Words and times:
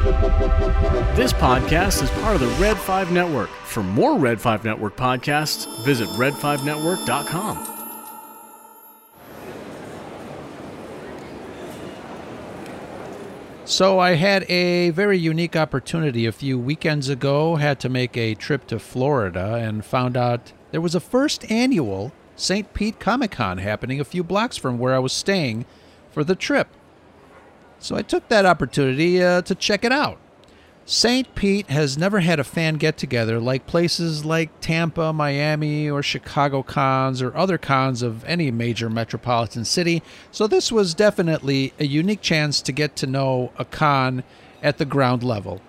This 0.00 1.34
podcast 1.34 2.02
is 2.02 2.08
part 2.22 2.34
of 2.34 2.40
the 2.40 2.46
Red 2.58 2.78
5 2.78 3.12
Network. 3.12 3.50
For 3.66 3.82
more 3.82 4.16
Red 4.16 4.40
5 4.40 4.64
Network 4.64 4.96
podcasts, 4.96 5.84
visit 5.84 6.08
red5network.com. 6.10 7.66
So 13.66 13.98
I 13.98 14.14
had 14.14 14.50
a 14.50 14.88
very 14.88 15.18
unique 15.18 15.54
opportunity 15.54 16.24
a 16.24 16.32
few 16.32 16.58
weekends 16.58 17.10
ago. 17.10 17.56
Had 17.56 17.78
to 17.80 17.90
make 17.90 18.16
a 18.16 18.34
trip 18.34 18.66
to 18.68 18.78
Florida 18.78 19.56
and 19.56 19.84
found 19.84 20.16
out 20.16 20.54
there 20.70 20.80
was 20.80 20.94
a 20.94 21.00
first 21.00 21.50
annual 21.50 22.12
St. 22.36 22.72
Pete 22.72 22.98
Comic 22.98 23.32
Con 23.32 23.58
happening 23.58 24.00
a 24.00 24.04
few 24.04 24.24
blocks 24.24 24.56
from 24.56 24.78
where 24.78 24.94
I 24.94 24.98
was 24.98 25.12
staying 25.12 25.66
for 26.10 26.24
the 26.24 26.34
trip. 26.34 26.68
So 27.80 27.96
I 27.96 28.02
took 28.02 28.28
that 28.28 28.46
opportunity 28.46 29.22
uh, 29.22 29.42
to 29.42 29.54
check 29.54 29.84
it 29.84 29.92
out. 29.92 30.18
St. 30.84 31.34
Pete 31.34 31.68
has 31.68 31.96
never 31.96 32.20
had 32.20 32.40
a 32.40 32.44
fan 32.44 32.74
get 32.74 32.98
together 32.98 33.38
like 33.38 33.66
places 33.66 34.24
like 34.24 34.60
Tampa, 34.60 35.12
Miami, 35.12 35.88
or 35.88 36.02
Chicago 36.02 36.62
cons 36.62 37.22
or 37.22 37.36
other 37.36 37.58
cons 37.58 38.02
of 38.02 38.24
any 38.24 38.50
major 38.50 38.90
metropolitan 38.90 39.64
city, 39.64 40.02
so 40.32 40.46
this 40.46 40.72
was 40.72 40.94
definitely 40.94 41.72
a 41.78 41.86
unique 41.86 42.22
chance 42.22 42.60
to 42.62 42.72
get 42.72 42.96
to 42.96 43.06
know 43.06 43.52
a 43.56 43.64
con 43.64 44.24
at 44.62 44.78
the 44.78 44.84
ground 44.84 45.22
level. 45.22 45.60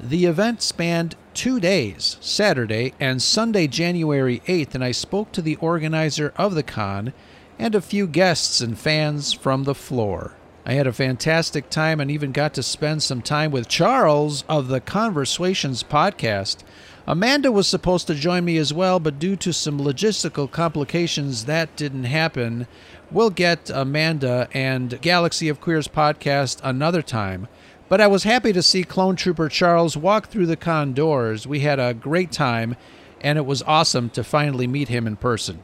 The 0.00 0.24
event 0.24 0.62
spanned 0.62 1.16
two 1.34 1.60
days, 1.60 2.16
Saturday 2.20 2.94
and 2.98 3.20
Sunday, 3.20 3.66
January 3.66 4.40
8th, 4.46 4.74
and 4.74 4.82
I 4.82 4.92
spoke 4.92 5.32
to 5.32 5.42
the 5.42 5.56
organizer 5.56 6.32
of 6.36 6.54
the 6.54 6.62
con 6.62 7.12
and 7.58 7.74
a 7.74 7.82
few 7.82 8.06
guests 8.06 8.62
and 8.62 8.78
fans 8.78 9.34
from 9.34 9.64
the 9.64 9.74
floor. 9.74 10.34
I 10.68 10.72
had 10.72 10.88
a 10.88 10.92
fantastic 10.92 11.70
time 11.70 12.00
and 12.00 12.10
even 12.10 12.32
got 12.32 12.52
to 12.54 12.62
spend 12.64 13.00
some 13.04 13.22
time 13.22 13.52
with 13.52 13.68
Charles 13.68 14.42
of 14.48 14.66
the 14.66 14.80
Conversations 14.80 15.84
podcast. 15.84 16.64
Amanda 17.06 17.52
was 17.52 17.68
supposed 17.68 18.08
to 18.08 18.16
join 18.16 18.44
me 18.44 18.56
as 18.56 18.74
well, 18.74 18.98
but 18.98 19.20
due 19.20 19.36
to 19.36 19.52
some 19.52 19.78
logistical 19.78 20.50
complications, 20.50 21.44
that 21.44 21.76
didn't 21.76 22.02
happen. 22.02 22.66
We'll 23.12 23.30
get 23.30 23.70
Amanda 23.70 24.48
and 24.52 25.00
Galaxy 25.00 25.48
of 25.48 25.60
Queers 25.60 25.86
podcast 25.86 26.58
another 26.64 27.00
time. 27.00 27.46
But 27.88 28.00
I 28.00 28.08
was 28.08 28.24
happy 28.24 28.52
to 28.52 28.60
see 28.60 28.82
Clone 28.82 29.14
Trooper 29.14 29.48
Charles 29.48 29.96
walk 29.96 30.26
through 30.26 30.46
the 30.46 30.56
con 30.56 30.94
doors. 30.94 31.46
We 31.46 31.60
had 31.60 31.78
a 31.78 31.94
great 31.94 32.32
time, 32.32 32.74
and 33.20 33.38
it 33.38 33.46
was 33.46 33.62
awesome 33.62 34.10
to 34.10 34.24
finally 34.24 34.66
meet 34.66 34.88
him 34.88 35.06
in 35.06 35.14
person. 35.14 35.60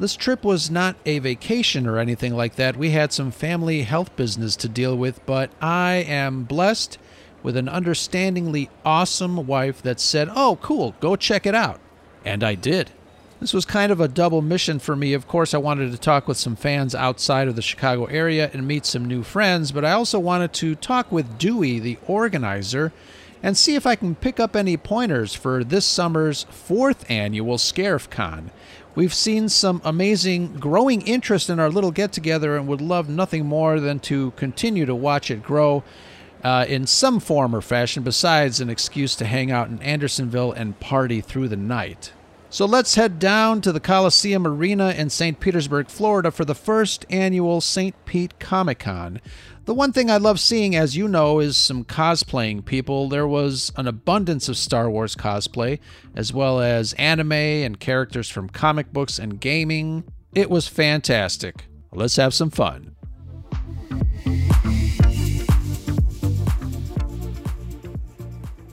This 0.00 0.16
trip 0.16 0.44
was 0.44 0.70
not 0.70 0.96
a 1.04 1.18
vacation 1.18 1.86
or 1.86 1.98
anything 1.98 2.34
like 2.34 2.56
that. 2.56 2.74
We 2.74 2.92
had 2.92 3.12
some 3.12 3.30
family 3.30 3.82
health 3.82 4.16
business 4.16 4.56
to 4.56 4.68
deal 4.68 4.96
with, 4.96 5.24
but 5.26 5.50
I 5.60 6.06
am 6.08 6.44
blessed 6.44 6.96
with 7.42 7.54
an 7.54 7.68
understandingly 7.68 8.70
awesome 8.82 9.46
wife 9.46 9.82
that 9.82 10.00
said, 10.00 10.30
Oh, 10.34 10.58
cool, 10.62 10.94
go 11.00 11.16
check 11.16 11.44
it 11.44 11.54
out. 11.54 11.80
And 12.24 12.42
I 12.42 12.54
did. 12.54 12.92
This 13.40 13.52
was 13.52 13.66
kind 13.66 13.92
of 13.92 14.00
a 14.00 14.08
double 14.08 14.40
mission 14.40 14.78
for 14.78 14.96
me. 14.96 15.12
Of 15.12 15.28
course, 15.28 15.52
I 15.52 15.58
wanted 15.58 15.92
to 15.92 15.98
talk 15.98 16.26
with 16.26 16.38
some 16.38 16.56
fans 16.56 16.94
outside 16.94 17.46
of 17.46 17.56
the 17.56 17.60
Chicago 17.60 18.06
area 18.06 18.50
and 18.54 18.66
meet 18.66 18.86
some 18.86 19.04
new 19.04 19.22
friends, 19.22 19.70
but 19.70 19.84
I 19.84 19.92
also 19.92 20.18
wanted 20.18 20.54
to 20.54 20.76
talk 20.76 21.12
with 21.12 21.36
Dewey, 21.36 21.78
the 21.78 21.98
organizer, 22.06 22.90
and 23.42 23.54
see 23.54 23.74
if 23.74 23.86
I 23.86 23.96
can 23.96 24.14
pick 24.14 24.40
up 24.40 24.56
any 24.56 24.78
pointers 24.78 25.34
for 25.34 25.62
this 25.62 25.84
summer's 25.84 26.44
fourth 26.44 27.04
annual 27.10 27.58
ScarifCon. 27.58 28.48
We've 28.94 29.14
seen 29.14 29.48
some 29.48 29.80
amazing 29.84 30.54
growing 30.54 31.02
interest 31.02 31.48
in 31.48 31.60
our 31.60 31.70
little 31.70 31.92
get 31.92 32.12
together 32.12 32.56
and 32.56 32.66
would 32.66 32.80
love 32.80 33.08
nothing 33.08 33.46
more 33.46 33.78
than 33.78 34.00
to 34.00 34.32
continue 34.32 34.84
to 34.84 34.94
watch 34.94 35.30
it 35.30 35.42
grow 35.42 35.84
uh, 36.42 36.64
in 36.68 36.86
some 36.86 37.20
form 37.20 37.54
or 37.54 37.60
fashion, 37.60 38.02
besides 38.02 38.60
an 38.60 38.68
excuse 38.68 39.14
to 39.16 39.26
hang 39.26 39.52
out 39.52 39.68
in 39.68 39.80
Andersonville 39.80 40.52
and 40.52 40.80
party 40.80 41.20
through 41.20 41.48
the 41.48 41.56
night. 41.56 42.12
So 42.52 42.66
let's 42.66 42.96
head 42.96 43.20
down 43.20 43.60
to 43.60 43.70
the 43.70 43.78
Coliseum 43.78 44.44
Arena 44.44 44.90
in 44.90 45.08
St. 45.08 45.38
Petersburg, 45.38 45.88
Florida 45.88 46.32
for 46.32 46.44
the 46.44 46.54
first 46.54 47.06
annual 47.08 47.60
St. 47.60 47.94
Pete 48.06 48.40
Comic 48.40 48.80
Con. 48.80 49.20
The 49.66 49.74
one 49.74 49.92
thing 49.92 50.10
I 50.10 50.16
love 50.16 50.40
seeing, 50.40 50.74
as 50.74 50.96
you 50.96 51.06
know, 51.06 51.38
is 51.38 51.56
some 51.56 51.84
cosplaying 51.84 52.64
people. 52.64 53.08
There 53.08 53.28
was 53.28 53.70
an 53.76 53.86
abundance 53.86 54.48
of 54.48 54.56
Star 54.56 54.90
Wars 54.90 55.14
cosplay, 55.14 55.78
as 56.16 56.32
well 56.32 56.58
as 56.58 56.92
anime 56.94 57.30
and 57.30 57.78
characters 57.78 58.28
from 58.28 58.48
comic 58.48 58.92
books 58.92 59.20
and 59.20 59.40
gaming. 59.40 60.02
It 60.34 60.50
was 60.50 60.66
fantastic. 60.66 61.66
Let's 61.92 62.16
have 62.16 62.34
some 62.34 62.50
fun. 62.50 62.96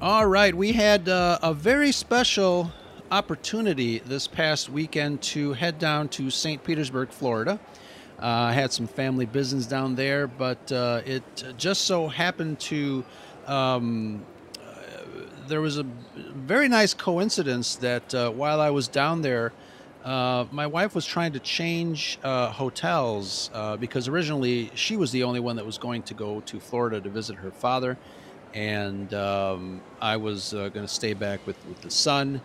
All 0.01 0.25
right, 0.25 0.55
we 0.55 0.71
had 0.71 1.07
uh, 1.07 1.37
a 1.43 1.53
very 1.53 1.91
special 1.91 2.71
opportunity 3.11 3.99
this 3.99 4.27
past 4.27 4.69
weekend 4.69 5.21
to 5.21 5.53
head 5.53 5.79
down 5.79 6.09
to 6.09 6.29
St. 6.29 6.63
Petersburg, 6.63 7.09
Florida. 7.09 7.59
Uh, 8.21 8.25
I 8.25 8.53
had 8.53 8.71
some 8.71 8.87
family 8.87 9.25
business 9.25 9.65
down 9.65 9.95
there, 9.95 10.27
but 10.27 10.71
uh, 10.71 11.01
it 11.05 11.23
just 11.57 11.85
so 11.85 12.07
happened 12.07 12.59
to. 12.61 13.05
Um, 13.45 14.25
uh, 14.59 14.81
there 15.47 15.61
was 15.61 15.77
a 15.77 15.83
very 16.15 16.67
nice 16.67 16.93
coincidence 16.93 17.75
that 17.75 18.13
uh, 18.13 18.31
while 18.31 18.59
I 18.59 18.71
was 18.71 18.87
down 18.87 19.21
there, 19.21 19.53
uh, 20.03 20.45
my 20.51 20.67
wife 20.67 20.95
was 20.95 21.05
trying 21.05 21.31
to 21.33 21.39
change 21.39 22.19
uh, 22.23 22.49
hotels 22.51 23.51
because 23.79 24.07
originally 24.07 24.71
she 24.73 24.97
was 24.97 25.11
the 25.11 25.23
only 25.23 25.39
one 25.39 25.55
that 25.57 25.65
was 25.65 25.77
going 25.77 26.01
to 26.03 26.13
go 26.13 26.41
to 26.41 26.59
Florida 26.59 26.99
to 26.99 27.09
visit 27.09 27.35
her 27.37 27.51
father, 27.51 27.97
and 28.53 29.13
um, 29.13 29.81
I 30.01 30.17
was 30.17 30.51
going 30.51 30.73
to 30.73 30.87
stay 30.87 31.13
back 31.13 31.45
with, 31.45 31.57
with 31.67 31.81
the 31.81 31.91
son 31.91 32.41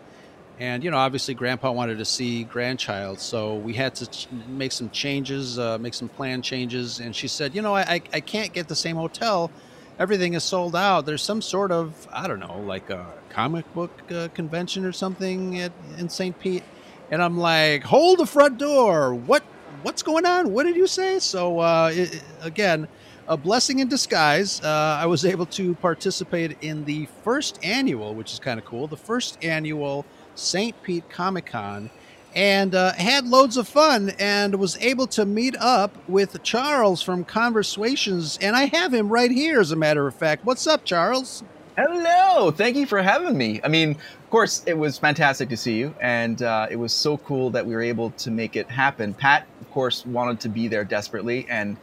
and 0.63 0.85
you 0.85 0.93
know 0.93 0.97
obviously 0.97 1.35
grandpa 1.35 1.73
wanted 1.73 1.99
to 1.99 2.05
see 2.05 2.45
grandchild 2.45 3.19
so 3.19 3.57
we 3.57 3.73
had 3.73 3.97
to 3.97 4.07
ch- 4.07 4.29
make 4.47 4.71
some 4.71 4.89
changes 4.91 5.59
uh, 5.59 5.77
make 5.79 5.93
some 5.93 6.09
plan 6.09 6.41
changes. 6.41 7.01
And 7.01 7.15
she 7.15 7.27
said 7.27 7.55
you 7.55 7.63
know 7.63 7.75
I, 7.75 8.01
I 8.13 8.21
can't 8.21 8.53
get 8.53 8.69
the 8.69 8.77
same 8.77 8.97
hotel. 8.97 9.51
Everything 9.99 10.35
is 10.35 10.43
sold 10.45 10.75
out. 10.75 11.05
There's 11.05 11.23
some 11.23 11.43
sort 11.43 11.73
of 11.73 12.07
i 12.13 12.29
don't 12.29 12.39
know 12.39 12.61
like 12.61 12.91
a 12.91 13.05
comic 13.29 13.67
book 13.75 13.91
uh, 14.13 14.29
convention 14.35 14.85
or 14.85 14.93
something 14.93 15.59
at, 15.59 15.73
in 15.99 16.09
st 16.09 16.39
pete. 16.39 16.65
And 17.11 17.21
i'm 17.21 17.39
like 17.39 17.83
hold 17.83 18.21
the 18.21 18.27
front 18.27 18.59
door. 18.59 19.15
What 19.15 19.43
what's 19.83 20.03
going 20.05 20.27
on? 20.27 20.53
What 20.53 20.63
did 20.63 20.77
you 20.77 20.87
say? 20.87 21.19
So 21.19 21.59
uh, 21.59 21.91
it, 21.93 22.23
again 22.41 22.87
a 23.29 23.37
blessing 23.37 23.79
in 23.79 23.89
disguise. 23.89 24.61
Uh, 24.63 24.99
I 25.01 25.07
was 25.07 25.25
able 25.25 25.47
to 25.47 25.75
participate 25.77 26.57
in 26.61 26.85
the 26.85 27.07
first 27.23 27.59
annual, 27.63 28.15
which 28.15 28.33
is 28.33 28.41
kind 28.41 28.59
of 28.59 28.67
cool, 28.67 28.89
the 28.89 28.97
first 28.97 29.39
annual 29.45 30.05
St. 30.35 30.81
Pete 30.83 31.09
Comic 31.09 31.47
Con 31.47 31.91
and 32.35 32.75
uh, 32.75 32.93
had 32.93 33.27
loads 33.27 33.57
of 33.57 33.69
fun 33.69 34.13
and 34.19 34.55
was 34.55 34.77
able 34.79 35.07
to 35.07 35.25
meet 35.25 35.57
up 35.59 35.97
with 36.09 36.43
Charles 36.43 37.03
from 37.03 37.25
Conversations. 37.25 38.39
And 38.41 38.57
I 38.57 38.65
have 38.67 38.95
him 38.95 39.09
right 39.09 39.31
here, 39.31 39.61
as 39.61 39.73
a 39.73 39.77
matter 39.77 40.07
of 40.07 40.15
fact. 40.15 40.45
What's 40.45 40.67
up, 40.67 40.85
Charles? 40.85 41.43
Hello. 41.77 42.51
Thank 42.51 42.77
you 42.77 42.87
for 42.87 43.03
having 43.03 43.37
me. 43.37 43.61
I 43.65 43.69
mean, 43.69 43.93
of 43.93 44.31
course, 44.31 44.63
it 44.67 44.75
was 44.75 44.99
fantastic 44.99 45.49
to 45.51 45.57
see 45.57 45.75
you, 45.77 45.95
and 46.01 46.43
uh, 46.43 46.67
it 46.71 46.77
was 46.77 46.93
so 46.93 47.19
cool 47.19 47.51
that 47.51 47.67
we 47.67 47.75
were 47.75 47.83
able 47.83 48.11
to 48.11 48.31
make 48.31 48.57
it 48.57 48.69
happen. 48.69 49.15
Pat, 49.15 49.47
of 49.61 49.71
course, 49.71 50.05
wanted 50.05 50.41
to 50.41 50.49
be 50.49 50.69
there 50.69 50.85
desperately, 50.85 51.47
and 51.49 51.77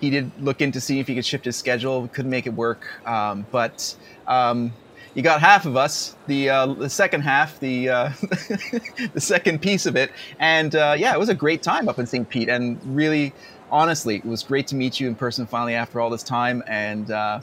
he 0.00 0.10
did 0.10 0.30
look 0.40 0.60
in 0.60 0.72
to 0.72 0.80
see 0.80 0.98
if 0.98 1.06
he 1.06 1.14
could 1.14 1.24
shift 1.24 1.44
his 1.44 1.56
schedule. 1.56 2.08
Couldn't 2.08 2.30
make 2.30 2.46
it 2.46 2.54
work, 2.54 2.86
um, 3.06 3.46
but. 3.50 3.94
Um, 4.26 4.72
you 5.14 5.22
got 5.22 5.40
half 5.40 5.66
of 5.66 5.76
us, 5.76 6.16
the 6.26 6.50
uh, 6.50 6.66
the 6.66 6.90
second 6.90 7.22
half, 7.22 7.58
the 7.60 7.88
uh, 7.88 8.12
the 9.12 9.20
second 9.20 9.60
piece 9.60 9.86
of 9.86 9.96
it, 9.96 10.12
and 10.38 10.74
uh, 10.74 10.94
yeah, 10.96 11.12
it 11.12 11.18
was 11.18 11.28
a 11.28 11.34
great 11.34 11.62
time 11.62 11.88
up 11.88 11.98
in 11.98 12.06
St. 12.06 12.28
Pete, 12.28 12.48
and 12.48 12.80
really, 12.84 13.32
honestly, 13.70 14.16
it 14.16 14.24
was 14.24 14.42
great 14.42 14.66
to 14.68 14.76
meet 14.76 15.00
you 15.00 15.08
in 15.08 15.14
person 15.14 15.46
finally 15.46 15.74
after 15.74 16.00
all 16.00 16.10
this 16.10 16.22
time, 16.22 16.62
and 16.66 17.10
uh, 17.10 17.40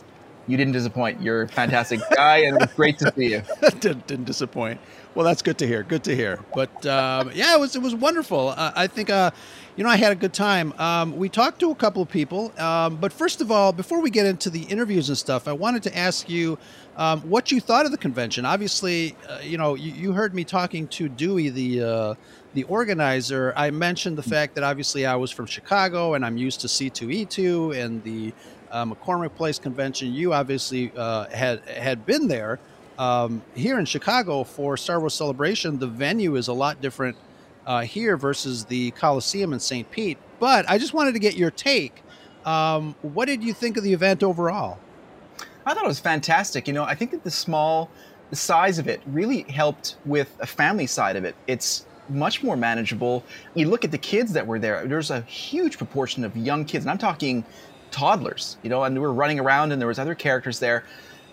you 0.48 0.56
didn't 0.56 0.74
disappoint. 0.74 1.22
You're 1.22 1.44
a 1.44 1.48
fantastic 1.48 2.00
guy, 2.16 2.38
and 2.38 2.56
it 2.56 2.62
was 2.62 2.74
great 2.74 2.98
to 3.00 3.14
see 3.16 3.32
you. 3.32 3.44
didn't, 3.80 4.08
didn't, 4.08 4.26
disappoint. 4.26 4.80
Well, 5.14 5.26
that's 5.26 5.42
good 5.42 5.58
to 5.58 5.68
hear. 5.68 5.84
Good 5.84 6.04
to 6.06 6.16
hear. 6.16 6.40
But 6.54 6.86
um, 6.86 7.32
yeah, 7.34 7.54
it 7.54 7.60
was 7.60 7.76
it 7.76 7.82
was 7.82 7.96
wonderful. 7.96 8.50
Uh, 8.50 8.72
I 8.76 8.88
think 8.88 9.10
uh, 9.10 9.32
you 9.78 9.84
know 9.84 9.90
I 9.92 9.96
had 9.96 10.12
a 10.12 10.16
good 10.16 10.34
time. 10.34 10.74
Um, 10.80 11.16
we 11.16 11.30
talked 11.30 11.60
to 11.60 11.70
a 11.70 11.76
couple 11.76 12.02
of 12.02 12.10
people, 12.10 12.52
um, 12.60 12.98
but 12.98 13.14
first 13.14 13.42
of 13.42 13.52
all, 13.52 13.72
before 13.72 14.02
we 14.02 14.10
get 14.10 14.26
into 14.26 14.50
the 14.50 14.64
interviews 14.64 15.10
and 15.10 15.18
stuff, 15.18 15.48
I 15.48 15.54
wanted 15.54 15.84
to 15.84 15.96
ask 15.96 16.28
you 16.28 16.58
um, 16.98 17.22
what 17.22 17.52
you 17.52 17.62
thought 17.62 17.86
of 17.86 17.92
the 17.92 17.98
convention. 17.98 18.44
Obviously, 18.44 19.16
uh, 19.30 19.38
you 19.44 19.58
know 19.60 19.76
you, 19.76 19.92
you, 19.92 20.12
heard 20.14 20.34
me 20.34 20.44
talking 20.44 20.88
to 20.90 21.08
Dewey, 21.08 21.50
the 21.50 21.84
uh, 21.84 22.16
the 22.56 22.64
organizer. 22.64 23.54
I 23.56 23.70
mentioned 23.70 24.18
the 24.18 24.24
fact 24.24 24.56
that 24.56 24.64
obviously 24.64 25.06
I 25.06 25.16
was 25.16 25.30
from 25.30 25.46
Chicago 25.46 26.16
and 26.16 26.26
I'm 26.26 26.38
used 26.38 26.62
to 26.62 26.68
C2E2 26.68 27.78
and 27.78 28.04
the 28.04 28.34
uh, 28.72 28.84
McCormick 28.84 29.36
Place 29.36 29.60
convention. 29.60 30.12
You 30.12 30.34
obviously 30.34 30.92
uh, 30.98 31.26
had 31.28 31.62
had 31.70 32.04
been 32.04 32.28
there. 32.28 32.60
Um, 32.98 33.44
here 33.54 33.78
in 33.78 33.86
Chicago 33.86 34.44
for 34.44 34.76
Star 34.76 35.00
Wars 35.00 35.14
Celebration, 35.14 35.78
the 35.78 35.86
venue 35.86 36.36
is 36.36 36.48
a 36.48 36.54
lot 36.54 36.82
different 36.82 37.16
uh, 37.68 37.82
here 37.82 38.18
versus 38.18 38.66
the 38.66 38.92
Coliseum 38.92 39.54
in 39.54 39.60
St. 39.60 39.90
Pete. 39.92 40.18
But 40.40 40.68
I 40.70 40.78
just 40.80 40.94
wanted 40.94 41.14
to 41.14 41.20
get 41.20 41.36
your 41.36 41.52
take. 41.52 42.02
Um, 42.46 42.96
what 43.02 43.26
did 43.26 43.44
you 43.44 43.54
think 43.54 43.78
of 43.78 43.84
the 43.84 43.94
event 43.94 44.24
overall? 44.24 44.80
I 45.66 45.74
thought 45.74 45.84
it 45.84 45.88
was 45.88 46.00
fantastic. 46.00 46.66
You 46.66 46.74
know, 46.74 46.86
I 46.86 46.96
think 46.96 47.12
that 47.12 47.26
the 47.26 47.32
small, 47.32 47.92
the 48.30 48.38
size 48.38 48.80
of 48.80 48.88
it 48.88 49.02
really 49.06 49.42
helped 49.44 49.98
with 50.06 50.34
a 50.40 50.48
family 50.48 50.88
side 50.88 51.18
of 51.18 51.26
it. 51.26 51.36
It's 51.46 51.86
much 52.08 52.42
more 52.42 52.56
manageable. 52.56 53.22
You 53.54 53.68
look 53.68 53.84
at 53.84 53.92
the 53.92 53.98
kids 53.98 54.32
that 54.32 54.48
were 54.48 54.60
there. 54.60 54.88
There's 54.88 55.12
a 55.12 55.22
huge 55.22 55.78
proportion 55.78 56.24
of 56.24 56.38
young 56.38 56.64
kids, 56.64 56.86
and 56.86 56.92
I'm 56.92 56.98
talking 56.98 57.44
toddlers. 57.92 58.56
You 58.64 58.70
know, 58.70 58.84
and 58.86 58.96
we 58.96 59.02
were 59.02 59.14
running 59.14 59.42
around, 59.42 59.74
and 59.74 59.82
there 59.82 59.90
was 59.90 60.00
other 60.00 60.16
characters 60.16 60.60
there. 60.60 60.86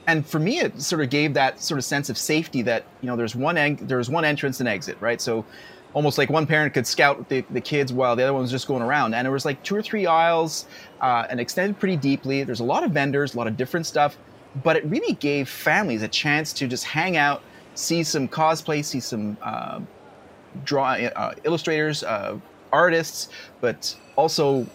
And 0.08 0.26
for 0.26 0.40
me, 0.40 0.58
it 0.58 0.82
sort 0.82 1.00
of 1.00 1.10
gave 1.10 1.34
that 1.34 1.60
sort 1.62 1.78
of 1.78 1.84
sense 1.84 2.10
of 2.10 2.18
safety 2.18 2.60
that 2.62 2.84
you 3.00 3.06
know 3.06 3.14
there's 3.14 3.36
one 3.36 3.56
en- 3.56 3.78
there's 3.82 4.10
one 4.10 4.24
entrance 4.24 4.58
and 4.58 4.68
exit, 4.68 4.98
right? 5.00 5.20
So 5.20 5.44
almost 5.94 6.18
like 6.18 6.28
one 6.28 6.46
parent 6.46 6.74
could 6.74 6.86
scout 6.86 7.28
the, 7.28 7.44
the 7.50 7.60
kids 7.60 7.92
while 7.92 8.16
the 8.16 8.22
other 8.22 8.32
one 8.32 8.42
was 8.42 8.50
just 8.50 8.66
going 8.66 8.82
around. 8.82 9.14
And 9.14 9.24
there 9.24 9.32
was 9.32 9.44
like 9.44 9.62
two 9.62 9.74
or 9.76 9.82
three 9.82 10.06
aisles 10.06 10.66
uh, 11.00 11.26
and 11.30 11.40
extended 11.40 11.78
pretty 11.78 11.96
deeply. 11.96 12.44
There's 12.44 12.60
a 12.60 12.64
lot 12.64 12.84
of 12.84 12.90
vendors, 12.90 13.34
a 13.34 13.38
lot 13.38 13.46
of 13.46 13.56
different 13.56 13.86
stuff, 13.86 14.18
but 14.62 14.76
it 14.76 14.84
really 14.84 15.14
gave 15.14 15.48
families 15.48 16.02
a 16.02 16.08
chance 16.08 16.52
to 16.54 16.66
just 16.66 16.84
hang 16.84 17.16
out, 17.16 17.42
see 17.74 18.02
some 18.02 18.28
cosplay, 18.28 18.84
see 18.84 19.00
some 19.00 19.36
uh, 19.42 19.80
draw 20.64 20.92
uh, 20.92 21.34
illustrators, 21.44 22.02
uh, 22.02 22.38
artists, 22.72 23.28
but 23.60 23.96
also, 24.16 24.66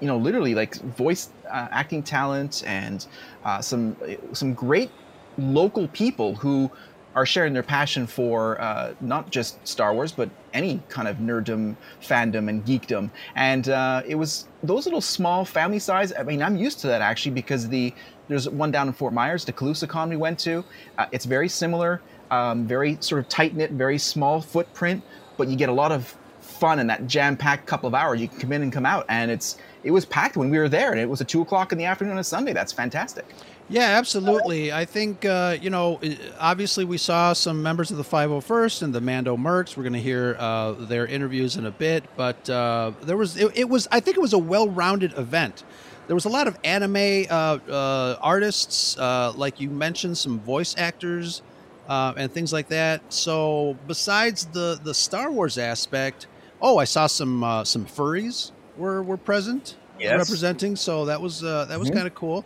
you 0.00 0.06
know, 0.06 0.16
literally 0.16 0.54
like 0.54 0.76
voice 0.96 1.30
uh, 1.50 1.68
acting 1.70 2.02
talent 2.02 2.62
and 2.66 3.06
uh, 3.44 3.60
some 3.60 3.96
some 4.32 4.54
great 4.54 4.90
local 5.38 5.88
people 5.88 6.34
who 6.34 6.70
are 7.18 7.26
sharing 7.26 7.52
their 7.52 7.64
passion 7.64 8.06
for 8.06 8.60
uh, 8.60 8.94
not 9.00 9.28
just 9.28 9.66
Star 9.66 9.92
Wars, 9.92 10.12
but 10.12 10.30
any 10.54 10.80
kind 10.88 11.08
of 11.08 11.16
nerddom, 11.16 11.74
fandom, 12.00 12.48
and 12.48 12.64
geekdom. 12.64 13.10
And 13.34 13.68
uh, 13.68 14.02
it 14.06 14.14
was 14.14 14.46
those 14.62 14.86
little 14.86 15.00
small 15.00 15.44
family 15.44 15.80
size. 15.80 16.12
I 16.16 16.22
mean, 16.22 16.40
I'm 16.40 16.56
used 16.56 16.78
to 16.80 16.86
that 16.86 17.02
actually 17.02 17.32
because 17.32 17.68
the 17.68 17.92
there's 18.28 18.48
one 18.48 18.70
down 18.70 18.86
in 18.86 18.92
Fort 18.92 19.12
Myers, 19.12 19.44
the 19.44 19.52
CaloosaCon 19.52 20.10
we 20.10 20.16
went 20.16 20.38
to. 20.40 20.64
Uh, 20.96 21.06
it's 21.10 21.24
very 21.24 21.48
similar, 21.48 22.00
um, 22.30 22.68
very 22.68 22.96
sort 23.00 23.18
of 23.20 23.28
tight 23.28 23.56
knit, 23.56 23.72
very 23.72 23.98
small 23.98 24.40
footprint, 24.40 25.02
but 25.36 25.48
you 25.48 25.56
get 25.56 25.70
a 25.70 25.72
lot 25.72 25.90
of 25.90 26.16
fun 26.40 26.78
in 26.78 26.86
that 26.86 27.08
jam 27.08 27.36
packed 27.36 27.66
couple 27.66 27.88
of 27.88 27.94
hours. 27.94 28.20
You 28.20 28.28
can 28.28 28.38
come 28.38 28.52
in 28.52 28.62
and 28.62 28.72
come 28.72 28.86
out, 28.86 29.06
and 29.08 29.28
it's 29.28 29.58
it 29.82 29.90
was 29.90 30.04
packed 30.04 30.36
when 30.36 30.50
we 30.50 30.58
were 30.58 30.68
there, 30.68 30.92
and 30.92 31.00
it 31.00 31.08
was 31.08 31.20
at 31.20 31.26
two 31.26 31.40
o'clock 31.40 31.72
in 31.72 31.78
the 31.78 31.84
afternoon 31.84 32.12
on 32.12 32.18
a 32.18 32.24
Sunday. 32.24 32.52
That's 32.52 32.72
fantastic. 32.72 33.24
Yeah, 33.70 33.98
absolutely. 33.98 34.72
I 34.72 34.86
think, 34.86 35.26
uh, 35.26 35.56
you 35.60 35.68
know, 35.68 36.00
obviously 36.40 36.84
we 36.86 36.96
saw 36.96 37.34
some 37.34 37.62
members 37.62 37.90
of 37.90 37.98
the 37.98 38.02
501st 38.02 38.82
and 38.82 38.94
the 38.94 39.00
Mando 39.00 39.36
Mercs. 39.36 39.76
We're 39.76 39.82
going 39.82 39.92
to 39.92 40.00
hear 40.00 40.36
uh, 40.38 40.72
their 40.72 41.06
interviews 41.06 41.56
in 41.56 41.66
a 41.66 41.70
bit, 41.70 42.04
but 42.16 42.48
uh, 42.48 42.92
there 43.02 43.18
was, 43.18 43.36
it, 43.36 43.52
it, 43.54 43.68
was, 43.68 43.86
I 43.92 44.00
think 44.00 44.16
it 44.16 44.20
was 44.20 44.32
a 44.32 44.38
well 44.38 44.68
rounded 44.68 45.16
event. 45.18 45.64
There 46.06 46.14
was 46.14 46.24
a 46.24 46.30
lot 46.30 46.48
of 46.48 46.58
anime 46.64 47.26
uh, 47.30 47.58
uh, 47.68 48.16
artists, 48.22 48.96
uh, 48.98 49.32
like 49.36 49.60
you 49.60 49.68
mentioned, 49.68 50.16
some 50.16 50.40
voice 50.40 50.74
actors 50.78 51.42
and 51.86 52.32
things 52.32 52.54
like 52.54 52.68
that. 52.68 53.02
So 53.12 53.76
besides 53.86 54.46
the, 54.46 54.80
the 54.82 54.94
Star 54.94 55.30
Wars 55.30 55.58
aspect, 55.58 56.26
oh, 56.62 56.78
I 56.78 56.84
saw 56.84 57.06
some 57.06 57.42
some 57.64 57.84
furries 57.84 58.52
were, 58.78 59.02
were 59.02 59.18
present. 59.18 59.76
Yes. 60.00 60.16
representing 60.16 60.76
so 60.76 61.06
that 61.06 61.20
was 61.20 61.40
that 61.40 61.76
was 61.76 61.88
mm-hmm. 61.88 61.96
kind 61.96 62.06
of 62.06 62.14
cool 62.14 62.44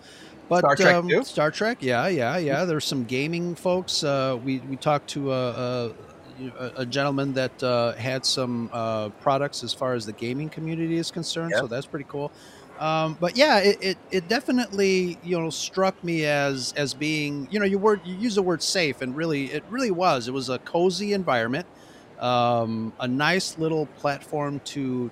but 0.49 0.61
Star 0.61 0.77
Trek, 0.77 0.95
um? 0.95 1.25
Star 1.25 1.51
Trek, 1.51 1.79
yeah, 1.81 2.09
yeah, 2.09 2.37
yeah. 2.37 2.65
There's 2.65 2.85
some 2.85 3.05
gaming 3.05 3.55
folks. 3.55 4.05
Uh, 4.05 4.39
we 4.45 4.59
we 4.61 4.77
talked 4.77 5.09
to 5.11 5.33
a, 5.33 5.93
a, 6.59 6.73
a 6.77 6.87
gentleman 6.87 7.33
that 7.35 7.63
uh, 7.63 7.93
had 7.93 8.27
some 8.27 8.71
uh, 8.73 9.09
products 9.21 9.63
as 9.63 9.73
far 9.73 9.95
as 9.95 10.07
the 10.07 10.13
gaming 10.13 10.49
community 10.49 10.97
is 10.97 11.11
concerned. 11.11 11.53
Yep. 11.53 11.61
So 11.61 11.67
that's 11.69 11.87
pretty 11.87 12.07
cool. 12.09 12.33
Um, 12.79 13.17
but 13.21 13.37
yeah, 13.37 13.59
it, 13.59 13.79
it, 13.81 13.99
it, 14.11 14.29
definitely 14.29 15.17
you 15.23 15.39
know 15.39 15.51
struck 15.51 16.03
me 16.03 16.25
as 16.25 16.73
as 16.77 16.95
being 16.95 17.47
you 17.51 17.61
know 17.61 17.67
you 17.67 17.79
word 17.79 18.01
you 18.05 18.17
use 18.17 18.35
the 18.35 18.43
word 18.43 18.63
safe 18.63 19.03
and 19.03 19.15
really 19.15 19.53
it 19.53 19.63
really 19.71 19.91
was 19.91 20.27
it 20.27 20.33
was 20.33 20.49
a 20.49 20.59
cozy 20.59 21.13
environment, 21.13 21.67
um, 22.19 22.93
a 22.99 23.07
nice 23.07 23.57
little 23.57 23.87
platform 23.99 24.61
to 24.65 25.11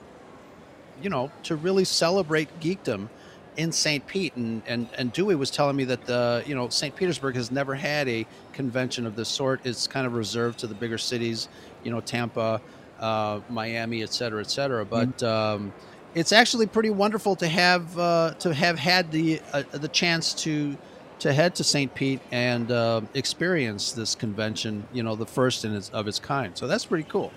you 1.00 1.10
know 1.10 1.30
to 1.44 1.54
really 1.54 1.84
celebrate 1.84 2.48
geekdom 2.60 3.08
in 3.56 3.72
St. 3.72 4.06
Pete, 4.06 4.34
and, 4.36 4.62
and 4.66 4.88
and 4.96 5.12
Dewey 5.12 5.34
was 5.34 5.50
telling 5.50 5.76
me 5.76 5.84
that 5.84 6.04
the 6.06 6.42
you 6.46 6.54
know 6.54 6.68
St. 6.68 6.94
Petersburg 6.94 7.34
has 7.34 7.50
never 7.50 7.74
had 7.74 8.08
a 8.08 8.26
convention 8.52 9.06
of 9.06 9.16
this 9.16 9.28
sort. 9.28 9.60
It's 9.64 9.86
kind 9.86 10.06
of 10.06 10.14
reserved 10.14 10.58
to 10.60 10.66
the 10.66 10.74
bigger 10.74 10.98
cities, 10.98 11.48
you 11.82 11.90
know, 11.90 12.00
Tampa, 12.00 12.60
uh, 13.00 13.40
Miami, 13.48 14.02
et 14.02 14.12
cetera, 14.12 14.40
et 14.40 14.50
cetera. 14.50 14.84
Mm-hmm. 14.84 14.90
But 14.90 15.18
mm-hmm. 15.18 15.64
um, 15.64 15.72
it's 16.14 16.32
actually 16.32 16.66
pretty 16.66 16.90
wonderful 16.90 17.36
to 17.36 17.48
have 17.48 17.98
uh, 17.98 18.34
to 18.40 18.54
have 18.54 18.78
had 18.78 19.10
the 19.10 19.40
uh, 19.52 19.62
the 19.72 19.88
chance 19.88 20.34
to 20.34 20.76
to 21.20 21.32
head 21.32 21.54
to 21.56 21.64
St. 21.64 21.94
Pete 21.94 22.20
and 22.32 22.70
uh, 22.70 23.02
experience 23.14 23.92
this 23.92 24.14
convention. 24.14 24.86
You 24.92 25.02
know, 25.02 25.16
the 25.16 25.26
first 25.26 25.64
in 25.64 25.74
its, 25.74 25.90
of 25.90 26.08
its 26.08 26.18
kind. 26.18 26.56
So 26.56 26.66
that's 26.66 26.86
pretty 26.86 27.08
cool. 27.08 27.32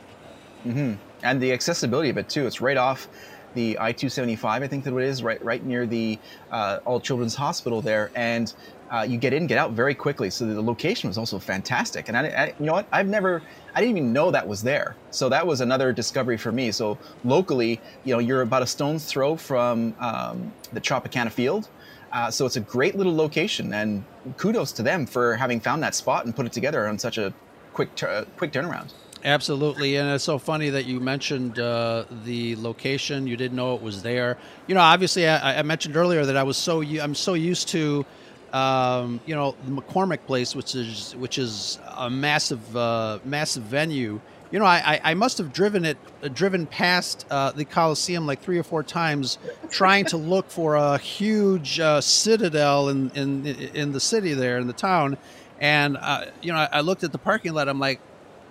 Mm-hmm. 0.66 0.94
And 1.24 1.42
the 1.42 1.52
accessibility 1.52 2.10
of 2.10 2.18
it 2.18 2.30
too. 2.30 2.46
It's 2.48 2.62
right 2.62 2.78
off 2.78 3.08
the 3.54 3.78
I-275, 3.80 4.46
I 4.46 4.68
think 4.68 4.84
that 4.84 4.96
it 4.96 5.04
is, 5.04 5.24
right 5.24 5.44
right 5.44 5.64
near 5.64 5.86
the 5.86 6.20
uh, 6.52 6.80
All 6.86 7.00
Children's 7.00 7.36
Hospital 7.36 7.82
there, 7.82 8.12
and 8.16 8.54
uh, 8.94 9.02
you 9.02 9.18
get 9.18 9.34
in, 9.34 9.48
get 9.48 9.58
out 9.58 9.72
very 9.72 9.96
quickly. 9.96 10.30
So 10.30 10.46
the 10.46 10.62
location 10.62 11.08
was 11.08 11.18
also 11.18 11.40
fantastic. 11.40 12.10
And 12.10 12.18
I, 12.18 12.28
I, 12.28 12.46
you 12.60 12.66
know 12.66 12.74
what? 12.74 12.88
I've 12.92 13.08
never, 13.08 13.42
I 13.74 13.82
didn't 13.82 13.98
even 13.98 14.14
know 14.14 14.30
that 14.30 14.48
was 14.48 14.62
there. 14.62 14.96
So 15.10 15.30
that 15.30 15.48
was 15.48 15.62
another 15.62 15.92
discovery 15.92 16.38
for 16.38 16.52
me. 16.52 16.72
So 16.72 17.00
locally, 17.24 17.82
you 18.04 18.14
know, 18.14 18.20
you're 18.20 18.44
about 18.44 18.62
a 18.62 18.68
stone's 18.68 19.06
throw 19.06 19.36
from 19.36 19.96
um, 20.00 20.54
the 20.74 20.80
Tropicana 20.80 21.32
Field. 21.32 21.70
Uh, 22.12 22.30
so 22.30 22.46
it's 22.46 22.58
a 22.58 22.60
great 22.60 22.96
little 22.96 23.16
location, 23.16 23.74
and 23.74 24.04
kudos 24.38 24.72
to 24.74 24.84
them 24.84 25.08
for 25.08 25.36
having 25.36 25.60
found 25.60 25.82
that 25.82 25.96
spot 25.96 26.26
and 26.26 26.36
put 26.36 26.46
it 26.46 26.52
together 26.52 26.88
on 26.88 27.00
such 27.00 27.18
a 27.18 27.34
quick, 27.74 27.96
tur- 27.96 28.28
quick 28.38 28.52
turnaround. 28.52 28.94
Absolutely, 29.26 29.96
and 29.96 30.10
it's 30.10 30.24
so 30.26 30.38
funny 30.38 30.70
that 30.72 30.86
you 30.86 31.00
mentioned 31.00 31.58
uh, 31.58 32.04
the 32.26 32.58
location. 32.58 33.26
You 33.26 33.38
didn't 33.38 33.56
know 33.56 33.74
it 33.74 33.82
was 33.82 34.04
there. 34.04 34.38
You 34.68 34.76
know, 34.76 34.82
obviously, 34.82 35.26
I, 35.28 35.60
I 35.60 35.62
mentioned 35.62 35.96
earlier 35.96 36.26
that 36.26 36.36
I 36.36 36.44
was 36.44 36.58
so 36.58 36.82
I'm 36.82 37.16
so 37.16 37.34
used 37.34 37.70
to, 37.70 38.06
um, 38.52 39.22
you 39.26 39.34
know, 39.34 39.56
the 39.66 39.72
McCormick 39.72 40.26
Place, 40.26 40.56
which 40.56 40.76
is 40.76 41.16
which 41.16 41.38
is 41.38 41.80
a 41.96 42.10
massive 42.10 42.76
uh, 42.76 43.20
massive 43.24 43.64
venue. 43.64 44.20
You 44.52 44.60
know, 44.60 44.66
I, 44.66 45.00
I 45.04 45.14
must 45.16 45.40
have 45.40 45.52
driven 45.52 45.84
it, 45.86 45.98
uh, 46.22 46.28
driven 46.28 46.68
past 46.68 47.26
uh, 47.32 47.52
the 47.52 47.66
Coliseum 47.66 48.28
like 48.28 48.42
three 48.42 48.60
or 48.60 48.64
four 48.64 48.84
times, 48.84 49.40
trying 49.72 50.06
to 50.08 50.18
look 50.18 50.50
for 50.50 50.76
a 50.76 50.98
huge 50.98 51.80
uh, 51.80 52.02
citadel 52.02 52.90
in, 52.90 53.10
in 53.12 53.46
in 53.48 53.94
the 53.94 54.02
city 54.02 54.34
there 54.34 54.58
in 54.58 54.68
the 54.68 54.74
town, 54.74 55.18
and 55.62 55.96
uh, 55.96 56.26
you 56.42 56.52
know, 56.52 56.58
I, 56.60 56.70
I 56.74 56.82
looked 56.82 57.06
at 57.06 57.14
the 57.14 57.18
parking 57.18 57.54
lot. 57.54 57.70
I'm 57.70 57.80
like, 57.80 58.02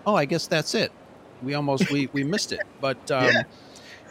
oh, 0.07 0.15
I 0.15 0.25
guess 0.25 0.47
that's 0.47 0.75
it. 0.75 0.93
We 1.43 1.55
almost 1.55 1.91
we, 1.91 2.09
we 2.13 2.25
missed 2.25 2.53
it. 2.53 2.61
But 2.81 3.11
um, 3.11 3.25
yeah. 3.25 3.43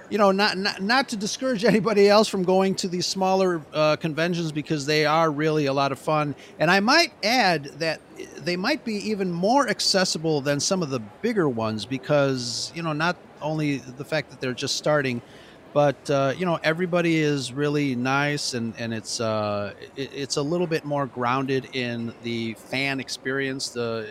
you 0.10 0.18
know, 0.18 0.32
not, 0.32 0.58
not 0.58 0.82
not 0.82 1.10
to 1.10 1.18
discourage 1.18 1.64
anybody 1.66 2.10
else 2.10 2.28
from 2.28 2.44
going 2.44 2.76
to 2.76 2.88
these 2.88 3.06
smaller 3.06 3.62
uh, 3.74 3.96
conventions 3.96 4.52
because 4.52 4.86
they 4.86 5.06
are 5.06 5.32
really 5.32 5.66
a 5.68 5.74
lot 5.74 5.92
of 5.92 6.00
fun. 6.00 6.36
And 6.60 6.70
I 6.70 6.80
might 6.80 7.14
add 7.24 7.66
that 7.80 8.02
they 8.38 8.58
might 8.58 8.84
be 8.84 8.96
even 9.10 9.32
more 9.32 9.68
accessible 9.70 10.42
than 10.42 10.60
some 10.60 10.84
of 10.84 10.90
the 10.90 11.00
bigger 11.22 11.48
ones 11.48 11.86
because 11.86 12.72
you 12.76 12.84
know 12.84 12.94
not 12.94 13.16
only 13.42 13.78
the 13.78 14.06
fact 14.06 14.30
that 14.30 14.40
they're 14.40 14.54
just 14.54 14.76
starting 14.76 15.22
but 15.74 16.10
uh, 16.10 16.34
you 16.38 16.46
know 16.46 16.60
everybody 16.64 17.18
is 17.20 17.54
really 17.54 17.96
nice 17.96 18.54
and 18.54 18.74
and 18.78 18.94
it's 18.94 19.22
uh, 19.22 19.74
it, 19.96 20.12
it's 20.14 20.38
a 20.38 20.42
little 20.42 20.68
bit 20.68 20.84
more 20.86 21.06
grounded 21.06 21.70
in 21.74 22.14
the 22.24 22.54
fan 22.56 23.00
experience 23.00 23.70
the 23.70 24.08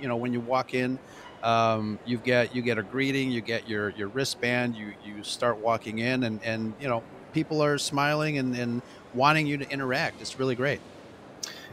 you 0.00 0.08
know 0.08 0.16
when 0.16 0.32
you 0.32 0.40
walk 0.40 0.74
in 0.74 0.98
um, 1.44 1.98
you 2.06 2.16
get 2.18 2.54
you 2.54 2.62
get 2.62 2.78
a 2.78 2.82
greeting, 2.82 3.30
you 3.30 3.40
get 3.40 3.68
your 3.68 3.90
your 3.90 4.08
wristband, 4.08 4.74
you 4.74 4.94
you 5.04 5.22
start 5.22 5.58
walking 5.58 5.98
in, 5.98 6.24
and 6.24 6.42
and 6.42 6.74
you 6.80 6.88
know 6.88 7.02
people 7.32 7.62
are 7.62 7.78
smiling 7.78 8.38
and 8.38 8.56
and 8.56 8.82
wanting 9.12 9.46
you 9.46 9.58
to 9.58 9.70
interact. 9.70 10.20
It's 10.20 10.38
really 10.38 10.54
great. 10.54 10.80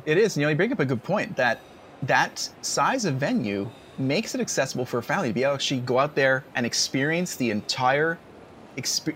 It 0.05 0.17
is. 0.17 0.35
You 0.35 0.43
know, 0.43 0.49
you 0.49 0.55
bring 0.55 0.71
up 0.71 0.79
a 0.79 0.85
good 0.85 1.03
point 1.03 1.37
that 1.37 1.61
that 2.03 2.49
size 2.61 3.05
of 3.05 3.15
venue 3.15 3.69
makes 3.97 4.35
it 4.35 4.41
accessible 4.41 4.85
for 4.85 4.97
a 4.97 5.03
family 5.03 5.29
to 5.29 5.33
be 5.33 5.43
able 5.43 5.51
to 5.51 5.55
actually 5.55 5.79
go 5.81 5.99
out 5.99 6.15
there 6.15 6.43
and 6.55 6.65
experience 6.65 7.35
the 7.35 7.51
entire 7.51 8.17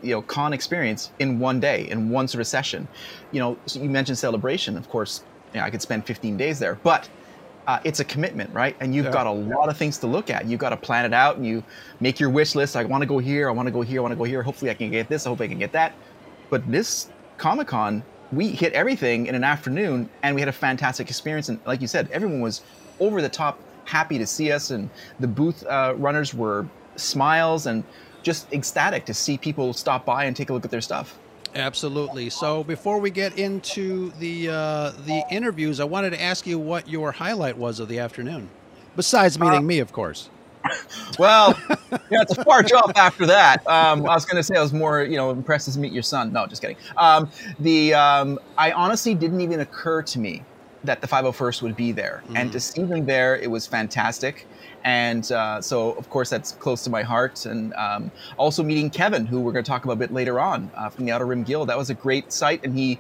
you 0.01 0.11
know 0.11 0.21
con 0.21 0.51
experience 0.51 1.11
in 1.19 1.39
one 1.39 1.61
day 1.61 1.89
in 1.89 2.09
one 2.09 2.27
sort 2.27 2.41
of 2.41 2.47
session 2.47 2.85
you 3.31 3.39
know 3.39 3.57
so 3.65 3.81
you 3.81 3.89
mentioned 3.89 4.17
celebration 4.17 4.77
of 4.77 4.89
course 4.89 5.23
you 5.53 5.59
know, 5.59 5.65
i 5.65 5.69
could 5.69 5.81
spend 5.81 6.05
15 6.05 6.35
days 6.35 6.59
there 6.59 6.77
but 6.83 7.07
uh, 7.67 7.79
it's 7.83 7.99
a 7.99 8.05
commitment, 8.05 8.53
right? 8.53 8.75
And 8.79 8.93
you've 8.93 9.05
yeah. 9.05 9.11
got 9.11 9.27
a 9.27 9.31
lot 9.31 9.69
of 9.69 9.77
things 9.77 9.97
to 9.99 10.07
look 10.07 10.29
at. 10.29 10.45
You've 10.45 10.59
got 10.59 10.69
to 10.69 10.77
plan 10.77 11.05
it 11.05 11.13
out 11.13 11.37
and 11.37 11.45
you 11.45 11.63
make 11.99 12.19
your 12.19 12.29
wish 12.29 12.55
list. 12.55 12.75
I 12.75 12.83
want 12.83 13.01
to 13.01 13.07
go 13.07 13.17
here. 13.17 13.49
I 13.49 13.51
want 13.51 13.67
to 13.67 13.71
go 13.71 13.81
here. 13.81 13.99
I 13.99 14.03
want 14.03 14.11
to 14.11 14.17
go 14.17 14.23
here. 14.23 14.43
Hopefully, 14.43 14.71
I 14.71 14.73
can 14.75 14.91
get 14.91 15.09
this. 15.09 15.25
I 15.25 15.29
hope 15.29 15.41
I 15.41 15.47
can 15.47 15.59
get 15.59 15.71
that. 15.71 15.93
But 16.49 16.69
this 16.71 17.09
Comic 17.37 17.67
Con, 17.67 18.03
we 18.31 18.49
hit 18.49 18.73
everything 18.73 19.27
in 19.27 19.35
an 19.35 19.43
afternoon 19.43 20.09
and 20.23 20.35
we 20.35 20.41
had 20.41 20.47
a 20.47 20.53
fantastic 20.53 21.09
experience. 21.09 21.49
And 21.49 21.59
like 21.65 21.81
you 21.81 21.87
said, 21.87 22.09
everyone 22.11 22.41
was 22.41 22.61
over 22.99 23.21
the 23.21 23.29
top 23.29 23.59
happy 23.85 24.17
to 24.17 24.27
see 24.27 24.51
us. 24.51 24.71
And 24.71 24.89
the 25.19 25.27
booth 25.27 25.65
uh, 25.65 25.93
runners 25.97 26.33
were 26.33 26.67
smiles 26.95 27.65
and 27.65 27.83
just 28.23 28.51
ecstatic 28.53 29.05
to 29.05 29.13
see 29.13 29.37
people 29.37 29.73
stop 29.73 30.05
by 30.05 30.25
and 30.25 30.35
take 30.35 30.49
a 30.49 30.53
look 30.53 30.65
at 30.65 30.71
their 30.71 30.81
stuff. 30.81 31.17
Absolutely. 31.55 32.29
So 32.29 32.63
before 32.65 32.99
we 32.99 33.09
get 33.09 33.39
into 33.39 34.11
the 34.19 34.49
uh, 34.49 34.91
the 35.05 35.23
interviews, 35.31 35.79
I 35.79 35.85
wanted 35.85 36.11
to 36.11 36.21
ask 36.21 36.45
you 36.45 36.59
what 36.59 36.87
your 36.87 37.11
highlight 37.13 37.57
was 37.57 37.79
of 37.79 37.87
the 37.87 37.99
afternoon, 37.99 38.49
besides 38.95 39.39
meeting 39.39 39.59
uh, 39.59 39.61
me, 39.61 39.79
of 39.79 39.91
course. 39.91 40.29
Well, 41.19 41.57
yeah, 42.09 42.23
it's 42.23 42.37
a 42.37 42.43
far 42.43 42.63
jump 42.63 42.97
after 42.97 43.25
that. 43.27 43.65
Um, 43.67 44.01
I 44.01 44.15
was 44.15 44.25
going 44.25 44.37
to 44.37 44.43
say 44.43 44.55
I 44.55 44.61
was 44.61 44.73
more, 44.73 45.03
you 45.03 45.15
know, 45.15 45.29
impressed 45.29 45.71
to 45.71 45.79
meet 45.79 45.93
your 45.93 46.03
son. 46.03 46.33
No, 46.33 46.47
just 46.47 46.61
kidding. 46.61 46.75
Um, 46.97 47.29
the 47.59 47.93
um, 47.93 48.39
I 48.57 48.71
honestly 48.71 49.13
didn't 49.13 49.39
even 49.39 49.59
occur 49.61 50.01
to 50.01 50.19
me 50.19 50.43
that 50.83 51.01
the 51.01 51.07
501st 51.07 51.61
would 51.61 51.75
be 51.75 51.91
there, 51.91 52.21
mm-hmm. 52.25 52.37
and 52.37 52.51
to 52.51 52.59
see 52.59 52.83
them 52.83 53.05
there, 53.05 53.37
it 53.37 53.49
was 53.49 53.65
fantastic. 53.67 54.47
And 54.85 55.29
uh, 55.31 55.61
so, 55.61 55.93
of 55.93 56.09
course, 56.11 56.29
that's 56.29 56.51
close 56.51 56.83
to 56.83 56.91
my 56.91 57.01
heart. 57.01 57.47
And 57.47 57.73
um, 57.73 58.11
also 58.37 58.61
meeting 58.63 58.91
Kevin, 58.91 59.25
who 59.25 59.41
we're 59.41 59.51
going 59.51 59.65
to 59.65 59.69
talk 59.69 59.83
about 59.83 59.93
a 59.93 59.97
bit 59.97 60.13
later 60.13 60.39
on 60.39 60.69
uh, 60.75 60.89
from 60.89 61.05
the 61.05 61.11
Outer 61.11 61.25
Rim 61.25 61.43
Guild. 61.43 61.69
That 61.69 61.77
was 61.77 61.89
a 61.89 61.95
great 61.95 62.31
sight, 62.31 62.63
and 62.63 62.77
he 62.77 62.99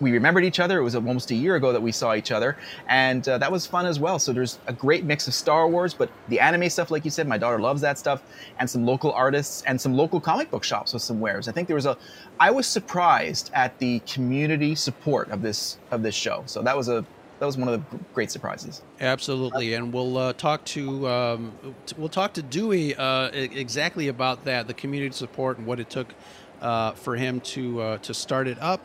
we 0.00 0.12
remembered 0.12 0.44
each 0.44 0.60
other. 0.60 0.78
It 0.78 0.82
was 0.82 0.94
almost 0.94 1.30
a 1.30 1.34
year 1.34 1.56
ago 1.56 1.72
that 1.72 1.80
we 1.80 1.92
saw 1.92 2.14
each 2.14 2.32
other, 2.32 2.56
and 2.88 3.26
uh, 3.28 3.38
that 3.38 3.52
was 3.52 3.66
fun 3.66 3.86
as 3.86 4.00
well. 4.00 4.18
So 4.18 4.32
there's 4.32 4.58
a 4.66 4.72
great 4.72 5.04
mix 5.04 5.28
of 5.28 5.34
Star 5.34 5.68
Wars, 5.68 5.94
but 5.94 6.10
the 6.28 6.40
anime 6.40 6.68
stuff, 6.70 6.90
like 6.90 7.04
you 7.04 7.10
said, 7.10 7.28
my 7.28 7.38
daughter 7.38 7.60
loves 7.60 7.80
that 7.82 7.98
stuff, 7.98 8.22
and 8.58 8.68
some 8.68 8.84
local 8.84 9.12
artists 9.12 9.62
and 9.66 9.80
some 9.80 9.94
local 9.94 10.20
comic 10.20 10.50
book 10.50 10.64
shops 10.64 10.92
with 10.92 11.02
some 11.02 11.20
wares. 11.20 11.48
I 11.48 11.52
think 11.52 11.68
there 11.68 11.76
was 11.76 11.86
a. 11.86 11.96
I 12.40 12.50
was 12.50 12.66
surprised 12.66 13.50
at 13.54 13.78
the 13.78 14.00
community 14.00 14.74
support 14.74 15.30
of 15.30 15.42
this 15.42 15.78
of 15.90 16.02
this 16.02 16.14
show. 16.14 16.42
So 16.46 16.62
that 16.62 16.76
was 16.76 16.88
a 16.88 17.04
that 17.40 17.46
was 17.46 17.56
one 17.56 17.68
of 17.68 17.90
the 17.90 17.98
great 18.12 18.30
surprises. 18.30 18.82
Absolutely, 19.00 19.72
and 19.72 19.92
we'll 19.92 20.18
uh, 20.18 20.32
talk 20.34 20.62
to 20.66 21.08
um, 21.08 21.52
we'll 21.96 22.10
talk 22.10 22.34
to 22.34 22.42
Dewey 22.42 22.94
uh, 22.94 23.30
exactly 23.30 24.08
about 24.08 24.44
that, 24.44 24.68
the 24.68 24.74
community 24.74 25.14
support 25.14 25.56
and 25.56 25.66
what 25.66 25.80
it 25.80 25.88
took 25.88 26.14
uh, 26.60 26.92
for 26.92 27.16
him 27.16 27.40
to 27.40 27.80
uh, 27.80 27.98
to 27.98 28.12
start 28.12 28.46
it 28.46 28.58
up 28.60 28.82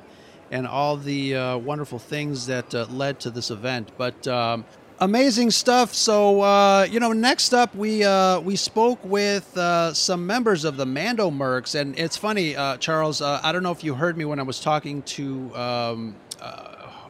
and 0.52 0.66
all 0.66 0.96
the 0.96 1.36
uh, 1.36 1.58
wonderful 1.58 2.00
things 2.00 2.48
that 2.48 2.74
uh, 2.74 2.86
led 2.90 3.20
to 3.20 3.30
this 3.30 3.52
event. 3.52 3.92
But 3.98 4.26
um, 4.26 4.64
amazing 5.00 5.52
stuff. 5.52 5.94
So 5.94 6.40
uh, 6.40 6.88
you 6.90 7.02
know, 7.02 7.12
next 7.12 7.54
up 7.54 7.76
we 7.76 8.06
uh, 8.06 8.40
we 8.40 8.56
spoke 8.56 9.04
with 9.04 9.58
uh, 9.58 9.94
some 9.94 10.26
members 10.26 10.64
of 10.64 10.78
the 10.78 10.86
Mando 10.86 11.30
Mercs, 11.30 11.76
and 11.78 12.00
it's 12.00 12.16
funny, 12.16 12.54
Charles. 12.80 13.22
I 13.22 13.52
don't 13.52 13.64
know 13.64 13.74
if 13.74 13.84
you 13.84 13.96
heard 13.96 14.18
me 14.18 14.24
when 14.24 14.40
I 14.40 14.44
was 14.44 14.62
talking 14.62 15.02
to 15.02 15.54
um, 15.58 16.16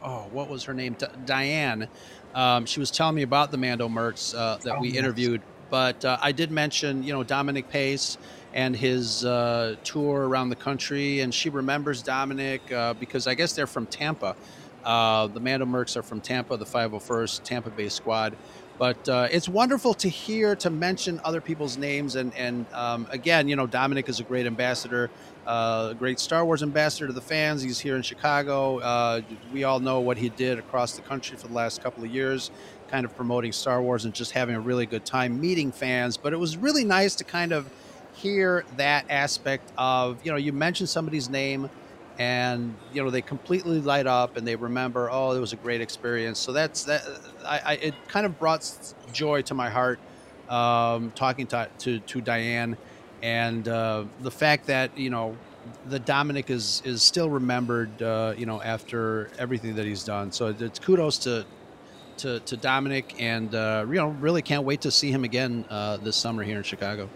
oh, 0.06 0.26
what 0.32 0.48
was 0.48 0.64
her 0.64 0.72
name? 0.72 0.94
D- 0.98 1.06
Diane. 1.26 1.88
Um, 2.34 2.64
she 2.64 2.80
was 2.80 2.90
telling 2.90 3.14
me 3.14 3.22
about 3.22 3.50
the 3.50 3.58
Mando 3.58 3.88
Mercs 3.88 4.32
that 4.62 4.80
we 4.80 4.94
oh, 4.94 4.98
interviewed. 4.98 5.42
But 5.68 6.04
I 6.04 6.32
did 6.32 6.50
mention, 6.50 7.02
you 7.02 7.12
know, 7.12 7.24
Dominic 7.24 7.68
Pace 7.68 8.16
and 8.56 8.74
his 8.74 9.24
uh, 9.24 9.76
tour 9.84 10.26
around 10.26 10.48
the 10.48 10.56
country. 10.56 11.20
And 11.20 11.32
she 11.32 11.50
remembers 11.50 12.02
Dominic 12.02 12.72
uh, 12.72 12.94
because 12.94 13.26
I 13.26 13.34
guess 13.34 13.52
they're 13.52 13.66
from 13.66 13.86
Tampa. 13.86 14.34
Uh, 14.82 15.26
the 15.26 15.40
Mando 15.40 15.66
Mercs 15.66 15.96
are 15.96 16.02
from 16.02 16.20
Tampa, 16.20 16.56
the 16.56 16.64
501st 16.64 17.42
Tampa 17.42 17.70
Bay 17.70 17.88
squad. 17.88 18.36
But 18.78 19.08
uh, 19.08 19.28
it's 19.30 19.48
wonderful 19.48 19.94
to 19.94 20.08
hear 20.08 20.54
to 20.56 20.70
mention 20.70 21.20
other 21.24 21.40
people's 21.40 21.76
names. 21.76 22.16
And, 22.16 22.34
and 22.34 22.66
um, 22.72 23.06
again, 23.10 23.48
you 23.48 23.56
know, 23.56 23.66
Dominic 23.66 24.08
is 24.08 24.20
a 24.20 24.22
great 24.22 24.46
ambassador, 24.46 25.10
uh, 25.46 25.88
a 25.92 25.94
great 25.94 26.18
Star 26.18 26.44
Wars 26.44 26.62
ambassador 26.62 27.06
to 27.06 27.12
the 27.12 27.20
fans. 27.20 27.62
He's 27.62 27.78
here 27.78 27.96
in 27.96 28.02
Chicago. 28.02 28.78
Uh, 28.78 29.22
we 29.52 29.64
all 29.64 29.80
know 29.80 30.00
what 30.00 30.18
he 30.18 30.28
did 30.28 30.58
across 30.58 30.96
the 30.96 31.02
country 31.02 31.36
for 31.36 31.46
the 31.46 31.54
last 31.54 31.82
couple 31.82 32.04
of 32.04 32.10
years 32.10 32.50
kind 32.88 33.04
of 33.04 33.16
promoting 33.16 33.52
Star 33.52 33.82
Wars 33.82 34.04
and 34.04 34.14
just 34.14 34.32
having 34.32 34.54
a 34.54 34.60
really 34.60 34.86
good 34.86 35.04
time 35.04 35.40
meeting 35.40 35.72
fans. 35.72 36.16
But 36.16 36.32
it 36.32 36.36
was 36.36 36.56
really 36.56 36.84
nice 36.84 37.16
to 37.16 37.24
kind 37.24 37.52
of 37.52 37.68
hear 38.16 38.64
that 38.76 39.04
aspect 39.10 39.72
of 39.76 40.24
you 40.24 40.30
know 40.30 40.38
you 40.38 40.50
mention 40.50 40.86
somebody's 40.86 41.28
name 41.28 41.68
and 42.18 42.74
you 42.94 43.04
know 43.04 43.10
they 43.10 43.20
completely 43.20 43.78
light 43.78 44.06
up 44.06 44.38
and 44.38 44.48
they 44.48 44.56
remember 44.56 45.10
oh 45.10 45.32
it 45.32 45.38
was 45.38 45.52
a 45.52 45.56
great 45.56 45.82
experience 45.82 46.38
so 46.38 46.50
that's 46.50 46.84
that 46.84 47.02
i, 47.44 47.60
I 47.62 47.72
it 47.74 47.94
kind 48.08 48.24
of 48.24 48.38
brought 48.38 48.66
joy 49.12 49.42
to 49.42 49.52
my 49.52 49.68
heart 49.68 49.98
um, 50.48 51.10
talking 51.14 51.46
to, 51.48 51.68
to, 51.80 51.98
to 51.98 52.20
diane 52.22 52.78
and 53.26 53.66
uh, 53.66 54.04
the 54.20 54.30
fact 54.30 54.66
that 54.66 54.96
you 54.96 55.10
know 55.10 55.36
the 55.86 55.98
dominic 55.98 56.48
is 56.48 56.80
is 56.84 57.02
still 57.02 57.28
remembered 57.28 58.00
uh, 58.00 58.32
you 58.38 58.46
know 58.46 58.62
after 58.62 59.28
everything 59.36 59.74
that 59.74 59.84
he's 59.84 60.04
done 60.04 60.30
so 60.30 60.54
it's 60.60 60.78
kudos 60.78 61.18
to 61.18 61.44
to, 62.16 62.38
to 62.40 62.56
dominic 62.56 63.20
and 63.20 63.54
uh, 63.54 63.84
you 63.88 63.94
know 63.94 64.08
really 64.20 64.42
can't 64.42 64.64
wait 64.64 64.80
to 64.80 64.90
see 64.90 65.10
him 65.10 65.24
again 65.24 65.64
uh, 65.70 65.96
this 65.96 66.14
summer 66.14 66.44
here 66.44 66.56
in 66.56 66.62
chicago 66.62 67.08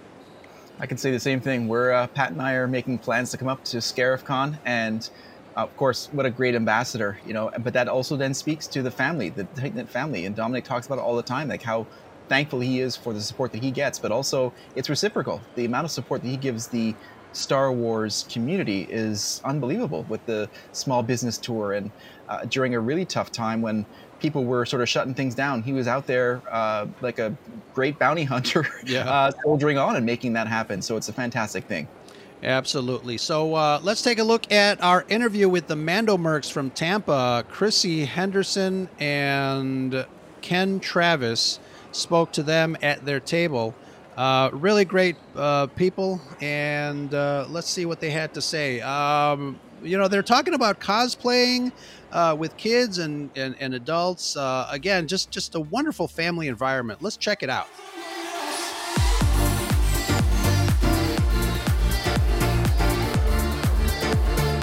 I 0.81 0.87
can 0.87 0.97
say 0.97 1.11
the 1.11 1.21
same 1.21 1.43
thing. 1.43 1.69
We're 1.69 1.93
uh, 1.93 2.07
Pat 2.07 2.33
and 2.33 2.41
I 2.41 2.55
are 2.55 2.67
making 2.67 3.01
plans 3.01 3.31
to 3.33 3.37
come 3.37 3.49
up 3.49 3.63
to 3.65 3.77
ScarifCon, 3.77 4.59
and 4.65 5.09
uh, 5.55 5.61
of 5.61 5.77
course, 5.77 6.09
what 6.13 6.25
a 6.25 6.31
great 6.31 6.55
ambassador, 6.55 7.19
you 7.27 7.35
know. 7.35 7.51
But 7.59 7.75
that 7.75 7.87
also 7.87 8.17
then 8.17 8.33
speaks 8.33 8.67
to 8.69 8.81
the 8.81 8.91
family, 8.91 9.29
the 9.29 9.45
tight 9.45 9.75
knit 9.75 9.91
family, 9.91 10.25
and 10.25 10.35
Dominic 10.35 10.65
talks 10.65 10.87
about 10.87 10.99
it 10.99 11.03
all 11.03 11.17
the 11.17 11.23
time, 11.23 11.49
like 11.49 11.61
how 11.63 11.87
thankful 12.31 12.61
he 12.61 12.81
is 12.81 12.97
for 12.97 13.13
the 13.13 13.21
support 13.21 13.53
that 13.53 13.63
he 13.63 13.71
gets. 13.71 13.99
But 13.99 14.13
also, 14.13 14.55
it's 14.77 14.89
reciprocal. 14.89 15.43
The 15.57 15.67
amount 15.67 15.85
of 15.85 15.91
support 15.91 16.23
that 16.23 16.29
he 16.29 16.39
gives 16.39 16.69
the 16.69 16.95
Star 17.33 17.71
Wars 17.73 18.25
community 18.31 18.87
is 18.91 19.43
unbelievable 19.45 20.07
with 20.09 20.25
the 20.27 20.49
small 20.73 21.03
business 21.03 21.37
tour 21.37 21.75
and 21.75 21.91
uh, 22.29 22.45
during 22.47 22.75
a 22.75 22.81
really 22.81 23.05
tough 23.05 23.31
time 23.31 23.61
when 23.61 23.85
people 24.21 24.45
were 24.45 24.65
sort 24.65 24.83
of 24.83 24.89
shutting 24.89 25.15
things 25.15 25.35
down. 25.35 25.63
He 25.63 25.73
was 25.73 25.89
out 25.89 26.07
there 26.07 26.41
uh, 26.51 26.87
like 27.01 27.19
a 27.19 27.37
great 27.75 27.99
bounty 27.99 28.25
hunter, 28.35 28.67
yeah. 28.87 29.11
uh, 29.11 29.33
soldiering 29.45 29.79
on 29.79 29.97
and 29.97 30.07
making 30.07 30.33
that 30.35 30.47
happen. 30.47 30.81
So 30.83 30.97
it's 30.97 31.09
a 31.09 31.13
fantastic 31.13 31.65
thing. 31.65 31.89
Absolutely. 32.43 33.19
So 33.19 33.55
uh, 33.55 33.81
let's 33.83 34.01
take 34.01 34.19
a 34.19 34.25
look 34.25 34.51
at 34.51 34.83
our 34.83 35.05
interview 35.09 35.49
with 35.49 35.67
the 35.67 35.77
Mando 35.77 36.17
Mercs 36.17 36.51
from 36.51 36.71
Tampa. 36.71 37.45
Chrissy 37.51 38.07
Henderson 38.07 38.89
and 38.99 40.07
Ken 40.41 40.81
Travis 40.81 41.61
spoke 41.93 42.33
to 42.33 42.43
them 42.43 42.77
at 42.83 43.05
their 43.05 43.21
table. 43.21 43.75
Uh, 44.17 44.51
really 44.53 44.85
great 44.85 45.17
uh, 45.37 45.67
people, 45.69 46.21
and 46.41 47.15
uh, 47.15 47.47
let's 47.49 47.69
see 47.69 47.87
what 47.87 48.01
they 48.01 48.11
had 48.11 48.35
to 48.35 48.43
say. 48.43 48.81
Um, 48.81 49.59
you 49.83 49.97
know, 49.97 50.09
they're 50.09 50.23
talking 50.23 50.55
about 50.55 50.81
cosplaying 50.81 51.73
uh, 52.13 52.37
with 52.39 52.57
kids 52.57 52.99
and, 52.99 53.31
and, 53.37 53.57
and 53.61 53.75
adults. 53.75 54.37
Uh, 54.37 54.69
again, 54.71 55.07
just, 55.07 55.31
just 55.31 55.55
a 55.55 55.61
wonderful 55.61 56.07
family 56.07 56.49
environment. 56.49 57.03
Let's 57.03 57.17
check 57.17 57.43
it 57.43 57.51
out. 57.51 57.69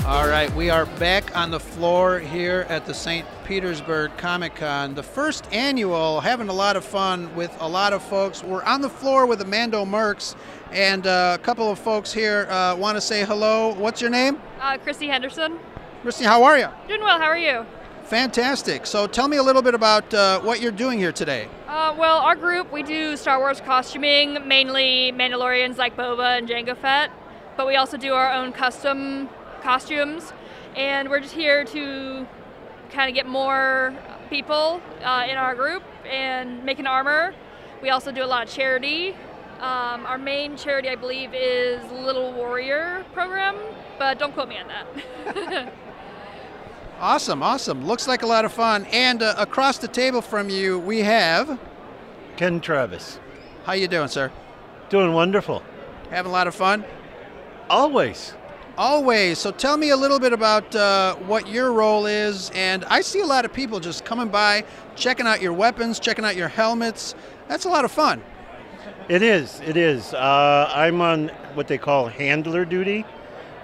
All 0.05 0.27
right, 0.27 0.53
we 0.55 0.69
are 0.69 0.85
back 0.85 1.35
on 1.35 1.51
the 1.51 1.59
floor 1.59 2.19
here 2.19 2.65
at 2.69 2.85
the 2.85 2.93
St. 2.93 3.27
Petersburg 3.47 4.11
Comic 4.17 4.55
Con, 4.55 4.93
the 4.93 5.01
first 5.01 5.47
annual, 5.53 6.19
having 6.19 6.49
a 6.49 6.53
lot 6.53 6.75
of 6.75 6.83
fun 6.83 7.33
with 7.33 7.55
a 7.61 7.67
lot 7.67 7.93
of 7.93 8.03
folks. 8.03 8.43
We're 8.43 8.61
on 8.63 8.81
the 8.81 8.89
floor 8.89 9.25
with 9.25 9.39
the 9.39 9.45
Mando 9.45 9.85
Mercs, 9.85 10.35
and 10.73 11.07
uh, 11.07 11.37
a 11.39 11.41
couple 11.41 11.71
of 11.71 11.79
folks 11.79 12.11
here 12.11 12.45
uh, 12.49 12.75
want 12.75 12.97
to 12.97 13.01
say 13.01 13.23
hello. 13.23 13.73
What's 13.75 14.01
your 14.01 14.09
name? 14.09 14.37
Uh, 14.59 14.77
Christy 14.77 15.07
Henderson. 15.07 15.59
Christy, 16.01 16.25
how 16.25 16.43
are 16.43 16.57
you? 16.59 16.67
Doing 16.89 16.99
well. 16.99 17.17
How 17.17 17.27
are 17.27 17.37
you? 17.37 17.65
Fantastic. 18.03 18.85
So 18.85 19.07
tell 19.07 19.29
me 19.29 19.37
a 19.37 19.43
little 19.43 19.61
bit 19.61 19.73
about 19.73 20.13
uh, 20.13 20.41
what 20.41 20.59
you're 20.59 20.73
doing 20.73 20.99
here 20.99 21.13
today. 21.13 21.47
Uh, 21.69 21.95
well, 21.97 22.17
our 22.17 22.35
group, 22.35 22.69
we 22.73 22.83
do 22.83 23.15
Star 23.15 23.39
Wars 23.39 23.61
costuming, 23.61 24.45
mainly 24.45 25.13
Mandalorians 25.13 25.77
like 25.77 25.95
Boba 25.95 26.37
and 26.37 26.49
Jango 26.49 26.75
Fett, 26.75 27.11
but 27.55 27.65
we 27.65 27.77
also 27.77 27.95
do 27.95 28.13
our 28.13 28.29
own 28.29 28.51
custom 28.51 29.29
costumes, 29.61 30.33
and 30.75 31.09
we're 31.09 31.21
just 31.21 31.33
here 31.33 31.63
to 31.63 32.27
kind 32.97 33.09
of 33.09 33.13
get 33.13 33.27
more 33.27 33.95
people 34.27 34.81
uh, 35.03 35.27
in 35.29 35.37
our 35.37 35.53
group 35.53 35.83
and 36.09 36.63
make 36.65 36.79
an 36.79 36.87
armor. 36.87 37.31
We 37.79 37.91
also 37.91 38.11
do 38.11 38.23
a 38.23 38.25
lot 38.25 38.47
of 38.47 38.51
charity. 38.51 39.15
Um, 39.59 40.07
our 40.07 40.17
main 40.17 40.57
charity, 40.57 40.89
I 40.89 40.95
believe, 40.95 41.29
is 41.35 41.79
Little 41.91 42.33
Warrior 42.33 43.05
program, 43.13 43.55
but 43.99 44.17
don't 44.17 44.33
quote 44.33 44.49
me 44.49 44.57
on 44.57 44.67
that. 44.69 45.73
awesome, 46.99 47.43
awesome. 47.43 47.85
Looks 47.85 48.07
like 48.07 48.23
a 48.23 48.25
lot 48.25 48.45
of 48.45 48.51
fun. 48.51 48.85
And 48.85 49.21
uh, 49.21 49.35
across 49.37 49.77
the 49.77 49.87
table 49.87 50.23
from 50.23 50.49
you, 50.49 50.79
we 50.79 51.01
have 51.01 51.59
Ken 52.35 52.59
Travis. 52.59 53.19
How 53.65 53.73
you 53.73 53.87
doing, 53.87 54.07
sir? 54.07 54.31
Doing 54.89 55.13
wonderful. 55.13 55.61
Having 56.09 56.31
a 56.31 56.33
lot 56.33 56.47
of 56.47 56.55
fun? 56.55 56.83
Always. 57.69 58.33
Always. 58.77 59.39
So 59.39 59.49
tell 59.49 59.75
me 59.75 59.89
a 59.89 59.97
little 59.97 60.19
bit 60.19 60.33
about 60.33 60.75
uh, 60.75 61.15
what 61.15 61.47
your 61.47 61.71
role 61.71 62.05
is. 62.05 62.51
And 62.53 62.85
I 62.85 63.01
see 63.01 63.21
a 63.21 63.25
lot 63.25 63.43
of 63.43 63.51
people 63.51 63.79
just 63.79 64.05
coming 64.05 64.27
by, 64.27 64.65
checking 64.95 65.25
out 65.25 65.41
your 65.41 65.53
weapons, 65.53 65.99
checking 65.99 66.23
out 66.23 66.35
your 66.35 66.47
helmets. 66.47 67.15
That's 67.47 67.65
a 67.65 67.69
lot 67.69 67.85
of 67.85 67.91
fun. 67.91 68.21
It 69.09 69.23
is. 69.23 69.59
It 69.61 69.77
is. 69.77 70.13
Uh, 70.13 70.71
I'm 70.71 71.01
on 71.01 71.29
what 71.55 71.67
they 71.67 71.79
call 71.79 72.07
handler 72.07 72.65
duty. 72.65 73.03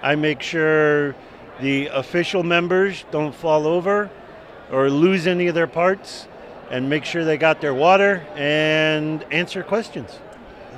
I 0.02 0.16
make 0.16 0.42
sure 0.42 1.14
the 1.60 1.86
official 1.88 2.42
members 2.42 3.04
don't 3.12 3.34
fall 3.34 3.68
over 3.68 4.10
or 4.72 4.90
lose 4.90 5.28
any 5.28 5.46
of 5.46 5.54
their 5.54 5.68
parts 5.68 6.26
and 6.72 6.90
make 6.90 7.04
sure 7.04 7.24
they 7.24 7.36
got 7.36 7.60
their 7.60 7.74
water 7.74 8.26
and 8.34 9.22
answer 9.30 9.62
questions 9.62 10.18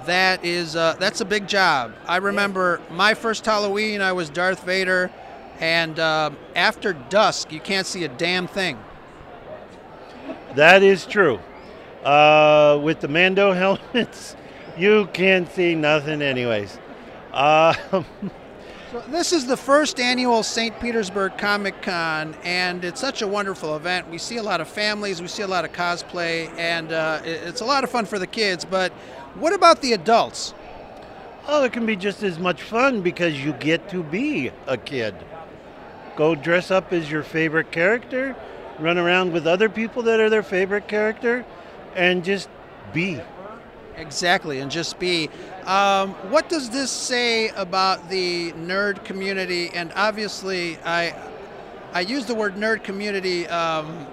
that 0.07 0.45
is 0.45 0.77
uh, 0.77 0.97
that's 0.99 1.21
a 1.21 1.25
big 1.25 1.47
job. 1.47 1.95
I 2.07 2.17
remember 2.17 2.81
my 2.91 3.15
first 3.15 3.45
Halloween, 3.45 4.01
I 4.01 4.13
was 4.13 4.31
Darth 4.31 4.65
Vader, 4.65 5.11
and 5.61 5.99
uh, 5.99 6.31
after 6.55 6.93
dusk, 6.93 7.53
you 7.53 7.61
can't 7.61 7.87
see 7.87 8.05
a 8.05 8.09
damn 8.09 8.47
thing. 8.47 8.79
That 10.55 10.83
is 10.83 11.05
true. 11.07 11.39
Uh, 12.05 12.81
with 12.83 13.01
the 13.01 13.09
Mando 13.09 13.53
helmets, 13.93 14.37
you 14.79 15.09
can't 15.13 15.51
see 15.53 15.75
nothing, 15.75 16.23
anyways. 16.23 16.79
So 18.93 19.03
this 19.09 19.33
is 19.33 19.47
the 19.47 19.57
first 19.57 19.99
annual 19.99 20.43
St. 20.43 20.79
Petersburg 20.81 21.37
Comic 21.39 21.83
Con, 21.83 22.37
and 22.45 22.85
it's 22.85 23.01
such 23.01 23.21
a 23.21 23.27
wonderful 23.27 23.75
event. 23.77 24.09
We 24.09 24.19
see 24.19 24.37
a 24.37 24.43
lot 24.43 24.61
of 24.61 24.69
families, 24.69 25.21
we 25.21 25.29
see 25.29 25.43
a 25.43 25.49
lot 25.49 25.65
of 25.65 25.73
cosplay, 25.73 26.49
and 26.57 26.93
uh, 26.93 27.21
it's 27.25 27.61
a 27.61 27.65
lot 27.65 27.83
of 27.83 27.91
fun 27.91 28.05
for 28.05 28.19
the 28.19 28.29
kids. 28.29 28.65
But 28.65 28.93
what 29.35 29.53
about 29.53 29.83
the 29.83 29.93
adults? 29.93 30.55
oh, 31.49 31.65
it 31.65 31.73
can 31.73 31.87
be 31.87 31.97
just 31.97 32.23
as 32.23 32.39
much 32.39 32.63
fun 32.63 33.03
because 33.03 33.43
you 33.43 33.53
get 33.53 33.89
to 33.91 34.03
be 34.03 34.51
a 34.67 34.77
kid. 34.77 35.15
Go 36.17 36.35
dress 36.35 36.71
up 36.71 36.93
as 36.93 37.11
your 37.11 37.23
favorite 37.23 37.71
character, 37.71 38.35
run 38.79 38.99
around 38.99 39.33
with 39.33 39.47
other 39.47 39.69
people 39.69 40.03
that 40.03 40.21
are 40.21 40.31
their 40.31 40.43
favorite 40.43 40.89
character, 40.89 41.45
and 41.95 42.25
just 42.25 42.49
be. 42.93 43.21
Exactly, 43.97 44.61
and 44.61 44.71
just 44.71 44.99
be. 44.99 45.31
Um, 45.65 46.11
what 46.31 46.49
does 46.49 46.71
this 46.71 46.91
say 46.91 47.49
about 47.51 48.09
the 48.11 48.53
nerd 48.53 49.05
community? 49.05 49.71
And 49.71 49.93
obviously, 49.97 50.79
I 50.85 51.15
I 51.93 52.01
use 52.01 52.27
the 52.27 52.35
word 52.35 52.57
nerd 52.57 52.85
community, 52.85 53.47
um, 53.47 54.07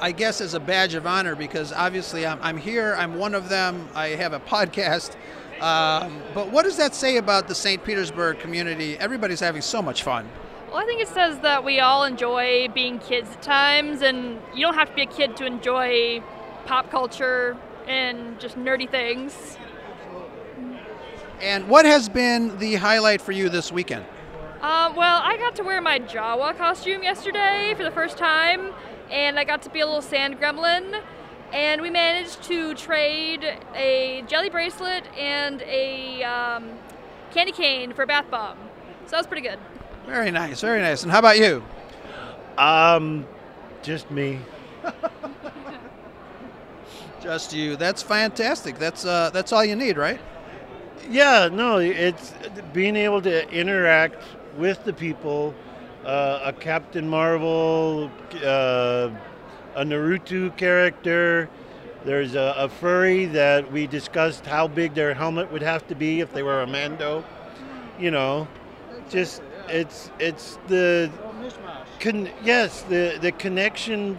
I 0.00 0.12
guess, 0.12 0.40
as 0.40 0.54
a 0.54 0.60
badge 0.60 0.94
of 0.94 1.04
honor 1.04 1.34
because 1.34 1.72
obviously 1.72 2.24
I'm, 2.24 2.38
I'm 2.42 2.56
here. 2.56 2.94
I'm 2.96 3.16
one 3.16 3.34
of 3.34 3.48
them. 3.48 3.88
I 3.94 4.10
have 4.10 4.32
a 4.32 4.40
podcast. 4.54 5.16
Um, 5.60 6.22
but 6.34 6.52
what 6.52 6.62
does 6.62 6.76
that 6.76 6.94
say 6.94 7.16
about 7.16 7.48
the 7.48 7.54
St. 7.56 7.82
Petersburg 7.82 8.38
community? 8.38 8.96
Everybody's 8.98 9.40
having 9.40 9.62
so 9.62 9.82
much 9.82 10.04
fun. 10.04 10.28
Well, 10.68 10.76
I 10.76 10.84
think 10.84 11.00
it 11.00 11.08
says 11.08 11.40
that 11.40 11.64
we 11.64 11.80
all 11.80 12.04
enjoy 12.04 12.68
being 12.68 13.00
kids 13.00 13.30
at 13.32 13.42
times, 13.42 14.02
and 14.02 14.38
you 14.54 14.60
don't 14.60 14.74
have 14.74 14.90
to 14.90 14.94
be 14.94 15.02
a 15.02 15.06
kid 15.06 15.36
to 15.38 15.46
enjoy 15.46 16.22
pop 16.66 16.90
culture 16.90 17.56
and 17.88 18.38
just 18.38 18.56
nerdy 18.56 18.88
things. 18.88 19.56
And 21.40 21.68
what 21.68 21.86
has 21.86 22.08
been 22.08 22.58
the 22.58 22.74
highlight 22.74 23.20
for 23.20 23.32
you 23.32 23.48
this 23.48 23.72
weekend? 23.72 24.04
Uh, 24.60 24.92
well, 24.96 25.20
I 25.24 25.36
got 25.36 25.54
to 25.56 25.62
wear 25.62 25.80
my 25.80 26.00
Jawa 26.00 26.56
costume 26.56 27.02
yesterday 27.02 27.74
for 27.76 27.84
the 27.84 27.90
first 27.92 28.18
time, 28.18 28.72
and 29.10 29.38
I 29.38 29.44
got 29.44 29.62
to 29.62 29.70
be 29.70 29.80
a 29.80 29.86
little 29.86 30.02
sand 30.02 30.38
gremlin. 30.38 31.00
And 31.52 31.80
we 31.80 31.88
managed 31.88 32.42
to 32.44 32.74
trade 32.74 33.56
a 33.74 34.22
jelly 34.26 34.50
bracelet 34.50 35.04
and 35.16 35.62
a 35.62 36.22
um, 36.24 36.70
candy 37.30 37.52
cane 37.52 37.94
for 37.94 38.02
a 38.02 38.06
bath 38.06 38.30
bomb. 38.30 38.58
So 39.06 39.12
that 39.12 39.18
was 39.18 39.26
pretty 39.26 39.48
good. 39.48 39.58
Very 40.04 40.30
nice, 40.30 40.60
very 40.60 40.82
nice. 40.82 41.04
And 41.04 41.12
how 41.12 41.20
about 41.20 41.38
you? 41.38 41.62
Um, 42.58 43.26
just 43.82 44.10
me. 44.10 44.40
Just 47.20 47.52
you. 47.52 47.76
That's 47.76 48.02
fantastic. 48.02 48.78
That's 48.78 49.04
uh, 49.04 49.30
that's 49.30 49.52
all 49.52 49.64
you 49.64 49.76
need, 49.76 49.96
right? 49.96 50.20
Yeah, 51.10 51.48
no, 51.50 51.78
it's 51.78 52.32
being 52.72 52.96
able 52.96 53.22
to 53.22 53.48
interact 53.50 54.22
with 54.56 54.84
the 54.84 54.92
people. 54.92 55.54
Uh, 56.04 56.40
a 56.44 56.52
Captain 56.52 57.08
Marvel, 57.08 58.10
uh, 58.44 59.10
a 59.74 59.84
Naruto 59.84 60.56
character. 60.56 61.48
There's 62.04 62.34
a, 62.34 62.54
a 62.56 62.68
furry 62.68 63.26
that 63.26 63.70
we 63.72 63.86
discussed 63.86 64.46
how 64.46 64.68
big 64.68 64.94
their 64.94 65.12
helmet 65.12 65.50
would 65.52 65.62
have 65.62 65.86
to 65.88 65.94
be 65.94 66.20
if 66.20 66.32
they 66.32 66.42
were 66.42 66.62
a 66.62 66.66
Mando. 66.66 67.24
You 67.98 68.10
know, 68.10 68.48
just 69.10 69.42
it's 69.68 70.10
it's 70.18 70.58
the 70.68 71.10
con- 72.00 72.30
yes 72.44 72.82
the 72.82 73.18
the 73.20 73.32
connection 73.32 74.18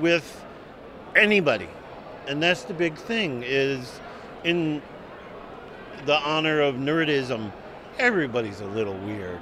with 0.00 0.44
anybody, 1.16 1.68
and 2.26 2.42
that's 2.42 2.64
the 2.64 2.74
big 2.74 2.96
thing 2.96 3.42
is 3.44 4.00
in 4.44 4.82
the 6.06 6.16
honor 6.16 6.60
of 6.60 6.76
nerdism, 6.76 7.52
everybody's 7.98 8.60
a 8.60 8.66
little 8.66 8.96
weird. 8.98 9.40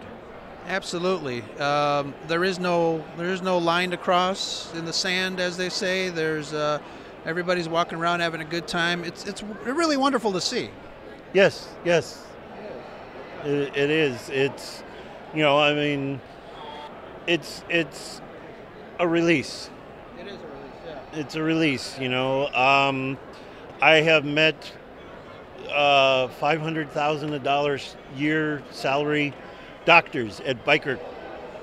Absolutely. 0.66 1.42
Um, 1.58 2.14
there 2.26 2.44
is 2.44 2.58
no 2.58 3.02
there 3.16 3.30
is 3.30 3.40
no 3.40 3.56
line 3.58 3.90
to 3.90 3.96
cross 3.96 4.72
in 4.74 4.84
the 4.84 4.92
sand, 4.92 5.40
as 5.40 5.56
they 5.56 5.70
say. 5.70 6.10
There's 6.10 6.52
uh, 6.52 6.78
everybody's 7.24 7.68
walking 7.68 7.98
around 7.98 8.20
having 8.20 8.42
a 8.42 8.44
good 8.44 8.68
time. 8.68 9.02
It's 9.04 9.24
it's 9.24 9.42
really 9.64 9.96
wonderful 9.96 10.32
to 10.32 10.40
see. 10.40 10.70
Yes, 11.32 11.68
yes. 11.84 12.24
It, 13.44 13.76
it 13.76 13.90
is. 13.90 14.28
It's, 14.30 14.82
you 15.32 15.42
know, 15.42 15.58
I 15.58 15.72
mean, 15.74 16.20
it's 17.26 17.62
it's 17.68 18.20
a 18.98 19.06
release. 19.06 19.70
It 20.18 20.26
is 20.26 20.34
a. 20.34 20.47
It's 21.12 21.34
a 21.34 21.42
release. 21.42 21.98
You 21.98 22.08
know, 22.08 22.48
um, 22.54 23.18
I 23.80 23.96
have 23.96 24.24
met 24.24 24.72
uh, 25.70 26.28
five 26.28 26.60
hundred 26.60 26.90
thousand 26.90 27.42
dollars 27.42 27.96
year 28.16 28.62
salary 28.70 29.32
doctors 29.84 30.40
at 30.40 30.64
biker 30.64 30.98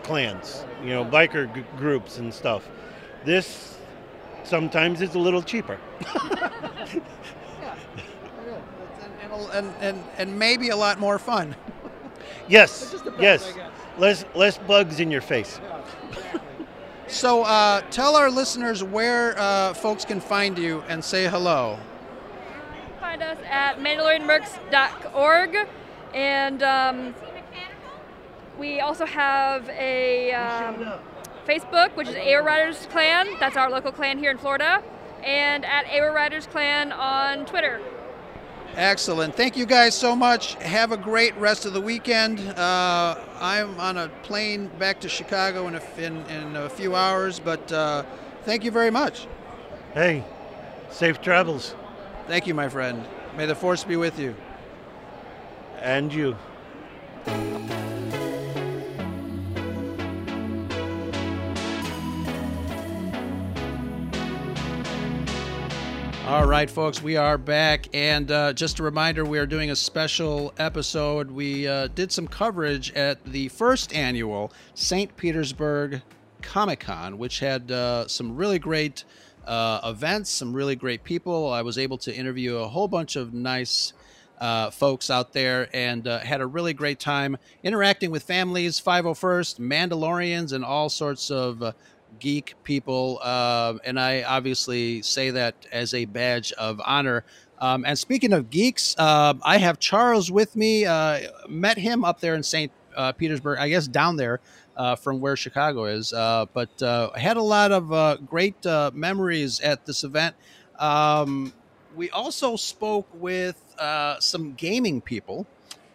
clans. 0.04 0.66
You 0.84 0.90
know, 0.90 1.06
biker 1.06 1.54
g- 1.54 1.64
groups 1.78 2.18
and 2.18 2.34
stuff. 2.34 2.68
This 3.24 3.78
sometimes 4.44 5.02
is 5.02 5.16
a 5.16 5.20
little 5.20 5.42
cheaper. 5.42 5.80
And, 9.52 9.68
and, 9.68 9.74
and, 9.82 10.04
and 10.18 10.40
maybe 10.40 10.70
a 10.70 10.76
lot 10.76 11.00
more 11.00 11.20
fun. 11.20 11.56
Yes, 12.48 12.96
yes. 13.20 13.54
Less 13.98 14.26
less 14.36 14.58
bugs 14.58 15.00
in 15.00 15.12
your 15.12 15.22
face. 15.22 15.60
So 17.08 17.44
uh, 17.44 17.82
tell 17.92 18.16
our 18.16 18.32
listeners 18.32 18.84
where 18.84 19.38
uh, 19.38 19.74
folks 19.74 20.06
can 20.06 20.20
find 20.20 20.58
you 20.58 20.84
and 20.88 21.04
say 21.04 21.28
hello. 21.28 21.78
Find 23.00 23.22
us 23.22 23.38
at 23.48 23.78
mandalorianmercs.org, 23.78 25.68
and 26.14 26.64
um, 26.64 27.16
we 28.58 28.80
also 28.80 29.06
have 29.06 29.70
a 29.70 30.34
um, 30.34 30.94
Facebook, 31.48 31.96
which 31.96 32.08
is 32.08 32.16
AO 32.16 32.44
Riders 32.44 32.88
Clan. 32.90 33.28
That's 33.40 33.56
our 33.56 33.70
local 33.70 33.92
clan 33.92 34.18
here 34.18 34.32
in 34.32 34.40
Florida, 34.40 34.84
and 35.24 35.64
at 35.64 35.86
AO 35.86 36.12
Riders 36.12 36.48
Clan 36.48 36.92
on 36.92 37.46
Twitter. 37.46 37.80
Excellent. 38.76 39.36
Thank 39.36 39.56
you 39.56 39.66
guys 39.66 39.96
so 39.96 40.18
much. 40.18 40.56
Have 40.56 40.92
a 40.92 40.98
great 40.98 41.36
rest 41.38 41.66
of 41.66 41.72
the 41.72 41.80
weekend. 41.80 42.42
Uh, 42.42 43.18
I'm 43.40 43.80
on 43.80 43.98
a 43.98 44.10
plane 44.24 44.68
back 44.68 45.00
to 45.02 45.10
Chicago 45.10 45.68
in 45.68 45.76
a, 45.76 45.82
in, 45.98 46.18
in 46.26 46.56
a 46.58 46.70
few 46.70 46.94
hours, 46.94 47.40
but 47.40 47.72
uh, 47.72 48.04
thank 48.44 48.66
you 48.66 48.72
very 48.72 48.92
much. 48.92 49.28
Hey, 49.94 50.26
safe 50.92 51.22
travels. 51.22 51.74
Thank 52.28 52.48
you, 52.48 52.54
my 52.54 52.68
friend. 52.68 53.06
May 53.38 53.46
the 53.46 53.56
force 53.56 53.86
be 53.86 53.96
with 53.96 54.20
you. 54.20 54.36
And 55.80 56.14
you. 56.14 56.36
All 66.26 66.48
right, 66.48 66.68
folks, 66.68 67.04
we 67.04 67.18
are 67.18 67.38
back. 67.38 67.88
And 67.94 68.32
uh, 68.32 68.52
just 68.54 68.80
a 68.80 68.84
reminder, 68.84 69.24
we 69.24 69.38
are 69.38 69.46
doing 69.46 69.70
a 69.70 69.76
special 69.76 70.56
episode. 70.58 71.30
We 71.30 71.68
uh, 71.68 71.86
did 71.94 72.12
some 72.12 72.28
coverage 72.28 72.92
at 72.94 73.24
the 73.26 73.50
first 73.50 73.94
annual 73.94 74.52
St. 74.74 75.16
Petersburg 75.18 76.02
Comic 76.42 76.80
Con, 76.80 77.20
which 77.20 77.42
had 77.42 77.72
uh, 77.72 78.08
some 78.08 78.36
really 78.36 78.58
great 78.58 79.04
uh, 79.46 79.82
events, 79.84 80.32
some 80.32 80.52
really 80.52 80.76
great 80.76 81.04
people. 81.04 81.54
I 81.54 81.62
was 81.62 81.78
able 81.78 82.00
to 82.00 82.16
interview 82.16 82.56
a 82.56 82.68
whole 82.68 82.88
bunch 82.88 83.16
of 83.16 83.32
nice 83.32 83.94
uh, 84.40 84.72
folks 84.72 85.12
out 85.12 85.32
there 85.32 85.70
and 85.74 86.08
uh, 86.08 86.20
had 86.20 86.42
a 86.42 86.48
really 86.48 86.74
great 86.74 87.00
time 87.00 87.38
interacting 87.64 88.10
with 88.10 88.24
families, 88.24 88.82
501st, 88.82 89.60
Mandalorians, 89.60 90.54
and 90.54 90.66
all 90.66 90.90
sorts 90.90 91.30
of 91.30 91.62
uh, 91.62 91.72
geek 92.20 92.56
people. 92.64 93.20
Uh, 93.22 93.76
and 93.84 94.00
I 94.00 94.24
obviously 94.24 95.02
say 95.02 95.32
that 95.32 95.56
as 95.72 95.94
a 95.94 96.06
badge 96.06 96.52
of 96.54 96.82
honor. 96.86 97.24
Um, 97.60 97.86
and 97.86 97.98
speaking 97.98 98.34
of 98.34 98.50
geeks, 98.50 98.96
uh, 98.98 99.34
I 99.42 99.58
have 99.58 99.80
Charles 99.80 100.32
with 100.32 100.56
me. 100.56 100.86
Uh, 100.86 101.22
met 101.48 101.78
him 101.78 102.04
up 102.04 102.20
there 102.20 102.36
in 102.36 102.44
St. 102.44 102.72
Uh, 102.96 103.12
Petersburg, 103.12 103.60
I 103.60 103.70
guess 103.70 103.88
down 103.88 104.18
there 104.18 104.40
uh, 104.76 104.96
from 104.96 105.20
where 105.20 105.36
Chicago 105.36 105.86
is. 105.86 106.14
Uh, 106.14 106.46
but 106.54 106.70
had 107.16 107.38
a 107.38 107.42
lot 107.42 107.72
of 107.72 108.26
great 108.28 108.66
memories 108.94 109.60
at 109.62 109.86
this 109.86 110.04
event. 110.04 110.36
Um, 110.80 111.54
we 111.96 112.10
also 112.10 112.56
spoke 112.56 113.08
with 113.14 113.62
some 114.20 114.54
gaming 114.54 115.02
people. 115.02 115.48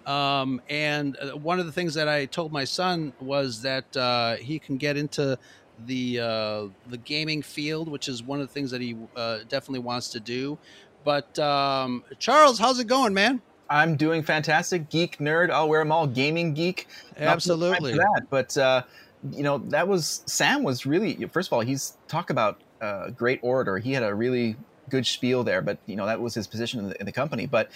Um, 0.07 0.61
and 0.69 1.17
one 1.35 1.61
of 1.61 1.67
the 1.67 1.73
things 1.73 1.95
that 1.95 2.09
I 2.09 2.27
told 2.27 2.53
my 2.53 2.65
son 2.65 3.13
was 3.21 3.63
that 3.63 3.97
uh, 3.97 4.37
he 4.37 4.59
can 4.59 4.77
get 4.77 4.97
into 4.97 5.39
the 5.87 6.21
uh, 6.21 6.67
the 6.89 6.99
gaming 6.99 7.43
field, 7.43 7.89
which 7.89 8.09
is 8.09 8.23
one 8.23 8.41
of 8.41 8.47
the 8.49 8.53
things 8.53 8.71
that 8.71 8.81
he 8.81 8.97
uh, 9.17 9.39
definitely 9.49 9.81
wants 9.81 10.09
to 10.11 10.21
do. 10.21 10.59
But 11.05 11.39
um, 11.39 12.05
Charles, 12.19 12.59
how's 12.59 12.79
it 12.79 12.87
going, 12.87 13.15
man? 13.15 13.41
I'm 13.71 13.97
doing 13.97 14.23
fantastic. 14.23 14.91
Geek, 14.91 15.19
nerd, 15.19 15.51
I'll 15.51 15.69
wear 15.69 15.81
them 15.81 15.93
all. 15.93 16.07
Gaming 16.07 16.55
geek. 16.55 16.89
Absolutely. 17.17 17.93
that. 17.95 18.23
But, 18.29 18.57
uh, 18.59 18.83
you 19.31 19.45
know, 19.45 19.59
that 19.69 19.87
was, 19.87 20.25
Sam 20.27 20.65
was 20.65 20.85
really, 20.87 21.15
first 21.33 21.49
of 21.49 21.53
all, 21.53 21.61
he's 21.61 21.97
talk 22.09 22.31
about 22.31 22.61
uh, 22.81 23.11
great 23.11 23.39
orator. 23.43 23.79
He 23.79 23.93
had 23.93 24.03
a 24.03 24.13
really 24.13 24.57
good 24.89 25.07
spiel 25.07 25.45
there, 25.45 25.63
but, 25.63 25.79
you 25.87 25.95
know, 25.95 26.05
that 26.07 26.21
was 26.21 26.35
his 26.35 26.49
position 26.49 26.81
in 26.81 26.89
the, 26.89 26.99
in 26.99 27.07
the 27.07 27.13
company. 27.13 27.47
But, 27.47 27.71